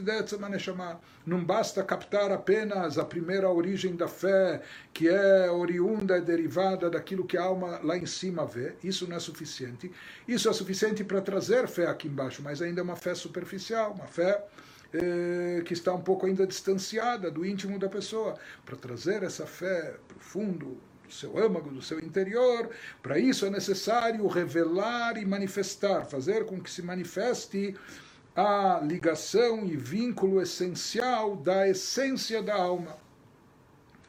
Não 1.24 1.42
basta 1.42 1.82
captar 1.82 2.30
apenas 2.30 2.98
a 2.98 3.04
primeira 3.06 3.48
origem 3.48 3.96
da 3.96 4.06
fé, 4.06 4.60
que 4.92 5.08
é 5.08 5.50
oriunda 5.50 6.18
e 6.18 6.20
derivada 6.20 6.90
daquilo 6.90 7.24
que 7.24 7.38
a 7.38 7.44
alma 7.44 7.80
lá 7.82 7.96
em 7.96 8.04
cima 8.04 8.44
vê. 8.44 8.74
Isso 8.84 9.08
não 9.08 9.16
é 9.16 9.18
suficiente. 9.20 9.90
Isso 10.28 10.50
é 10.50 10.52
suficiente 10.52 11.02
para 11.02 11.22
trazer 11.22 11.66
fé 11.66 11.86
aqui 11.86 12.08
embaixo, 12.08 12.42
mas 12.42 12.60
ainda 12.60 12.82
é 12.82 12.84
uma 12.84 12.96
fé 12.96 13.14
superficial, 13.14 13.92
uma 13.92 14.06
fé 14.06 14.44
eh, 14.92 15.62
que 15.64 15.72
está 15.72 15.94
um 15.94 16.02
pouco 16.02 16.26
ainda 16.26 16.46
distanciada 16.46 17.30
do 17.30 17.42
íntimo 17.42 17.78
da 17.78 17.88
pessoa. 17.88 18.36
Para 18.66 18.76
trazer 18.76 19.22
essa 19.22 19.46
fé 19.46 19.96
profundo, 20.06 20.76
do 21.10 21.14
seu 21.14 21.36
âmago, 21.36 21.70
do 21.70 21.82
seu 21.82 21.98
interior. 21.98 22.70
Para 23.02 23.18
isso 23.18 23.44
é 23.44 23.50
necessário 23.50 24.26
revelar 24.28 25.18
e 25.18 25.26
manifestar, 25.26 26.06
fazer 26.06 26.46
com 26.46 26.60
que 26.60 26.70
se 26.70 26.82
manifeste 26.82 27.74
a 28.34 28.80
ligação 28.80 29.66
e 29.66 29.76
vínculo 29.76 30.40
essencial 30.40 31.34
da 31.36 31.68
essência 31.68 32.40
da 32.40 32.54
alma. 32.54 32.96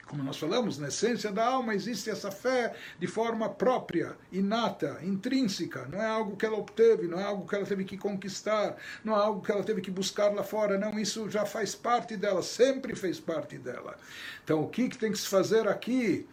Como 0.05 0.23
nós 0.23 0.37
falamos, 0.37 0.77
na 0.77 0.89
essência 0.89 1.31
da 1.31 1.45
alma 1.45 1.73
existe 1.73 2.09
essa 2.09 2.29
fé 2.29 2.75
de 2.99 3.07
forma 3.07 3.49
própria, 3.49 4.17
inata, 4.29 4.99
intrínseca. 5.01 5.87
Não 5.89 6.01
é 6.01 6.05
algo 6.05 6.35
que 6.35 6.45
ela 6.45 6.57
obteve, 6.57 7.07
não 7.07 7.17
é 7.17 7.23
algo 7.23 7.47
que 7.47 7.55
ela 7.55 7.65
teve 7.65 7.85
que 7.85 7.97
conquistar, 7.97 8.75
não 9.05 9.13
é 9.15 9.19
algo 9.19 9.41
que 9.41 9.51
ela 9.51 9.63
teve 9.63 9.79
que 9.79 9.89
buscar 9.89 10.33
lá 10.33 10.43
fora. 10.43 10.77
Não, 10.77 10.99
isso 10.99 11.29
já 11.29 11.45
faz 11.45 11.73
parte 11.73 12.17
dela, 12.17 12.43
sempre 12.43 12.93
fez 12.93 13.21
parte 13.21 13.57
dela. 13.57 13.97
Então, 14.43 14.61
o 14.61 14.67
que, 14.67 14.89
que 14.89 14.97
tem 14.97 15.13
que 15.13 15.17
se 15.17 15.27
fazer 15.27 15.65
aqui? 15.67 16.27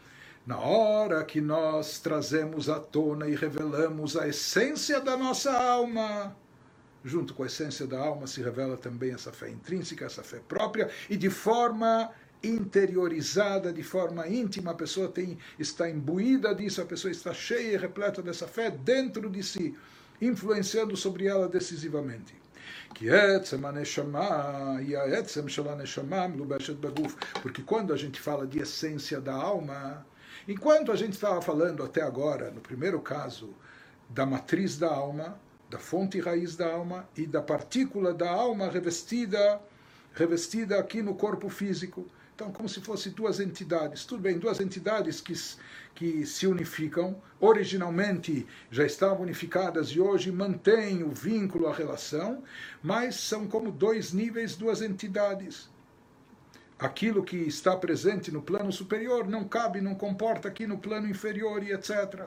Na 0.48 0.58
hora 0.58 1.22
que 1.26 1.42
nós 1.42 1.98
trazemos 1.98 2.70
à 2.70 2.80
tona 2.80 3.28
e 3.28 3.34
revelamos 3.34 4.16
a 4.16 4.26
essência 4.26 4.98
da 4.98 5.14
nossa 5.14 5.52
alma, 5.52 6.34
junto 7.04 7.34
com 7.34 7.42
a 7.42 7.46
essência 7.46 7.86
da 7.86 8.00
alma 8.00 8.26
se 8.26 8.40
revela 8.40 8.74
também 8.78 9.12
essa 9.12 9.30
fé 9.30 9.50
intrínseca, 9.50 10.06
essa 10.06 10.22
fé 10.22 10.40
própria, 10.48 10.88
e 11.10 11.18
de 11.18 11.28
forma 11.28 12.10
interiorizada, 12.42 13.70
de 13.70 13.82
forma 13.82 14.26
íntima, 14.26 14.70
a 14.70 14.74
pessoa 14.74 15.08
tem, 15.08 15.36
está 15.58 15.86
imbuída 15.86 16.54
disso, 16.54 16.80
a 16.80 16.86
pessoa 16.86 17.12
está 17.12 17.34
cheia 17.34 17.74
e 17.74 17.76
repleta 17.76 18.22
dessa 18.22 18.48
fé 18.48 18.70
dentro 18.70 19.28
de 19.28 19.42
si, 19.42 19.76
influenciando 20.18 20.96
sobre 20.96 21.26
ela 21.26 21.46
decisivamente. 21.46 22.34
Porque 27.42 27.62
quando 27.62 27.92
a 27.92 27.96
gente 27.98 28.18
fala 28.18 28.46
de 28.46 28.60
essência 28.60 29.20
da 29.20 29.34
alma, 29.34 30.06
Enquanto 30.48 30.90
a 30.90 30.96
gente 30.96 31.12
estava 31.12 31.42
falando 31.42 31.82
até 31.82 32.00
agora, 32.00 32.50
no 32.50 32.62
primeiro 32.62 32.98
caso, 33.02 33.54
da 34.08 34.24
matriz 34.24 34.78
da 34.78 34.88
alma, 34.88 35.38
da 35.68 35.78
fonte 35.78 36.18
raiz 36.18 36.56
da 36.56 36.72
alma 36.72 37.06
e 37.14 37.26
da 37.26 37.42
partícula 37.42 38.14
da 38.14 38.30
alma 38.30 38.70
revestida, 38.70 39.60
revestida 40.14 40.78
aqui 40.78 41.02
no 41.02 41.14
corpo 41.14 41.50
físico. 41.50 42.06
Então, 42.34 42.50
como 42.50 42.66
se 42.66 42.80
fossem 42.80 43.12
duas 43.12 43.40
entidades. 43.40 44.06
Tudo 44.06 44.22
bem, 44.22 44.38
duas 44.38 44.58
entidades 44.58 45.20
que, 45.20 45.34
que 45.94 46.24
se 46.24 46.46
unificam, 46.46 47.20
originalmente 47.38 48.46
já 48.70 48.86
estavam 48.86 49.24
unificadas 49.24 49.88
e 49.88 50.00
hoje 50.00 50.32
mantêm 50.32 51.02
o 51.02 51.10
vínculo, 51.10 51.66
a 51.66 51.74
relação, 51.74 52.42
mas 52.82 53.16
são 53.16 53.46
como 53.46 53.70
dois 53.70 54.14
níveis, 54.14 54.56
duas 54.56 54.80
entidades 54.80 55.68
aquilo 56.78 57.24
que 57.24 57.36
está 57.36 57.76
presente 57.76 58.30
no 58.30 58.40
plano 58.40 58.70
superior 58.70 59.26
não 59.26 59.44
cabe, 59.44 59.80
não 59.80 59.94
comporta 59.94 60.48
aqui 60.48 60.66
no 60.66 60.78
plano 60.78 61.08
inferior 61.08 61.62
e 61.62 61.72
etc. 61.72 62.26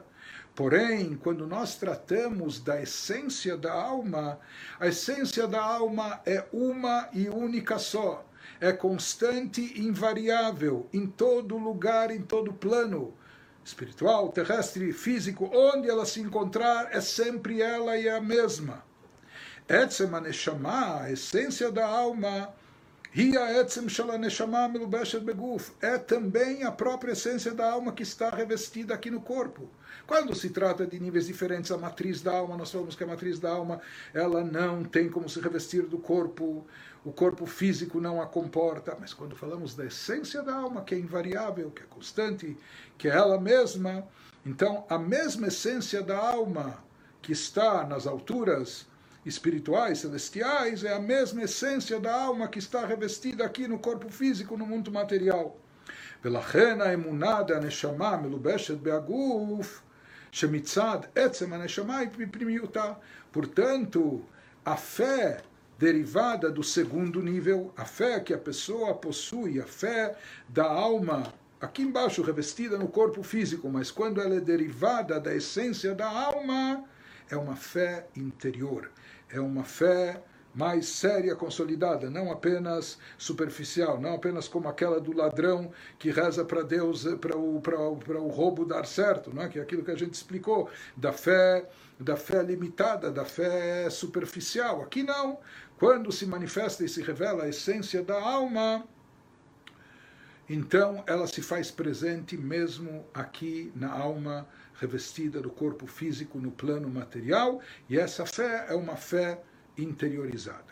Porém, 0.53 1.15
quando 1.15 1.47
nós 1.47 1.75
tratamos 1.75 2.59
da 2.59 2.81
essência 2.81 3.55
da 3.55 3.71
alma, 3.71 4.39
a 4.79 4.87
essência 4.87 5.47
da 5.47 5.63
alma 5.63 6.19
é 6.25 6.45
uma 6.51 7.07
e 7.13 7.29
única 7.29 7.79
só. 7.79 8.25
É 8.59 8.73
constante 8.73 9.61
e 9.61 9.81
invariável 9.81 10.87
em 10.91 11.07
todo 11.07 11.57
lugar, 11.57 12.11
em 12.11 12.21
todo 12.21 12.53
plano. 12.53 13.13
Espiritual, 13.63 14.29
terrestre, 14.29 14.91
físico, 14.91 15.49
onde 15.53 15.89
ela 15.89 16.05
se 16.05 16.19
encontrar, 16.19 16.89
é 16.91 16.99
sempre 16.99 17.61
ela 17.61 17.97
e 17.97 18.09
a 18.09 18.19
mesma. 18.19 18.83
Etzem 19.69 20.09
a 20.65 21.11
essência 21.11 21.71
da 21.71 21.87
alma, 21.87 22.53
é 25.81 25.97
também 25.97 26.63
a 26.63 26.71
própria 26.71 27.11
essência 27.11 27.53
da 27.53 27.69
alma 27.69 27.91
que 27.91 28.03
está 28.03 28.29
revestida 28.29 28.93
aqui 28.93 29.11
no 29.11 29.19
corpo. 29.19 29.69
Quando 30.07 30.33
se 30.33 30.49
trata 30.49 30.87
de 30.87 30.97
níveis 30.97 31.27
diferentes, 31.27 31.71
a 31.71 31.77
matriz 31.77 32.21
da 32.21 32.31
alma, 32.31 32.55
nós 32.55 32.71
falamos 32.71 32.95
que 32.95 33.03
a 33.03 33.07
matriz 33.07 33.37
da 33.37 33.51
alma 33.51 33.81
ela 34.13 34.45
não 34.45 34.85
tem 34.85 35.09
como 35.09 35.27
se 35.27 35.41
revestir 35.41 35.81
do 35.87 35.97
corpo, 35.97 36.65
o 37.03 37.11
corpo 37.11 37.45
físico 37.45 37.99
não 37.99 38.21
a 38.21 38.25
comporta. 38.25 38.95
Mas 38.97 39.13
quando 39.13 39.35
falamos 39.35 39.75
da 39.75 39.85
essência 39.85 40.41
da 40.41 40.55
alma, 40.55 40.81
que 40.81 40.95
é 40.95 40.97
invariável, 40.97 41.69
que 41.69 41.83
é 41.83 41.85
constante, 41.87 42.57
que 42.97 43.09
é 43.09 43.11
ela 43.11 43.37
mesma, 43.37 44.07
então 44.45 44.85
a 44.87 44.97
mesma 44.97 45.47
essência 45.47 46.01
da 46.01 46.17
alma 46.17 46.81
que 47.21 47.33
está 47.33 47.85
nas 47.85 48.07
alturas 48.07 48.89
espirituais, 49.24 49.98
celestiais, 49.98 50.84
é 50.84 50.94
a 50.94 51.00
mesma 51.00 51.42
essência 51.42 51.98
da 51.98 52.14
alma 52.14 52.48
que 52.48 52.58
está 52.58 52.86
revestida 52.86 53.44
aqui 53.44 53.66
no 53.66 53.78
corpo 53.78 54.08
físico, 54.10 54.56
no 54.56 54.66
mundo 54.66 54.90
material. 54.90 55.56
ולכן 56.24 56.80
האמונה 56.80 57.38
הנשמה 57.48 58.16
מלובשת 58.16 58.78
בהגוף 58.78 59.82
שמצד 60.32 60.98
עצם 61.14 61.52
הנשמה 61.52 61.98
היא 61.98 62.08
בפנימיותה. 62.18 62.92
Portanto, 63.32 64.22
a 64.64 64.76
fé 64.76 65.42
derivada 65.78 66.50
do 66.50 66.62
segundo 66.62 67.22
nível, 67.22 67.72
a 67.76 67.84
fé 67.84 68.18
que 68.20 68.32
a 68.32 68.38
pessoa 68.38 68.94
possui, 68.94 69.60
a 69.60 69.66
fé 69.66 70.16
da 70.48 70.64
alma 70.64 71.32
aqui 71.60 71.82
embaixo 71.82 72.22
revestida 72.22 72.78
no 72.78 72.88
corpo 72.88 73.22
físico, 73.22 73.68
mas 73.68 73.90
quando 73.90 74.20
ela 74.20 74.36
é 74.36 74.40
derivada 74.40 75.20
da 75.20 75.34
essência 75.34 75.94
da 75.94 76.08
alma, 76.08 76.84
é 77.30 77.36
uma 77.36 77.56
fé 77.56 78.06
interior, 78.16 78.90
é 79.33 79.39
uma 79.39 79.63
fé 79.63 80.21
mais 80.53 80.87
séria, 80.87 81.35
consolidada, 81.35 82.09
não 82.09 82.31
apenas 82.31 82.97
superficial, 83.17 83.99
não 83.99 84.15
apenas 84.15 84.47
como 84.47 84.67
aquela 84.67 84.99
do 84.99 85.15
ladrão 85.15 85.71
que 85.97 86.11
reza 86.11 86.43
para 86.43 86.61
Deus 86.61 87.05
para 87.21 87.37
o, 87.37 87.57
o, 87.57 87.99
o 88.19 88.27
roubo 88.27 88.65
dar 88.65 88.85
certo, 88.85 89.33
não 89.33 89.43
é? 89.43 89.47
que 89.47 89.59
é 89.59 89.61
aquilo 89.61 89.83
que 89.83 89.91
a 89.91 89.97
gente 89.97 90.13
explicou, 90.13 90.69
da 90.95 91.13
fé, 91.13 91.69
da 91.99 92.17
fé 92.17 92.43
limitada, 92.43 93.09
da 93.09 93.23
fé 93.23 93.89
superficial. 93.89 94.81
Aqui 94.81 95.03
não. 95.03 95.39
Quando 95.79 96.11
se 96.11 96.25
manifesta 96.25 96.83
e 96.83 96.89
se 96.89 97.01
revela 97.01 97.45
a 97.45 97.49
essência 97.49 98.03
da 98.03 98.21
alma, 98.21 98.85
então 100.49 101.03
ela 101.07 101.27
se 101.27 101.41
faz 101.41 101.71
presente 101.71 102.35
mesmo 102.37 103.05
aqui 103.13 103.71
na 103.73 103.89
alma 103.89 104.45
revestida 104.81 105.39
do 105.39 105.51
corpo 105.51 105.85
físico 105.85 106.39
no 106.39 106.51
plano 106.51 106.89
material, 106.89 107.61
e 107.87 107.99
essa 107.99 108.25
fé 108.25 108.65
é 108.67 108.73
uma 108.73 108.95
fé 108.95 109.39
interiorizada. 109.77 110.71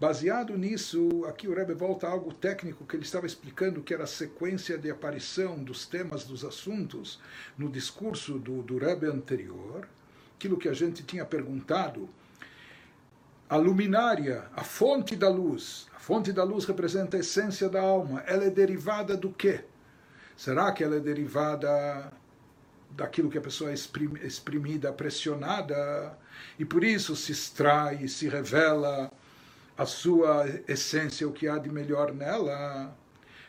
Baseado 0.00 0.56
nisso, 0.56 1.26
aqui 1.26 1.46
o 1.46 1.54
Rebbe 1.54 1.74
volta 1.74 2.06
a 2.06 2.10
algo 2.10 2.32
técnico 2.32 2.86
que 2.86 2.96
ele 2.96 3.04
estava 3.04 3.26
explicando, 3.26 3.82
que 3.82 3.92
era 3.92 4.04
a 4.04 4.06
sequência 4.06 4.78
de 4.78 4.90
aparição 4.90 5.62
dos 5.62 5.86
temas, 5.86 6.24
dos 6.24 6.42
assuntos, 6.42 7.20
no 7.58 7.68
discurso 7.68 8.38
do, 8.38 8.62
do 8.62 8.78
Rebbe 8.78 9.06
anterior, 9.06 9.86
aquilo 10.36 10.56
que 10.56 10.68
a 10.68 10.72
gente 10.72 11.02
tinha 11.02 11.26
perguntado, 11.26 12.08
a 13.46 13.56
luminária, 13.56 14.44
a 14.56 14.64
fonte 14.64 15.14
da 15.14 15.28
luz. 15.28 15.86
A 15.94 15.98
fonte 15.98 16.32
da 16.32 16.44
luz 16.44 16.64
representa 16.64 17.18
a 17.18 17.20
essência 17.20 17.68
da 17.68 17.82
alma. 17.82 18.22
Ela 18.26 18.44
é 18.44 18.50
derivada 18.50 19.18
do 19.18 19.30
quê? 19.30 19.64
Será 20.34 20.72
que 20.72 20.82
ela 20.82 20.96
é 20.96 21.00
derivada 21.00 22.10
daquilo 22.90 23.30
que 23.30 23.38
a 23.38 23.40
pessoa 23.40 23.70
é 23.70 23.74
exprimida, 23.74 24.92
pressionada, 24.92 26.18
e 26.58 26.64
por 26.64 26.84
isso 26.84 27.14
se 27.16 27.32
extrai, 27.32 28.06
se 28.08 28.28
revela 28.28 29.10
a 29.76 29.86
sua 29.86 30.46
essência, 30.68 31.26
o 31.26 31.32
que 31.32 31.48
há 31.48 31.58
de 31.58 31.70
melhor 31.70 32.12
nela. 32.12 32.94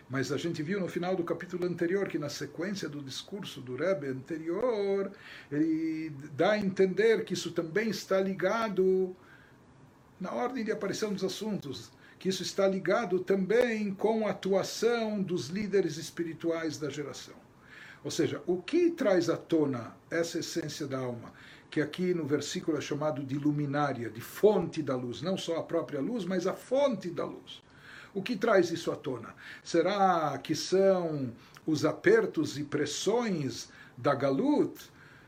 Mas 0.09 0.31
a 0.31 0.37
gente 0.37 0.61
viu 0.61 0.79
no 0.79 0.87
final 0.87 1.15
do 1.15 1.23
capítulo 1.23 1.65
anterior 1.65 2.07
que 2.07 2.19
na 2.19 2.29
sequência 2.29 2.87
do 2.89 3.01
discurso 3.01 3.61
do 3.61 3.75
Rebbe 3.75 4.07
anterior, 4.07 5.11
ele 5.51 6.11
dá 6.35 6.51
a 6.51 6.57
entender 6.57 7.23
que 7.23 7.33
isso 7.33 7.51
também 7.51 7.89
está 7.89 8.19
ligado 8.19 9.15
na 10.19 10.31
ordem 10.33 10.63
de 10.63 10.71
aparição 10.71 11.13
dos 11.13 11.23
assuntos, 11.23 11.91
que 12.19 12.29
isso 12.29 12.43
está 12.43 12.67
ligado 12.67 13.19
também 13.21 13.93
com 13.93 14.27
a 14.27 14.31
atuação 14.31 15.21
dos 15.21 15.47
líderes 15.47 15.97
espirituais 15.97 16.77
da 16.77 16.89
geração. 16.89 17.35
Ou 18.03 18.09
seja, 18.09 18.41
o 18.47 18.61
que 18.61 18.91
traz 18.91 19.29
à 19.29 19.37
tona 19.37 19.95
essa 20.09 20.39
essência 20.39 20.87
da 20.87 20.97
alma, 20.97 21.31
que 21.69 21.79
aqui 21.79 22.13
no 22.13 22.25
versículo 22.25 22.77
é 22.77 22.81
chamado 22.81 23.23
de 23.23 23.37
luminária, 23.37 24.09
de 24.09 24.19
fonte 24.19 24.81
da 24.81 24.95
luz, 24.95 25.21
não 25.21 25.37
só 25.37 25.57
a 25.57 25.63
própria 25.63 26.01
luz, 26.01 26.25
mas 26.25 26.47
a 26.47 26.53
fonte 26.53 27.09
da 27.09 27.23
luz. 27.23 27.61
O 28.13 28.21
que 28.21 28.35
traz 28.35 28.71
isso 28.71 28.91
à 28.91 28.95
tona? 28.95 29.33
Será 29.63 30.37
que 30.39 30.53
são 30.53 31.31
os 31.65 31.85
apertos 31.85 32.57
e 32.57 32.63
pressões 32.63 33.69
da 33.97 34.13
galut, 34.13 34.73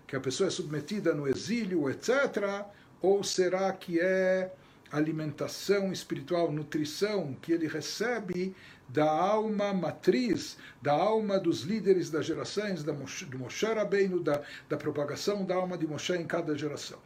que 0.08 0.16
a 0.16 0.20
pessoa 0.20 0.48
é 0.48 0.52
submetida 0.52 1.14
no 1.14 1.28
exílio, 1.28 1.90
etc., 1.90 2.66
ou 3.02 3.24
será 3.24 3.72
que 3.72 4.00
é 4.00 4.54
alimentação 4.92 5.92
espiritual, 5.92 6.52
nutrição 6.52 7.36
que 7.42 7.52
ele 7.52 7.68
recebe 7.68 8.56
da 8.94 9.10
alma 9.10 9.74
matriz, 9.74 10.56
da 10.80 10.94
alma 10.94 11.40
dos 11.40 11.62
líderes 11.62 12.12
das 12.12 12.28
gerações, 12.28 12.84
da 12.84 12.94
Moshe, 12.94 13.26
do 13.26 13.40
Moshe 13.40 13.66
Rabbeinu, 13.66 14.20
da, 14.20 14.42
da 14.70 14.78
propagação 14.78 15.44
da 15.44 15.56
alma 15.56 15.76
de 15.76 15.88
Moshe 15.88 16.14
em 16.14 16.28
cada 16.28 16.56
geração. 16.56 17.00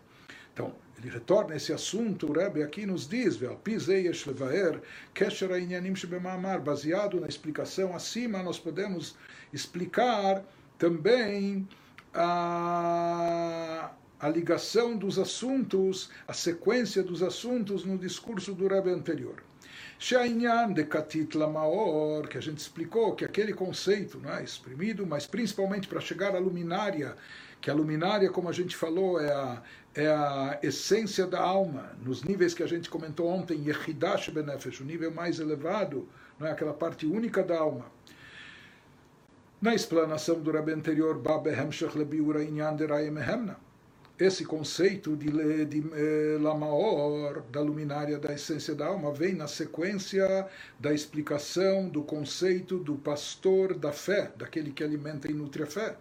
Então, 0.53 0.75
ele 0.97 1.09
retorna 1.09 1.55
esse 1.55 1.71
assunto, 1.71 2.27
o 2.27 2.33
Rebbe 2.33 2.61
aqui 2.61 2.85
nos 2.85 3.07
diz, 3.07 3.37
baseado 6.59 7.21
na 7.21 7.27
explicação 7.27 7.95
acima, 7.95 8.43
nós 8.43 8.59
podemos 8.59 9.15
explicar 9.53 10.43
também 10.77 11.65
a, 12.13 13.91
a 14.19 14.29
ligação 14.29 14.97
dos 14.97 15.17
assuntos, 15.17 16.09
a 16.27 16.33
sequência 16.33 17.01
dos 17.01 17.23
assuntos 17.23 17.85
no 17.85 17.97
discurso 17.97 18.53
do 18.53 18.67
Rebbe 18.67 18.89
anterior. 18.89 19.41
She'ainyan 19.99 20.73
de 20.73 20.83
Katit 20.83 21.35
Lamaor, 21.35 22.27
que 22.27 22.37
a 22.37 22.41
gente 22.41 22.59
explicou 22.59 23.15
que 23.15 23.25
aquele 23.25 23.51
conceito 23.51 24.19
não 24.19 24.31
é 24.31 24.43
exprimido, 24.43 25.07
mas 25.07 25.25
principalmente 25.25 25.87
para 25.87 25.99
chegar 25.99 26.35
à 26.35 26.39
luminária, 26.39 27.15
que 27.59 27.71
a 27.71 27.73
luminária, 27.73 28.29
como 28.29 28.47
a 28.47 28.51
gente 28.51 28.75
falou, 28.75 29.19
é 29.19 29.33
a, 29.33 29.61
é 29.95 30.07
a 30.07 30.59
essência 30.61 31.25
da 31.25 31.39
alma, 31.39 31.93
nos 32.03 32.23
níveis 32.23 32.53
que 32.53 32.61
a 32.61 32.67
gente 32.67 32.91
comentou 32.91 33.27
ontem, 33.27 33.67
Yehidash 33.67 34.29
Benefesh, 34.29 34.81
o 34.81 34.85
nível 34.85 35.11
mais 35.11 35.39
elevado, 35.39 36.07
não 36.39 36.45
é 36.45 36.51
aquela 36.51 36.73
parte 36.73 37.07
única 37.07 37.41
da 37.41 37.57
alma. 37.57 37.85
Na 39.59 39.73
explanação 39.73 40.39
do 40.39 40.51
Rebbe 40.51 40.73
anterior, 40.73 41.17
Babehem 41.17 41.71
Shech 41.71 41.97
Lebiura 41.97 42.43
Inyan 42.43 42.75
de 42.75 42.85
Rayemehemna, 42.85 43.57
esse 44.19 44.43
conceito 44.43 45.15
de, 45.15 45.65
de 45.65 45.83
eh, 45.93 46.37
Lamaor, 46.41 47.43
da 47.51 47.61
luminária 47.61 48.17
da 48.17 48.33
essência 48.33 48.73
da 48.73 48.87
alma, 48.87 49.13
vem 49.13 49.35
na 49.35 49.47
sequência 49.47 50.47
da 50.79 50.91
explicação 50.91 51.87
do 51.87 52.01
conceito 52.03 52.79
do 52.79 52.95
pastor 52.95 53.75
da 53.75 53.91
fé, 53.91 54.31
daquele 54.35 54.71
que 54.71 54.83
alimenta 54.83 55.29
e 55.29 55.33
nutre 55.33 55.61
a 55.61 55.67
fé. 55.67 55.95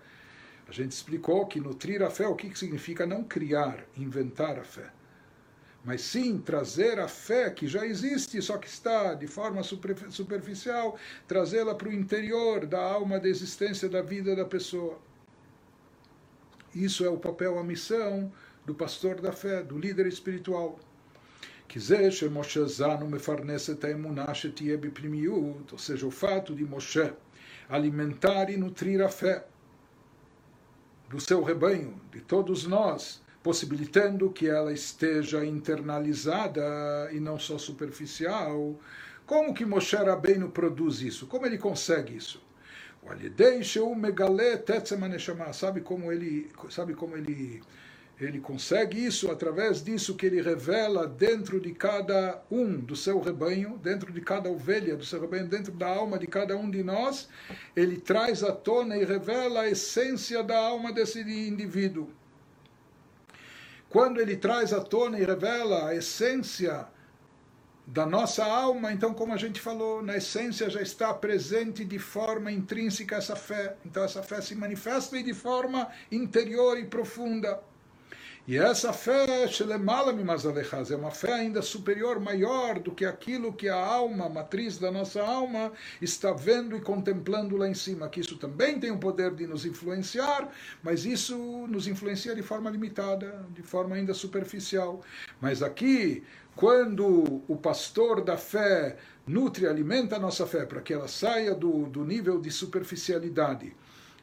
A 0.67 0.73
gente 0.73 0.93
explicou 0.93 1.47
que 1.47 1.61
nutrir 1.61 2.03
a 2.03 2.09
fé, 2.09 2.27
o 2.27 2.35
que 2.35 2.59
significa 2.59 3.07
não 3.07 3.23
criar, 3.23 3.85
inventar 3.97 4.59
a 4.59 4.65
fé. 4.65 4.91
Mas 5.85 6.01
sim 6.01 6.39
trazer 6.39 6.99
a 6.99 7.07
fé 7.07 7.51
que 7.51 7.69
já 7.69 7.87
existe, 7.87 8.41
só 8.41 8.57
que 8.57 8.67
está 8.67 9.15
de 9.15 9.27
forma 9.27 9.63
superficial, 9.63 10.99
trazê-la 11.29 11.75
para 11.75 11.89
o 11.89 11.93
interior 11.93 12.67
da 12.67 12.81
alma, 12.81 13.21
da 13.21 13.29
existência 13.29 13.89
da 13.89 14.03
vida 14.03 14.35
da 14.35 14.45
pessoa. 14.45 14.99
Isso 16.85 17.05
é 17.07 17.09
o 17.09 17.17
papel, 17.17 17.59
a 17.59 17.65
missão 17.65 18.31
do 18.67 18.75
pastor 18.75 19.19
da 19.19 19.33
fé, 19.33 19.63
do 19.63 19.79
líder 19.79 20.07
espiritual. 20.07 20.79
Ou 25.73 25.79
seja, 25.79 26.07
o 26.07 26.11
fato 26.11 26.55
de 26.55 26.65
Moshe 26.65 27.13
alimentar 27.69 28.51
e 28.51 28.59
nutrir 28.59 29.01
a 29.01 29.09
fé 29.09 29.47
do 31.09 31.19
seu 31.19 31.43
rebanho, 31.43 31.99
de 32.13 32.21
todos 32.21 32.67
nós, 32.67 33.23
possibilitando 33.43 34.31
que 34.31 34.47
ela 34.47 34.73
esteja 34.73 35.47
internalizada 35.47 36.63
e 37.11 37.19
não 37.19 37.39
só 37.39 37.57
superficial. 37.57 38.79
Como 39.25 39.55
que 39.55 39.65
Moshe 39.65 39.97
Rabbeinu 39.97 40.51
produz 40.51 41.01
isso? 41.01 41.27
Como 41.27 41.47
ele 41.47 41.57
consegue 41.57 42.15
isso? 42.15 42.46
Sabe 45.53 45.81
como 45.81 46.13
ele, 46.13 46.51
sabe 46.71 46.95
como 46.95 47.17
ele, 47.17 47.63
ele 48.21 48.41
consegue 48.41 49.05
isso? 49.05 49.31
Através 49.31 49.83
disso 49.83 50.17
que 50.17 50.27
ele 50.27 50.43
revela 50.43 51.07
dentro 51.07 51.61
de 51.61 51.73
cada 51.73 52.43
um 52.51 52.77
do 52.77 52.97
seu 52.97 53.21
rebanho, 53.21 53.79
dentro 53.79 54.13
de 54.13 54.21
cada 54.21 54.51
ovelha 54.51 54.97
do 54.97 55.05
seu 55.05 55.21
rebanho, 55.21 55.47
dentro 55.47 55.73
da 55.73 55.87
alma 55.87 56.19
de 56.19 56.27
cada 56.27 56.57
um 56.57 56.71
de 56.71 56.83
nós, 56.83 57.29
ele 57.75 57.97
traz 57.97 58.43
à 58.43 58.53
tona 58.53 58.97
e 58.97 59.05
revela 59.05 59.63
a 59.63 59.71
essência 59.71 60.43
da 60.43 60.59
alma 60.59 60.93
desse 60.93 61.21
indivíduo. 61.21 62.11
Quando 63.89 64.21
ele 64.21 64.37
traz 64.37 64.73
à 64.73 64.81
tona 64.81 65.19
e 65.19 65.25
revela 65.25 65.89
a 65.89 65.95
essência 65.95 66.87
da 67.87 68.05
nossa 68.05 68.45
alma, 68.45 68.93
então, 68.93 69.15
como 69.15 69.33
a 69.33 69.37
gente 69.37 69.61
falou, 69.61 70.03
na 70.03 70.17
essência 70.17 70.69
já 70.69 70.83
está 70.83 71.15
presente 71.15 71.85
de 71.85 71.99
forma 72.01 72.51
intrínseca 72.51 73.17
essa 73.17 73.37
fé. 73.37 73.77
Então, 73.85 74.03
essa 74.03 74.23
fé 74.25 74.41
se 74.41 74.57
manifesta 74.57 75.23
de 75.23 75.33
forma 75.33 75.89
interior 76.11 76.77
e 76.79 76.85
profunda. 76.85 77.61
E 78.49 78.57
essa 78.57 78.93
fé, 78.93 79.27
é 79.45 80.97
uma 80.97 81.11
fé 81.11 81.33
ainda 81.33 81.61
superior, 81.61 82.21
maior 82.21 82.79
do 82.79 82.93
que 82.93 83.05
aquilo 83.05 83.53
que 83.53 83.69
a 83.69 83.75
alma, 83.75 84.27
a 84.27 84.29
matriz 84.29 84.79
da 84.79 84.93
nossa 84.93 85.21
alma, 85.21 85.73
está 86.01 86.33
vendo 86.33 86.77
e 86.77 86.81
contemplando 86.81 87.57
lá 87.57 87.69
em 87.69 87.75
cima. 87.75 88.09
Que 88.09 88.21
isso 88.21 88.37
também 88.37 88.79
tem 88.79 88.93
o 88.93 88.99
poder 88.99 89.35
de 89.35 89.49
nos 89.49 89.67
influenciar, 89.67 90.49
mas 90.81 91.05
isso 91.05 91.37
nos 91.67 91.89
influencia 91.89 92.37
de 92.37 92.43
forma 92.43 92.71
limitada, 92.71 93.45
de 93.53 93.63
forma 93.63 93.97
ainda 93.97 94.15
superficial. 94.15 95.03
Mas 95.41 95.61
aqui, 95.61 96.23
quando 96.57 97.43
o 97.47 97.57
pastor 97.57 98.25
da 98.25 98.39
fé 98.39 98.97
nutre 99.27 99.67
alimenta 99.67 100.17
a 100.17 100.19
nossa 100.19 100.47
fé 100.47 100.65
para 100.65 100.81
que 100.81 100.95
ela 100.95 101.07
saia 101.07 101.55
do, 101.55 101.85
do 101.87 102.03
nível 102.03 102.41
de 102.41 102.51
superficialidade 102.51 103.77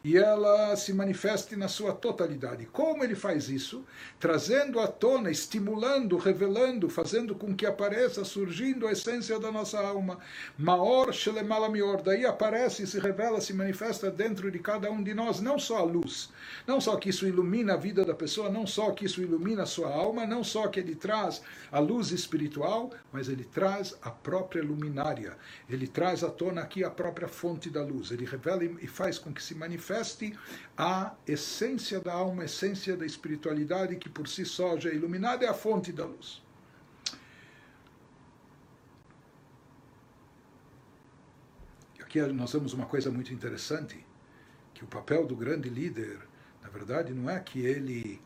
e 0.03 0.17
ela 0.17 0.75
se 0.75 0.91
manifeste 0.91 1.55
na 1.55 1.69
sua 1.69 1.93
totalidade. 1.93 2.65
Como 2.65 3.03
ele 3.03 3.15
faz 3.15 3.47
isso? 3.47 3.85
Trazendo 4.19 4.81
à 4.81 4.87
tona, 4.87 5.31
estimulando, 5.31 6.17
revelando, 6.17 6.89
fazendo 6.89 7.33
com 7.33 7.55
que 7.55 7.65
apareça, 7.65 8.25
surgindo 8.25 8.85
a 8.85 8.91
essência 8.91 9.39
da 9.39 9.49
nossa 9.49 9.79
alma. 9.79 10.19
Maor 10.57 11.13
Shelemalamior. 11.13 12.01
Daí 12.01 12.25
aparece, 12.25 12.85
se 12.85 12.99
revela, 12.99 13.39
se 13.39 13.53
manifesta 13.53 14.11
dentro 14.11 14.51
de 14.51 14.59
cada 14.59 14.91
um 14.91 15.01
de 15.01 15.13
nós, 15.13 15.39
não 15.39 15.57
só 15.57 15.77
a 15.77 15.83
luz, 15.83 16.29
não 16.67 16.81
só 16.81 16.97
que 16.97 17.09
isso 17.09 17.25
ilumina 17.25 17.75
a 17.75 17.77
vida 17.77 18.03
da 18.03 18.13
pessoa, 18.13 18.49
não 18.49 18.67
só 18.67 18.91
que 18.91 19.05
isso 19.05 19.21
ilumina 19.21 19.63
a 19.63 19.67
sua 19.67 19.89
alma, 19.89 20.25
não 20.25 20.43
só 20.43 20.67
que 20.67 20.81
ele 20.81 20.95
traz 20.95 21.41
a 21.71 21.79
luz 21.79 22.11
espiritual, 22.11 22.91
mas 23.11 23.29
ele 23.29 23.45
traz 23.45 23.95
a 24.01 24.11
própria 24.11 24.63
luminária. 24.63 25.37
Ele 25.69 25.87
traz 25.87 26.25
à 26.25 26.29
tona 26.29 26.61
aqui 26.61 26.83
a 26.83 26.89
própria 26.89 27.29
fonte 27.29 27.69
da 27.69 27.81
luz. 27.81 28.11
Ele 28.11 28.25
revela 28.25 28.65
e 28.65 28.87
faz 28.87 29.17
com 29.17 29.33
que 29.33 29.41
se 29.41 29.55
manifeste 29.55 29.92
manifeste 29.93 30.37
a 30.75 31.13
essência 31.27 31.99
da 31.99 32.13
alma, 32.13 32.41
a 32.41 32.45
essência 32.45 32.97
da 32.97 33.05
espiritualidade, 33.05 33.95
que 33.95 34.09
por 34.09 34.27
si 34.27 34.43
só 34.43 34.77
já 34.79 34.89
é 34.89 34.95
iluminada, 34.95 35.45
é 35.45 35.49
a 35.49 35.53
fonte 35.53 35.91
da 35.91 36.05
luz. 36.05 36.41
Aqui 41.99 42.21
nós 42.21 42.53
vemos 42.53 42.73
uma 42.73 42.85
coisa 42.85 43.09
muito 43.11 43.33
interessante, 43.33 44.03
que 44.73 44.83
o 44.83 44.87
papel 44.87 45.25
do 45.25 45.35
grande 45.35 45.69
líder, 45.69 46.19
na 46.61 46.69
verdade, 46.69 47.13
não 47.13 47.29
é 47.29 47.39
que 47.39 47.59
ele 47.59 48.21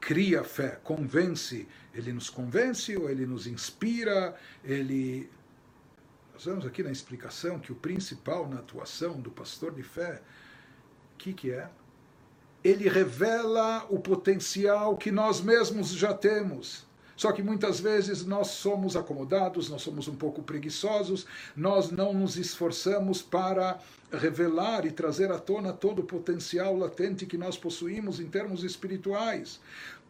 cria 0.00 0.44
fé, 0.44 0.78
convence, 0.82 1.68
ele 1.92 2.12
nos 2.12 2.30
convence 2.30 2.96
ou 2.96 3.10
ele 3.10 3.26
nos 3.26 3.46
inspira, 3.46 4.36
ele 4.64 5.28
nós 6.32 6.44
vemos 6.44 6.66
aqui 6.66 6.82
na 6.82 6.90
explicação 6.90 7.58
que 7.58 7.72
o 7.72 7.74
principal 7.74 8.46
na 8.46 8.58
atuação 8.58 9.18
do 9.18 9.30
pastor 9.30 9.74
de 9.74 9.82
fé 9.82 10.20
o 11.16 11.18
que, 11.18 11.32
que 11.32 11.50
é? 11.50 11.66
Ele 12.62 12.88
revela 12.90 13.86
o 13.88 13.98
potencial 13.98 14.96
que 14.98 15.10
nós 15.10 15.40
mesmos 15.40 15.88
já 15.88 16.12
temos. 16.12 16.84
Só 17.16 17.32
que 17.32 17.42
muitas 17.42 17.80
vezes 17.80 18.26
nós 18.26 18.48
somos 18.48 18.94
acomodados, 18.94 19.70
nós 19.70 19.80
somos 19.80 20.06
um 20.06 20.14
pouco 20.14 20.42
preguiçosos, 20.42 21.26
nós 21.56 21.90
não 21.90 22.12
nos 22.12 22.36
esforçamos 22.36 23.22
para 23.22 23.80
revelar 24.12 24.84
e 24.84 24.90
trazer 24.90 25.32
à 25.32 25.38
tona 25.38 25.72
todo 25.72 26.00
o 26.00 26.04
potencial 26.04 26.76
latente 26.76 27.24
que 27.24 27.38
nós 27.38 27.56
possuímos 27.56 28.20
em 28.20 28.26
termos 28.26 28.62
espirituais. 28.62 29.58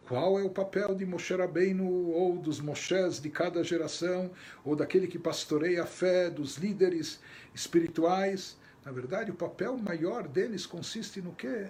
Qual 0.05 0.37
é 0.37 0.43
o 0.43 0.49
papel 0.49 0.93
de 0.93 1.05
Moshe 1.05 1.33
Rabbeinu 1.33 2.11
ou 2.11 2.35
dos 2.37 2.59
Moshes 2.59 3.21
de 3.21 3.29
cada 3.29 3.63
geração, 3.63 4.29
ou 4.65 4.75
daquele 4.75 5.07
que 5.07 5.17
pastoreia 5.17 5.83
a 5.83 5.85
fé, 5.85 6.29
dos 6.29 6.57
líderes 6.57 7.21
espirituais? 7.55 8.57
Na 8.87 8.93
verdade, 8.93 9.31
o 9.31 9.33
papel 9.33 9.77
maior 9.77 10.29
deles 10.29 10.65
consiste 10.65 11.21
no 11.21 11.33
quê? 11.33 11.67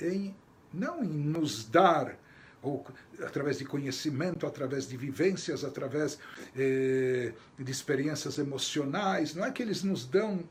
Em 0.00 0.34
não 0.72 1.04
em 1.04 1.06
nos 1.06 1.64
dar 1.64 2.18
ou 2.60 2.84
através 3.24 3.58
de 3.58 3.64
conhecimento, 3.64 4.44
através 4.44 4.88
de 4.88 4.96
vivências, 4.96 5.62
através 5.62 6.18
eh, 6.56 7.32
de 7.56 7.70
experiências 7.70 8.36
emocionais. 8.36 9.32
Não 9.32 9.44
é 9.44 9.52
que 9.52 9.62
eles 9.62 9.84
nos 9.84 10.04
dão 10.06 10.42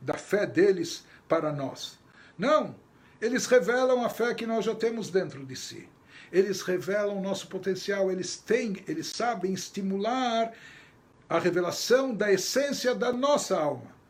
da 0.00 0.14
fé 0.14 0.46
deles 0.46 1.04
para 1.28 1.52
nós. 1.52 1.98
Não! 2.38 2.74
Eles 3.20 3.44
revelam 3.44 4.02
a 4.02 4.08
fé 4.08 4.32
que 4.32 4.46
nós 4.46 4.64
já 4.64 4.74
temos 4.74 5.10
dentro 5.10 5.44
de 5.44 5.54
si. 5.54 5.86
Eles 6.32 6.62
revelam 6.62 7.18
o 7.18 7.22
nosso 7.22 7.48
potencial, 7.48 8.10
eles 8.10 8.38
têm, 8.38 8.82
eles 8.88 9.08
sabem 9.08 9.52
estimular 9.52 10.54
a 11.28 11.38
revelação 11.38 12.14
da 12.14 12.32
essência 12.32 12.94
da 12.94 13.12
nossa 13.12 13.60
alma. 13.60 14.00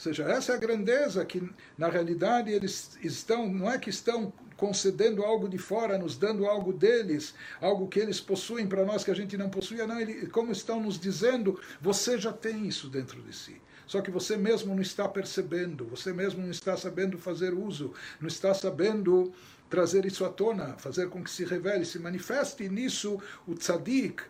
Ou 0.00 0.04
seja, 0.04 0.22
essa 0.24 0.52
é 0.52 0.54
a 0.54 0.58
grandeza 0.58 1.22
que, 1.26 1.46
na 1.76 1.86
realidade, 1.90 2.50
eles 2.50 2.96
estão, 3.04 3.46
não 3.46 3.70
é 3.70 3.78
que 3.78 3.90
estão 3.90 4.32
concedendo 4.56 5.22
algo 5.22 5.46
de 5.46 5.58
fora, 5.58 5.98
nos 5.98 6.16
dando 6.16 6.46
algo 6.46 6.72
deles, 6.72 7.34
algo 7.60 7.86
que 7.86 8.00
eles 8.00 8.18
possuem 8.18 8.66
para 8.66 8.82
nós 8.82 9.04
que 9.04 9.10
a 9.10 9.14
gente 9.14 9.36
não 9.36 9.50
possuía, 9.50 9.86
não, 9.86 10.00
ele, 10.00 10.26
como 10.28 10.52
estão 10.52 10.80
nos 10.80 10.98
dizendo, 10.98 11.60
você 11.82 12.16
já 12.16 12.32
tem 12.32 12.66
isso 12.66 12.88
dentro 12.88 13.20
de 13.20 13.36
si. 13.36 13.60
Só 13.86 14.00
que 14.00 14.10
você 14.10 14.38
mesmo 14.38 14.74
não 14.74 14.80
está 14.80 15.06
percebendo, 15.06 15.84
você 15.84 16.14
mesmo 16.14 16.40
não 16.40 16.50
está 16.50 16.78
sabendo 16.78 17.18
fazer 17.18 17.52
uso, 17.52 17.92
não 18.18 18.28
está 18.28 18.54
sabendo 18.54 19.30
trazer 19.68 20.06
isso 20.06 20.24
à 20.24 20.30
tona, 20.30 20.78
fazer 20.78 21.10
com 21.10 21.22
que 21.22 21.30
se 21.30 21.44
revele, 21.44 21.84
se 21.84 21.98
manifeste. 21.98 22.70
Nisso 22.70 23.20
o 23.46 23.54
tzadik, 23.54 24.22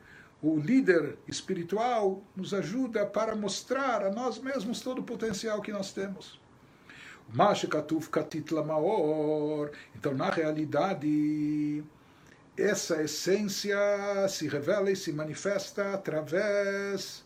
o 0.43 0.59
líder 0.59 1.19
espiritual, 1.29 2.23
nos 2.35 2.55
ajuda 2.55 3.05
para 3.05 3.37
mostrar 3.37 4.05
a 4.05 4.11
nós 4.11 4.39
mesmos 4.39 4.81
todo 4.81 5.01
o 5.01 5.05
potencial 5.05 5.61
que 5.61 5.73
nós 5.73 5.93
temos. 5.93 6.41
Então, 9.95 10.15
na 10.15 10.31
realidade, 10.31 11.85
essa 12.57 13.03
essência 13.03 13.79
se 14.29 14.49
revela 14.49 14.91
e 14.91 14.97
se 14.97 15.13
manifesta 15.13 15.93
através 15.93 17.25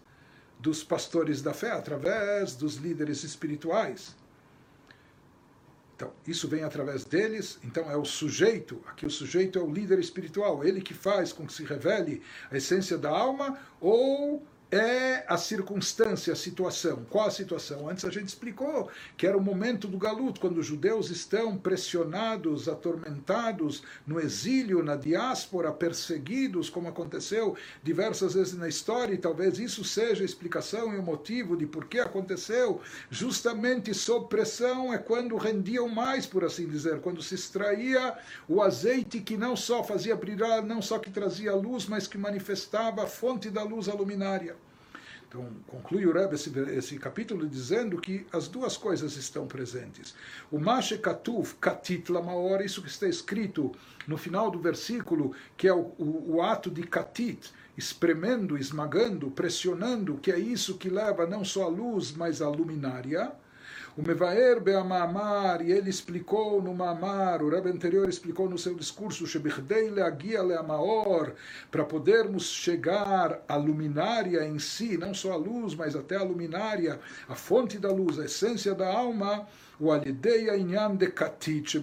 dos 0.59 0.83
pastores 0.83 1.41
da 1.41 1.55
fé, 1.55 1.71
através 1.71 2.55
dos 2.55 2.77
líderes 2.77 3.23
espirituais. 3.23 4.17
Então, 6.05 6.13
isso 6.27 6.47
vem 6.47 6.63
através 6.63 7.05
deles, 7.05 7.59
então 7.65 7.91
é 7.91 7.97
o 7.97 8.05
sujeito, 8.05 8.79
aqui 8.87 9.07
o 9.07 9.11
sujeito 9.11 9.59
é 9.59 9.63
o 9.63 9.71
líder 9.71 9.99
espiritual, 9.99 10.63
ele 10.63 10.83
que 10.83 10.93
faz 10.93 11.33
com 11.33 11.47
que 11.47 11.53
se 11.53 11.65
revele 11.65 12.21
a 12.51 12.57
essência 12.59 12.99
da 12.99 13.09
alma, 13.09 13.59
ou 13.81 14.47
é 14.75 15.25
a 15.29 15.37
circunstância, 15.37 16.33
a 16.33 16.37
situação. 16.37 17.05
Qual 17.09 17.29
a 17.29 17.31
situação? 17.31 17.89
Antes 17.89 18.05
a 18.05 18.11
gente 18.11 18.29
explicou 18.29 18.91
que 19.17 19.27
era 19.27 19.39
o 19.39 19.41
momento 19.41 19.87
do 19.87 19.97
galuto, 19.97 20.41
quando 20.41 20.59
os 20.59 20.67
judeus 20.67 21.11
estão 21.11 21.57
pressionados, 21.57 22.69
atormentados, 22.69 23.83
no 24.07 24.19
exílio, 24.21 24.83
na 24.83 24.97
diáspora, 24.97 25.73
perseguidos, 25.73 26.69
como 26.69 26.89
aconteceu 26.89 27.57
diversas 27.83 28.35
vezes 28.35 28.55
na 28.55 28.69
história, 28.69 29.15
e 29.15 29.19
talvez 29.19 29.59
isso 29.59 29.85
seja 29.85 30.23
a 30.23 30.27
explicação 30.27 30.93
e 30.93 30.99
o 30.99 31.03
motivo 31.03 31.57
de 31.57 31.67
por 31.67 31.85
que 31.87 32.01
aconteceu. 32.01 32.81
Justamente 33.11 33.95
sob 33.95 34.29
pressão 34.29 34.93
é 34.93 34.99
quando 34.99 35.37
rendiam 35.37 35.89
mais, 35.89 36.27
por 36.27 36.45
assim 36.45 36.67
dizer, 36.67 37.01
quando 37.01 37.23
se 37.23 37.37
extraía 37.37 38.19
o 38.49 38.61
azeite 38.61 39.21
que 39.21 39.37
não 39.37 39.55
só 39.55 39.85
fazia 39.85 40.17
brilhar, 40.17 40.65
não 40.65 40.83
só 40.83 40.99
que 40.99 41.11
trazia 41.11 41.55
luz, 41.55 41.87
mas 41.87 42.09
que 42.09 42.19
manifestava 42.19 43.05
a 43.05 43.07
fonte 43.07 43.51
da 43.51 43.63
luz 43.63 43.89
a 43.89 43.95
luminária. 43.95 44.64
Então, 45.35 45.49
conclui 45.67 46.07
o 46.07 46.13
Rebbe 46.13 46.37
esse, 46.37 46.57
esse, 46.71 46.97
capítulo 46.97 47.49
dizendo 47.49 48.01
que 48.01 48.25
as 48.33 48.47
duas 48.47 48.77
coisas 48.77 49.17
estão 49.17 49.49
presentes. 49.49 50.15
O 50.49 50.61
Mashe 50.61 50.97
Katuv 50.97 51.55
Katit 51.61 52.09
Lamaor, 52.13 52.61
isso 52.61 52.81
que 52.81 52.89
está 52.89 53.09
escrito 53.09 53.73
no 54.07 54.17
final 54.17 54.49
do 54.49 54.61
versículo, 54.61 55.35
que 55.57 55.67
é 55.67 55.75
o, 55.75 55.93
o, 55.99 56.37
o 56.37 56.43
ato 56.43 56.71
de 56.71 56.85
Katit, 56.85 57.53
espremendo, 57.77 58.57
esmagando, 58.57 59.29
pressionando, 59.29 60.19
que 60.19 60.31
é 60.31 60.39
isso 60.39 60.79
que 60.79 60.89
leva 60.89 61.27
não 61.27 61.45
só 61.45 61.65
a 61.65 61.69
luz, 61.69 62.13
mas 62.13 62.41
a 62.41 62.49
luminária. 62.49 63.33
O 63.97 64.03
Mevaer 64.03 64.61
Be'amamar, 64.61 65.63
e 65.63 65.71
ele 65.71 65.89
explicou 65.89 66.61
no 66.61 66.75
Mamar, 66.75 67.41
o 67.45 67.49
Rebbe 67.49 67.71
anterior 67.71 68.09
explicou 68.09 68.51
no 68.51 68.59
seu 68.59 68.75
discurso, 68.75 69.25
para 71.71 71.85
podermos 71.85 72.47
chegar 72.47 73.45
à 73.47 73.55
luminária 73.55 74.45
em 74.45 74.59
si, 74.59 74.99
não 74.99 75.15
só 75.15 75.31
a 75.31 75.37
luz, 75.37 75.77
mas 75.77 75.95
até 75.95 76.17
a 76.17 76.25
luminária, 76.25 76.99
a 77.29 77.37
fonte 77.37 77.79
da 77.79 77.89
luz, 77.93 78.19
a 78.19 78.25
essência 78.25 78.75
da 78.75 78.93
alma, 78.93 79.47
o 79.79 79.93
Alideia 79.93 80.57
Inyan 80.57 80.97
de 80.97 81.07
Katit. 81.13 81.81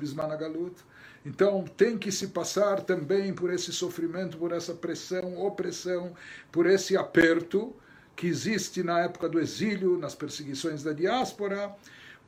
Então 1.25 1.63
tem 1.63 1.97
que 1.97 2.11
se 2.11 2.27
passar 2.27 2.81
também 2.81 3.33
por 3.33 3.53
esse 3.53 3.71
sofrimento, 3.71 4.37
por 4.37 4.51
essa 4.51 4.73
pressão, 4.73 5.41
opressão, 5.41 6.11
por 6.51 6.65
esse 6.65 6.97
aperto 6.97 7.73
que 8.17 8.27
existe 8.27 8.83
na 8.83 8.99
época 8.99 9.29
do 9.29 9.39
exílio, 9.39 9.97
nas 9.97 10.13
perseguições 10.13 10.83
da 10.83 10.91
diáspora, 10.91 11.73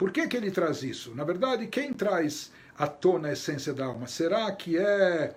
por 0.04 0.12
que, 0.12 0.28
que 0.28 0.36
ele 0.36 0.51
traz 0.51 0.84
isso? 0.84 1.16
Na 1.16 1.24
verdade, 1.24 1.66
quem 1.66 1.93
traz 1.93 2.51
à 2.78 2.88
tona 2.88 3.30
a 3.30 3.32
essência 3.32 3.74
da 3.74 3.86
alma? 3.86 4.06
Será 4.06 4.51
que 4.51 4.78
é 4.78 5.34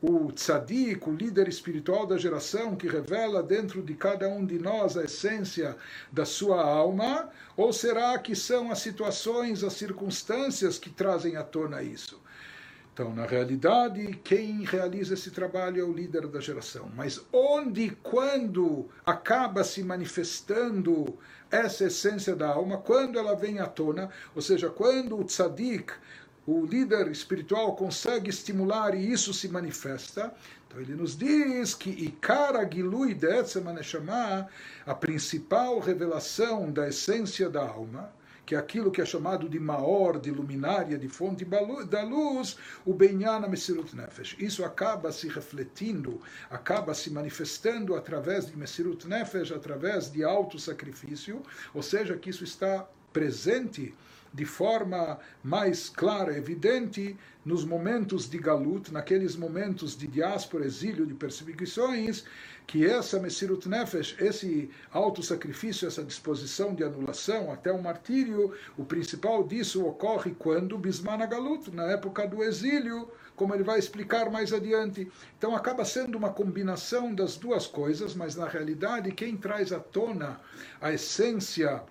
o 0.00 0.32
tzadik, 0.32 1.06
o 1.06 1.12
líder 1.12 1.46
espiritual 1.48 2.06
da 2.06 2.16
geração, 2.16 2.74
que 2.74 2.88
revela 2.88 3.42
dentro 3.42 3.82
de 3.82 3.92
cada 3.92 4.26
um 4.26 4.46
de 4.46 4.58
nós 4.58 4.96
a 4.96 5.04
essência 5.04 5.76
da 6.10 6.24
sua 6.24 6.64
alma? 6.64 7.28
Ou 7.58 7.74
será 7.74 8.18
que 8.18 8.34
são 8.34 8.72
as 8.72 8.78
situações, 8.78 9.62
as 9.62 9.74
circunstâncias 9.74 10.78
que 10.78 10.88
trazem 10.88 11.36
à 11.36 11.42
tona 11.42 11.82
isso? 11.82 12.18
Então, 12.94 13.14
na 13.14 13.26
realidade, 13.26 14.18
quem 14.24 14.64
realiza 14.64 15.12
esse 15.12 15.30
trabalho 15.30 15.78
é 15.78 15.84
o 15.84 15.92
líder 15.92 16.26
da 16.26 16.40
geração. 16.40 16.90
Mas 16.96 17.20
onde 17.30 17.82
e 17.82 17.90
quando 17.90 18.88
acaba 19.04 19.62
se 19.62 19.84
manifestando 19.84 21.18
essa 21.50 21.84
essência 21.84 22.34
da 22.34 22.48
alma, 22.48 22.78
quando 22.78 23.18
ela 23.18 23.34
vem 23.34 23.58
à 23.58 23.66
tona, 23.66 24.10
ou 24.34 24.42
seja, 24.42 24.68
quando 24.68 25.18
o 25.18 25.24
tzadik, 25.24 25.92
o 26.46 26.64
líder 26.64 27.08
espiritual, 27.08 27.74
consegue 27.74 28.30
estimular 28.30 28.94
e 28.94 29.10
isso 29.10 29.34
se 29.34 29.48
manifesta, 29.48 30.32
então 30.66 30.80
ele 30.80 30.94
nos 30.94 31.16
diz 31.16 31.74
que 31.74 31.90
Ikara 31.90 32.68
Gilui 32.70 33.14
Detzema 33.14 33.74
a 34.84 34.94
principal 34.94 35.78
revelação 35.78 36.70
da 36.70 36.88
essência 36.88 37.48
da 37.48 37.62
alma, 37.66 38.12
que 38.46 38.54
aquilo 38.54 38.92
que 38.92 39.02
é 39.02 39.04
chamado 39.04 39.48
de 39.48 39.58
maor, 39.58 40.20
de 40.20 40.30
luminária, 40.30 40.96
de 40.96 41.08
fonte 41.08 41.44
da 41.44 42.02
luz, 42.04 42.56
o 42.84 42.94
Benyana 42.94 43.48
Mesirut 43.48 43.94
Nefesh. 43.96 44.36
Isso 44.38 44.64
acaba 44.64 45.10
se 45.10 45.28
refletindo, 45.28 46.20
acaba 46.48 46.94
se 46.94 47.10
manifestando 47.10 47.96
através 47.96 48.46
de 48.46 48.56
Mesirut 48.56 49.06
Nefesh, 49.08 49.50
através 49.50 50.12
de 50.12 50.22
alto 50.22 50.60
sacrifício, 50.60 51.42
ou 51.74 51.82
seja, 51.82 52.16
que 52.16 52.30
isso 52.30 52.44
está 52.44 52.88
presente 53.12 53.92
de 54.32 54.44
forma 54.44 55.18
mais 55.42 55.88
clara, 55.88 56.36
evidente, 56.36 57.16
nos 57.44 57.64
momentos 57.64 58.28
de 58.28 58.38
galut, 58.38 58.92
naqueles 58.92 59.34
momentos 59.34 59.96
de 59.96 60.06
diáspora, 60.06 60.66
exílio, 60.66 61.06
de 61.06 61.14
perseguições, 61.14 62.24
que 62.66 62.84
essa 62.84 63.20
Messirut 63.20 63.68
Nefesh, 63.68 64.16
esse 64.18 64.68
auto-sacrifício, 64.90 65.86
essa 65.86 66.02
disposição 66.02 66.74
de 66.74 66.82
anulação 66.82 67.52
até 67.52 67.70
o 67.70 67.80
martírio, 67.80 68.52
o 68.76 68.84
principal 68.84 69.44
disso 69.44 69.86
ocorre 69.86 70.34
quando 70.36 70.76
Bismana 70.76 71.26
Galut, 71.26 71.70
na 71.70 71.84
época 71.84 72.26
do 72.26 72.42
exílio, 72.42 73.08
como 73.36 73.54
ele 73.54 73.62
vai 73.62 73.78
explicar 73.78 74.30
mais 74.30 74.52
adiante. 74.52 75.10
Então 75.38 75.54
acaba 75.54 75.84
sendo 75.84 76.18
uma 76.18 76.30
combinação 76.30 77.14
das 77.14 77.36
duas 77.36 77.66
coisas, 77.66 78.14
mas 78.14 78.34
na 78.34 78.48
realidade 78.48 79.12
quem 79.12 79.36
traz 79.36 79.72
à 79.72 79.78
tona 79.78 80.40
a 80.80 80.92
essência 80.92 81.82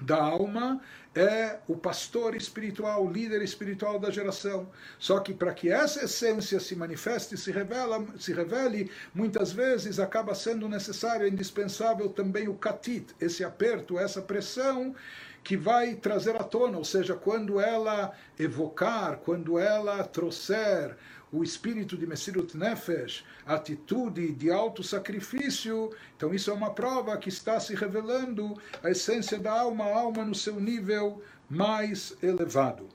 da 0.00 0.22
alma 0.22 0.80
é 1.14 1.58
o 1.66 1.76
pastor 1.76 2.36
espiritual, 2.36 3.04
o 3.04 3.10
líder 3.10 3.42
espiritual 3.42 3.98
da 3.98 4.10
geração. 4.10 4.68
Só 4.98 5.20
que 5.20 5.32
para 5.32 5.52
que 5.52 5.70
essa 5.70 6.04
essência 6.04 6.60
se 6.60 6.76
manifeste, 6.76 7.36
se 7.36 7.50
revela, 7.50 8.06
se 8.18 8.32
revele, 8.32 8.90
muitas 9.14 9.52
vezes 9.52 9.98
acaba 9.98 10.34
sendo 10.34 10.68
necessário, 10.68 11.26
indispensável 11.26 12.08
também 12.08 12.48
o 12.48 12.54
katit, 12.54 13.14
esse 13.20 13.42
aperto, 13.42 13.98
essa 13.98 14.22
pressão 14.22 14.94
que 15.42 15.56
vai 15.56 15.94
trazer 15.94 16.36
à 16.36 16.44
tona, 16.44 16.76
ou 16.76 16.84
seja, 16.84 17.14
quando 17.14 17.58
ela 17.58 18.12
evocar, 18.38 19.18
quando 19.18 19.58
ela 19.58 20.04
trouxer 20.04 20.96
o 21.32 21.42
espírito 21.42 21.96
de 21.96 22.06
Messirut 22.06 22.56
Nefesh, 22.56 23.24
a 23.44 23.54
atitude 23.54 24.32
de 24.32 24.50
alto 24.50 24.82
sacrifício, 24.82 25.90
então 26.16 26.34
isso 26.34 26.50
é 26.50 26.54
uma 26.54 26.70
prova 26.70 27.16
que 27.16 27.28
está 27.28 27.60
se 27.60 27.74
revelando 27.74 28.54
a 28.82 28.90
essência 28.90 29.38
da 29.38 29.52
alma, 29.52 29.84
a 29.84 29.98
alma 29.98 30.24
no 30.24 30.34
seu 30.34 30.58
nível 30.58 31.22
mais 31.48 32.16
elevado. 32.22 32.88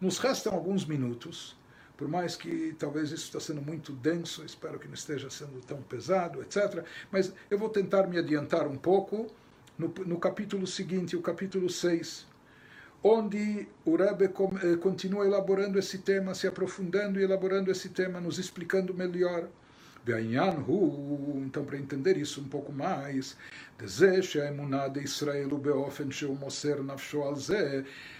Nos 0.00 0.18
restam 0.18 0.52
alguns 0.54 0.84
minutos, 0.84 1.56
por 1.96 2.08
mais 2.08 2.34
que 2.34 2.74
talvez 2.78 3.10
isso 3.10 3.24
está 3.24 3.40
sendo 3.40 3.60
muito 3.60 3.92
denso, 3.92 4.44
espero 4.44 4.78
que 4.78 4.86
não 4.86 4.94
esteja 4.94 5.28
sendo 5.28 5.60
tão 5.60 5.82
pesado, 5.82 6.40
etc. 6.40 6.84
Mas 7.10 7.32
eu 7.50 7.58
vou 7.58 7.68
tentar 7.68 8.06
me 8.06 8.18
adiantar 8.18 8.66
um 8.66 8.76
pouco 8.76 9.26
no, 9.78 9.88
no 10.06 10.18
capítulo 10.18 10.66
seguinte, 10.66 11.16
o 11.16 11.20
capítulo 11.20 11.68
6 11.68 12.29
onde 13.02 13.66
o 13.84 13.96
Rebbe 13.96 14.26
eh, 14.26 14.76
continua 14.76 15.24
elaborando 15.24 15.78
esse 15.78 15.98
tema, 15.98 16.34
se 16.34 16.46
aprofundando 16.46 17.18
e 17.18 17.22
elaborando 17.22 17.70
esse 17.70 17.88
tema, 17.88 18.20
nos 18.20 18.38
explicando 18.38 18.92
melhor 18.92 19.48
então, 21.46 21.64
para 21.64 21.76
entender 21.76 22.16
isso 22.16 22.40
um 22.40 22.48
pouco 22.48 22.72
mais, 22.72 23.36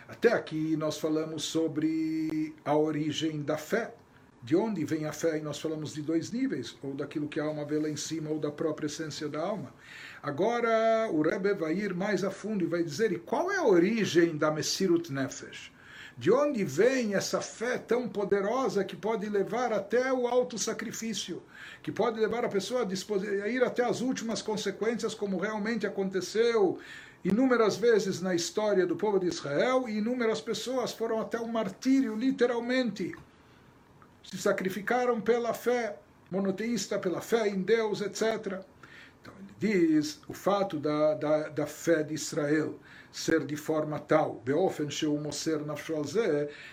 até 0.09 0.33
aqui 0.33 0.77
nós 0.77 0.99
falamos 0.99 1.43
sobre 1.45 2.55
a 2.65 2.77
origem 2.77 3.43
da 3.43 3.57
fé. 3.57 3.95
De 4.43 4.57
onde 4.57 4.85
vem 4.87 5.05
a 5.05 5.13
fé? 5.13 5.39
E 5.39 5.43
nós 5.43 5.59
falamos 5.59 5.93
de 5.93 6.01
dois 6.01 6.31
níveis, 6.31 6.75
ou 6.83 6.95
daquilo 6.95 7.29
que 7.29 7.39
a 7.39 7.45
alma 7.45 7.65
vê 7.65 7.79
lá 7.79 7.91
em 7.91 7.97
cima, 7.97 8.31
ou 8.31 8.39
da 8.39 8.51
própria 8.51 8.87
essência 8.87 9.29
da 9.29 9.41
alma. 9.41 9.73
Agora 10.23 11.09
o 11.11 11.23
Rebbe 11.23 11.55
vai 11.55 11.73
ir 11.73 11.95
mais 11.95 12.23
a 12.23 12.31
fundo 12.31 12.63
e 12.63 12.67
vai 12.67 12.83
dizer: 12.83 13.11
e 13.13 13.19
qual 13.19 13.51
é 13.51 13.57
a 13.57 13.67
origem 13.67 14.37
da 14.37 14.51
Messirut 14.51 15.11
Nefesh? 15.11 15.73
De 16.19 16.31
onde 16.31 16.63
vem 16.63 17.15
essa 17.15 17.41
fé 17.41 17.79
tão 17.79 18.07
poderosa 18.07 18.85
que 18.85 18.95
pode 18.95 19.27
levar 19.27 19.73
até 19.73 20.13
o 20.13 20.27
alto 20.27 20.59
sacrifício, 20.59 21.43
que 21.83 21.91
pode 21.91 22.21
levar 22.21 22.45
a 22.45 22.49
pessoa 22.49 22.83
a, 22.83 23.45
a 23.45 23.49
ir 23.49 23.65
até 23.65 23.83
as 23.83 24.03
últimas 24.03 24.43
consequências, 24.43 25.15
como 25.15 25.39
realmente 25.39 25.87
aconteceu 25.87 26.79
inúmeras 27.25 27.77
vezes 27.77 28.21
na 28.21 28.35
história 28.35 28.87
do 28.87 28.97
povo 28.97 29.19
de 29.19 29.29
Israel, 29.29 29.89
e 29.89 29.99
inúmeras 29.99 30.41
pessoas 30.43 30.93
foram 30.93 31.21
até 31.21 31.39
o 31.39 31.49
martírio, 31.49 32.15
literalmente. 32.15 33.15
Se 34.23 34.37
sacrificaram 34.37 35.19
pela 35.21 35.55
fé 35.55 35.99
monoteísta, 36.31 36.99
pela 36.99 37.23
fé 37.23 37.49
em 37.49 37.63
Deus, 37.63 38.03
etc. 38.03 38.63
Diz 39.61 40.19
o 40.27 40.33
fato 40.33 40.79
da, 40.81 41.13
da, 41.13 41.49
da 41.51 41.67
fé 41.67 42.03
de 42.03 42.15
Israel 42.15 42.81
ser 43.13 43.45
de 43.45 43.57
forma 43.57 43.99
tal, 43.99 44.43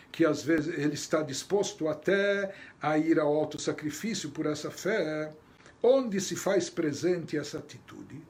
que 0.10 0.24
às 0.24 0.42
vezes 0.42 0.74
ele 0.74 0.94
está 0.94 1.22
disposto 1.22 1.90
até 1.90 2.56
a 2.82 2.98
ir 2.98 3.20
ao 3.20 3.36
alto 3.36 3.60
sacrifício 3.60 4.30
por 4.30 4.46
essa 4.46 4.72
fé, 4.72 5.34
onde 5.84 6.22
se 6.22 6.38
faz 6.38 6.70
presente 6.70 7.38
essa 7.38 7.58
atitude 7.58 8.22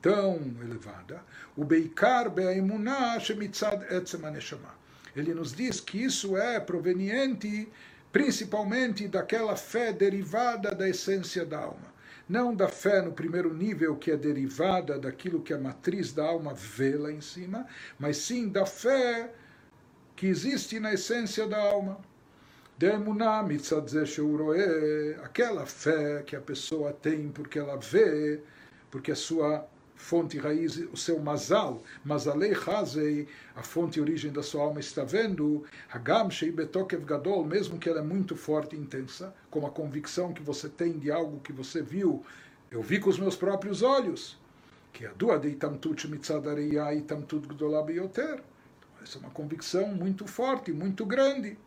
tão 0.00 0.36
elevada, 0.62 1.22
o 1.54 1.62
Beikar 1.62 2.32
Shemitzad 3.20 3.82
Ele 5.14 5.34
nos 5.34 5.52
diz 5.52 5.78
que 5.78 6.02
isso 6.02 6.38
é 6.38 6.58
proveniente 6.58 7.68
principalmente 8.10 9.06
daquela 9.06 9.56
fé 9.56 9.92
derivada 9.92 10.74
da 10.74 10.88
essência 10.88 11.44
da 11.44 11.58
alma 11.58 11.89
não 12.30 12.54
da 12.54 12.68
fé 12.68 13.02
no 13.02 13.12
primeiro 13.12 13.52
nível, 13.52 13.96
que 13.96 14.12
é 14.12 14.16
derivada 14.16 14.96
daquilo 14.96 15.42
que 15.42 15.52
a 15.52 15.58
matriz 15.58 16.12
da 16.12 16.24
alma 16.24 16.54
vê 16.54 16.96
lá 16.96 17.10
em 17.10 17.20
cima, 17.20 17.66
mas 17.98 18.18
sim 18.18 18.48
da 18.48 18.64
fé 18.64 19.34
que 20.14 20.28
existe 20.28 20.78
na 20.78 20.92
essência 20.94 21.44
da 21.48 21.58
alma. 21.58 21.98
Aquela 25.24 25.66
fé 25.66 26.22
que 26.22 26.36
a 26.36 26.40
pessoa 26.40 26.92
tem 26.92 27.28
porque 27.30 27.58
ela 27.58 27.76
vê, 27.76 28.40
porque 28.92 29.10
a 29.10 29.16
sua 29.16 29.68
fonte 30.00 30.38
raiz, 30.38 30.76
o 30.92 30.96
seu 30.96 31.20
mazal, 31.20 31.82
mazalei 32.02 32.54
chazei, 32.54 33.28
a 33.54 33.62
fonte 33.62 33.98
e 33.98 34.02
origem 34.02 34.32
da 34.32 34.42
sua 34.42 34.62
alma 34.64 34.80
está 34.80 35.04
vendo, 35.04 35.64
hagam 35.92 36.30
shei 36.30 36.50
betokev 36.50 37.04
gadol, 37.04 37.44
mesmo 37.44 37.78
que 37.78 37.88
ela 37.88 38.00
é 38.00 38.02
muito 38.02 38.34
forte 38.34 38.74
e 38.74 38.78
intensa, 38.78 39.32
como 39.50 39.66
a 39.66 39.70
convicção 39.70 40.32
que 40.32 40.42
você 40.42 40.68
tem 40.68 40.98
de 40.98 41.12
algo 41.12 41.38
que 41.40 41.52
você 41.52 41.82
viu, 41.82 42.24
eu 42.70 42.82
vi 42.82 42.98
com 42.98 43.10
os 43.10 43.18
meus 43.18 43.36
próprios 43.36 43.82
olhos, 43.82 44.38
que 44.92 45.04
a 45.04 45.12
dua 45.12 45.38
de 45.38 45.48
itamtut 45.48 46.08
mitzadareia 46.08 46.94
itamtut 46.94 47.46
beyoter. 47.86 48.42
Então, 48.78 48.90
essa 49.02 49.18
é 49.18 49.20
uma 49.20 49.30
convicção 49.30 49.88
muito 49.88 50.26
forte, 50.26 50.72
muito 50.72 51.04
grande. 51.04 51.58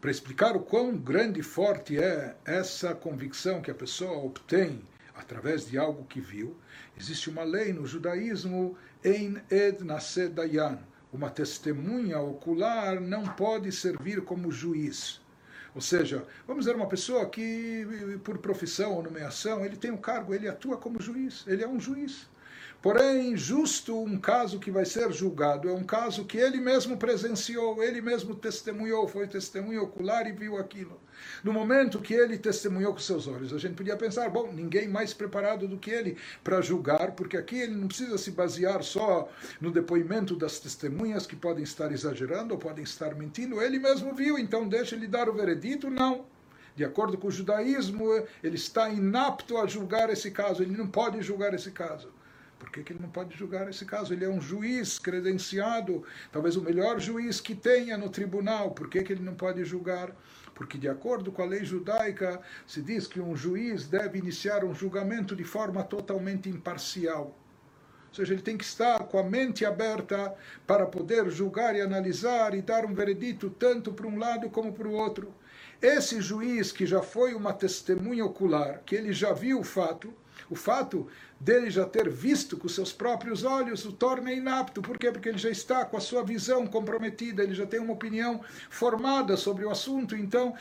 Para 0.00 0.10
explicar 0.10 0.54
o 0.54 0.60
quão 0.60 0.96
grande 0.96 1.40
e 1.40 1.42
forte 1.42 1.98
é 1.98 2.36
essa 2.44 2.94
convicção 2.94 3.60
que 3.60 3.70
a 3.70 3.74
pessoa 3.74 4.18
obtém 4.18 4.80
através 5.18 5.68
de 5.68 5.76
algo 5.76 6.04
que 6.04 6.20
viu, 6.20 6.56
existe 6.96 7.28
uma 7.28 7.42
lei 7.42 7.72
no 7.72 7.86
judaísmo, 7.86 8.76
em 9.04 9.36
ed 9.50 9.84
nased 9.84 10.30
dayan, 10.34 10.78
uma 11.12 11.28
testemunha 11.30 12.20
ocular 12.20 13.00
não 13.00 13.24
pode 13.24 13.70
servir 13.72 14.22
como 14.22 14.50
juiz. 14.52 15.20
Ou 15.74 15.80
seja, 15.80 16.26
vamos 16.46 16.64
dizer 16.64 16.76
uma 16.76 16.88
pessoa 16.88 17.28
que, 17.28 17.86
por 18.24 18.38
profissão 18.38 18.94
ou 18.94 19.02
nomeação, 19.02 19.64
ele 19.64 19.76
tem 19.76 19.90
um 19.90 19.96
cargo, 19.96 20.34
ele 20.34 20.48
atua 20.48 20.76
como 20.76 21.00
juiz, 21.00 21.44
ele 21.46 21.62
é 21.62 21.68
um 21.68 21.78
juiz. 21.78 22.28
Porém, 22.80 23.36
justo 23.36 24.00
um 24.00 24.16
caso 24.16 24.60
que 24.60 24.70
vai 24.70 24.84
ser 24.84 25.12
julgado 25.12 25.68
é 25.68 25.72
um 25.72 25.82
caso 25.82 26.24
que 26.24 26.38
ele 26.38 26.58
mesmo 26.60 26.96
presenciou, 26.96 27.82
ele 27.82 28.00
mesmo 28.00 28.36
testemunhou, 28.36 29.08
foi 29.08 29.26
testemunho 29.26 29.82
ocular 29.82 30.28
e 30.28 30.32
viu 30.32 30.56
aquilo. 30.56 30.96
No 31.42 31.52
momento 31.52 32.00
que 32.00 32.14
ele 32.14 32.38
testemunhou 32.38 32.92
com 32.92 33.00
seus 33.00 33.26
olhos, 33.26 33.52
a 33.52 33.58
gente 33.58 33.74
podia 33.74 33.96
pensar, 33.96 34.30
bom, 34.30 34.52
ninguém 34.52 34.86
mais 34.86 35.12
preparado 35.12 35.66
do 35.66 35.76
que 35.76 35.90
ele 35.90 36.16
para 36.44 36.60
julgar, 36.60 37.16
porque 37.16 37.36
aqui 37.36 37.56
ele 37.56 37.74
não 37.74 37.88
precisa 37.88 38.16
se 38.16 38.30
basear 38.30 38.80
só 38.84 39.28
no 39.60 39.72
depoimento 39.72 40.36
das 40.36 40.60
testemunhas 40.60 41.26
que 41.26 41.34
podem 41.34 41.64
estar 41.64 41.90
exagerando 41.90 42.54
ou 42.54 42.60
podem 42.60 42.84
estar 42.84 43.12
mentindo, 43.16 43.60
ele 43.60 43.80
mesmo 43.80 44.14
viu, 44.14 44.38
então 44.38 44.68
deixa 44.68 44.94
ele 44.94 45.08
dar 45.08 45.28
o 45.28 45.34
veredito, 45.34 45.90
não. 45.90 46.26
De 46.76 46.84
acordo 46.84 47.18
com 47.18 47.26
o 47.26 47.32
judaísmo, 47.32 48.04
ele 48.40 48.54
está 48.54 48.88
inapto 48.88 49.58
a 49.58 49.66
julgar 49.66 50.10
esse 50.10 50.30
caso, 50.30 50.62
ele 50.62 50.76
não 50.76 50.86
pode 50.86 51.20
julgar 51.22 51.52
esse 51.52 51.72
caso. 51.72 52.16
Por 52.58 52.70
que, 52.70 52.82
que, 52.82 52.92
ele 52.92 53.00
não 53.00 53.10
pode 53.10 53.36
julgar 53.36 53.68
esse 53.68 53.84
caso? 53.84 54.12
Ele 54.12 54.24
é 54.24 54.28
um 54.28 54.40
juiz 54.40 54.98
credenciado, 54.98 56.02
talvez 56.32 56.56
o 56.56 56.62
melhor 56.62 56.98
juiz 56.98 57.40
que 57.40 57.54
tenha 57.54 57.96
no 57.96 58.10
tribunal. 58.10 58.72
Por 58.72 58.88
que, 58.88 59.02
que 59.02 59.12
ele 59.12 59.22
não 59.22 59.34
pode 59.34 59.64
julgar? 59.64 60.14
Porque, 60.54 60.76
de 60.76 60.88
acordo 60.88 61.30
com 61.30 61.40
a 61.40 61.46
lei 61.46 61.64
judaica, 61.64 62.40
se 62.66 62.82
diz 62.82 63.06
que 63.06 63.20
um 63.20 63.36
juiz 63.36 63.86
deve 63.86 64.18
iniciar 64.18 64.64
um 64.64 64.74
julgamento 64.74 65.36
de 65.36 65.44
forma 65.44 65.84
totalmente 65.84 66.48
imparcial. 66.48 67.36
Ou 68.08 68.14
seja, 68.14 68.32
ele 68.32 68.42
tem 68.42 68.56
que 68.56 68.64
estar 68.64 68.98
com 69.04 69.18
a 69.18 69.22
mente 69.22 69.64
aberta 69.64 70.34
para 70.66 70.86
poder 70.86 71.30
julgar 71.30 71.76
e 71.76 71.80
analisar 71.80 72.54
e 72.54 72.62
dar 72.62 72.84
um 72.84 72.94
veredito 72.94 73.50
tanto 73.50 73.92
para 73.92 74.06
um 74.06 74.18
lado 74.18 74.50
como 74.50 74.72
para 74.72 74.88
o 74.88 74.94
outro. 74.94 75.32
Esse 75.80 76.20
juiz 76.20 76.72
que 76.72 76.86
já 76.86 77.02
foi 77.02 77.34
uma 77.34 77.52
testemunha 77.52 78.24
ocular, 78.24 78.82
que 78.84 78.96
ele 78.96 79.12
já 79.12 79.32
viu 79.32 79.60
o 79.60 79.64
fato, 79.64 80.12
o 80.50 80.56
fato 80.56 81.06
dele 81.40 81.70
já 81.70 81.84
ter 81.84 82.08
visto 82.08 82.56
com 82.56 82.68
seus 82.68 82.92
próprios 82.92 83.44
olhos 83.44 83.84
o 83.84 83.92
torna 83.92 84.32
inapto. 84.32 84.82
Por 84.82 84.98
quê? 84.98 85.12
Porque 85.12 85.28
ele 85.28 85.38
já 85.38 85.50
está 85.50 85.84
com 85.84 85.96
a 85.96 86.00
sua 86.00 86.22
visão 86.22 86.66
comprometida, 86.66 87.42
ele 87.42 87.54
já 87.54 87.66
tem 87.66 87.78
uma 87.78 87.92
opinião 87.92 88.40
formada 88.68 89.36
sobre 89.36 89.64
o 89.64 89.70
assunto, 89.70 90.16
então 90.16 90.54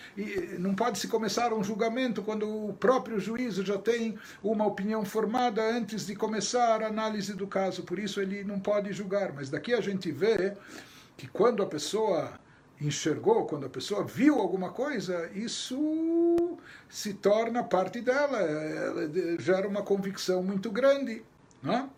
não 0.60 0.76
pode 0.76 1.00
se 1.00 1.08
começar 1.08 1.52
um 1.54 1.64
julgamento 1.64 2.22
quando 2.22 2.70
o 2.70 2.74
próprio 2.74 3.20
juízo 3.20 3.66
já 3.66 3.78
tem 3.78 4.18
uma 4.44 4.66
opinião 4.68 5.04
formada 5.04 5.64
antes 5.64 6.06
de 6.06 6.16
começar 6.16 6.84
a 6.84 6.88
análise 6.88 7.34
do 7.34 7.48
caso. 7.48 7.84
Por 7.84 7.98
isso 7.98 8.22
ele 8.22 8.44
não 8.44 8.60
pode 8.60 8.94
julgar. 8.94 9.34
Mas 9.34 9.50
daqui 9.50 9.74
a 9.74 9.82
gente 9.82 10.12
vê 10.12 10.54
que 11.16 11.28
quando 11.28 11.64
a 11.64 11.66
pessoa 11.66 12.40
enxergou, 12.80 13.46
quando 13.46 13.66
a 13.66 13.70
pessoa 13.70 14.04
viu 14.04 14.40
alguma 14.40 14.72
coisa, 14.72 15.30
isso 15.34 16.58
se 16.90 17.14
torna 17.14 17.64
parte 17.64 18.02
dela, 18.02 18.40
ela 18.40 19.10
gera 19.40 19.68
uma 19.68 19.82
convicção 19.82 20.44
muito 20.44 20.72
grande. 20.72 21.24
Não 21.62 21.74
é? 21.74 21.90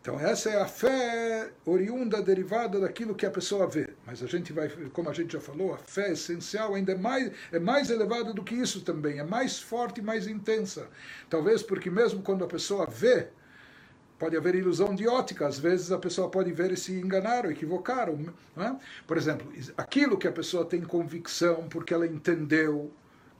Então 0.00 0.20
essa 0.20 0.50
é 0.50 0.60
a 0.60 0.66
fé 0.66 1.50
oriunda, 1.64 2.22
derivada 2.22 2.78
daquilo 2.78 3.12
que 3.12 3.26
a 3.26 3.30
pessoa 3.30 3.66
vê. 3.66 3.88
Mas 4.06 4.22
a 4.22 4.26
gente 4.26 4.52
vai, 4.52 4.68
como 4.92 5.10
a 5.10 5.12
gente 5.12 5.32
já 5.32 5.40
falou, 5.40 5.74
a 5.74 5.78
fé 5.78 6.12
essencial 6.12 6.76
ainda 6.76 6.92
é 6.92 6.96
mais, 6.96 7.32
é 7.50 7.58
mais 7.58 7.90
elevada 7.90 8.32
do 8.32 8.44
que 8.44 8.54
isso 8.54 8.82
também, 8.82 9.18
é 9.18 9.24
mais 9.24 9.58
forte 9.58 10.00
e 10.00 10.04
mais 10.04 10.28
intensa. 10.28 10.88
Talvez 11.28 11.60
porque 11.60 11.90
mesmo 11.90 12.22
quando 12.22 12.44
a 12.44 12.46
pessoa 12.46 12.86
vê, 12.86 13.30
pode 14.18 14.36
haver 14.36 14.54
ilusão 14.54 14.94
de 14.94 15.06
ótica, 15.06 15.46
às 15.46 15.58
vezes 15.58 15.92
a 15.92 15.98
pessoa 15.98 16.30
pode 16.30 16.52
ver 16.52 16.72
e 16.72 16.76
se 16.76 16.92
enganar 16.92 17.44
ou 17.44 17.50
equivocar. 17.50 18.08
É? 18.08 18.76
Por 19.06 19.16
exemplo, 19.16 19.50
aquilo 19.76 20.16
que 20.16 20.26
a 20.26 20.32
pessoa 20.32 20.64
tem 20.64 20.80
convicção 20.80 21.68
porque 21.68 21.92
ela 21.92 22.06
entendeu, 22.06 22.90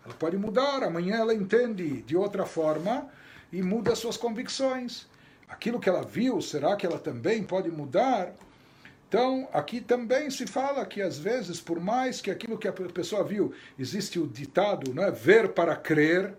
ela 0.05 0.15
pode 0.15 0.37
mudar, 0.37 0.83
amanhã 0.85 1.17
ela 1.17 1.35
entende 1.35 2.03
de 2.03 2.17
outra 2.17 2.45
forma 2.45 3.09
e 3.53 3.63
muda 3.63 3.95
suas 3.95 4.17
convicções. 4.17 5.07
Aquilo 5.49 5.81
que 5.81 5.89
ela 5.89 6.03
viu, 6.03 6.41
será 6.41 6.77
que 6.77 6.85
ela 6.85 6.99
também 6.99 7.43
pode 7.43 7.71
mudar? 7.71 8.35
Então, 9.09 9.49
aqui 9.53 9.81
também 9.81 10.29
se 10.31 10.47
fala 10.47 10.85
que 10.85 11.01
às 11.01 11.17
vezes, 11.17 11.61
por 11.61 11.79
mais 11.79 12.21
que 12.21 12.31
aquilo 12.31 12.59
que 12.59 12.67
a 12.67 12.73
pessoa 12.73 13.23
viu, 13.23 13.53
existe 13.79 14.19
o 14.19 14.27
ditado, 14.27 14.93
não 14.93 15.05
é? 15.05 15.11
Ver 15.13 15.51
para 15.51 15.77
crer. 15.77 16.35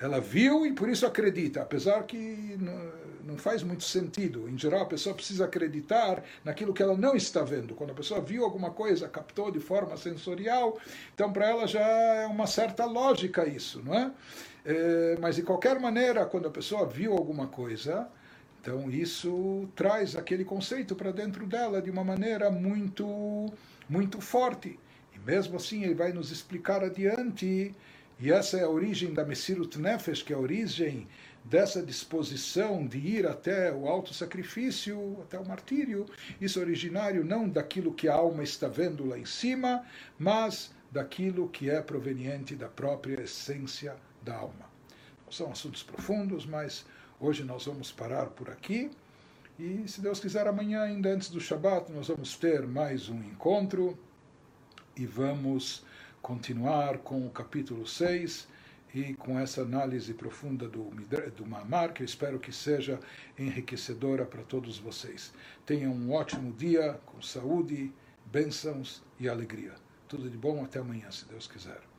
Ela 0.00 0.20
viu 0.20 0.66
e 0.66 0.72
por 0.72 0.88
isso 0.88 1.06
acredita, 1.06 1.62
apesar 1.62 2.02
que 2.04 2.58
não 3.26 3.36
faz 3.36 3.62
muito 3.62 3.82
sentido. 3.84 4.48
Em 4.48 4.56
geral, 4.56 4.82
a 4.82 4.86
pessoa 4.86 5.14
precisa 5.14 5.44
acreditar 5.44 6.22
naquilo 6.44 6.72
que 6.72 6.82
ela 6.82 6.96
não 6.96 7.16
está 7.16 7.42
vendo. 7.42 7.74
Quando 7.74 7.90
a 7.90 7.94
pessoa 7.94 8.20
viu 8.20 8.44
alguma 8.44 8.70
coisa, 8.70 9.08
captou 9.08 9.50
de 9.50 9.58
forma 9.58 9.96
sensorial, 9.96 10.78
então 11.14 11.32
para 11.32 11.48
ela 11.48 11.66
já 11.66 11.80
é 11.80 12.26
uma 12.26 12.46
certa 12.46 12.84
lógica 12.84 13.46
isso, 13.46 13.82
não 13.82 13.94
é? 13.94 14.12
é 14.64 15.16
mas 15.20 15.36
de 15.36 15.42
qualquer 15.42 15.80
maneira, 15.80 16.24
quando 16.24 16.46
a 16.46 16.50
pessoa 16.50 16.86
viu 16.86 17.12
alguma 17.12 17.48
coisa, 17.48 18.08
então 18.60 18.90
isso 18.90 19.68
traz 19.74 20.14
aquele 20.14 20.44
conceito 20.44 20.94
para 20.94 21.10
dentro 21.10 21.46
dela 21.46 21.82
de 21.82 21.90
uma 21.90 22.04
maneira 22.04 22.50
muito, 22.50 23.52
muito 23.88 24.20
forte. 24.20 24.78
E 25.14 25.18
mesmo 25.18 25.56
assim, 25.56 25.84
ele 25.84 25.94
vai 25.94 26.12
nos 26.12 26.30
explicar 26.30 26.84
adiante 26.84 27.74
E 28.18 28.32
essa 28.32 28.56
é 28.56 28.62
a 28.62 28.68
origem 28.68 29.12
da 29.12 29.24
Messirut 29.24 29.78
Nefesh, 29.78 30.22
que 30.22 30.32
é 30.32 30.36
a 30.36 30.38
origem 30.38 31.06
dessa 31.44 31.82
disposição 31.82 32.86
de 32.86 32.98
ir 32.98 33.26
até 33.26 33.72
o 33.72 33.86
alto 33.86 34.12
sacrifício, 34.14 35.18
até 35.22 35.38
o 35.38 35.46
martírio. 35.46 36.06
Isso 36.40 36.58
é 36.58 36.62
originário 36.62 37.24
não 37.24 37.48
daquilo 37.48 37.92
que 37.92 38.08
a 38.08 38.14
alma 38.14 38.42
está 38.42 38.68
vendo 38.68 39.06
lá 39.06 39.18
em 39.18 39.26
cima, 39.26 39.84
mas 40.18 40.74
daquilo 40.90 41.48
que 41.48 41.70
é 41.70 41.80
proveniente 41.82 42.56
da 42.56 42.68
própria 42.68 43.22
essência 43.22 43.94
da 44.22 44.34
alma. 44.34 44.66
São 45.30 45.50
assuntos 45.50 45.82
profundos, 45.82 46.46
mas 46.46 46.86
hoje 47.20 47.44
nós 47.44 47.66
vamos 47.66 47.92
parar 47.92 48.26
por 48.26 48.48
aqui. 48.48 48.90
E 49.58 49.84
se 49.86 50.00
Deus 50.00 50.20
quiser, 50.20 50.46
amanhã, 50.46 50.82
ainda 50.82 51.10
antes 51.10 51.28
do 51.28 51.40
Shabat, 51.40 51.92
nós 51.92 52.08
vamos 52.08 52.36
ter 52.36 52.66
mais 52.66 53.08
um 53.08 53.18
encontro 53.22 53.98
e 54.96 55.06
vamos 55.06 55.84
continuar 56.26 56.98
com 56.98 57.24
o 57.24 57.30
capítulo 57.30 57.86
6 57.86 58.48
e 58.92 59.14
com 59.14 59.38
essa 59.38 59.62
análise 59.62 60.12
profunda 60.12 60.68
do, 60.68 60.90
do 61.36 61.46
Mamar, 61.46 61.92
que 61.92 62.02
eu 62.02 62.04
espero 62.04 62.40
que 62.40 62.50
seja 62.50 62.98
enriquecedora 63.38 64.26
para 64.26 64.42
todos 64.42 64.76
vocês. 64.76 65.32
Tenham 65.64 65.92
um 65.92 66.12
ótimo 66.12 66.52
dia, 66.52 66.98
com 67.06 67.22
saúde, 67.22 67.92
bênçãos 68.24 69.04
e 69.20 69.28
alegria. 69.28 69.74
Tudo 70.08 70.28
de 70.28 70.36
bom, 70.36 70.64
até 70.64 70.80
amanhã, 70.80 71.12
se 71.12 71.26
Deus 71.26 71.46
quiser. 71.46 71.95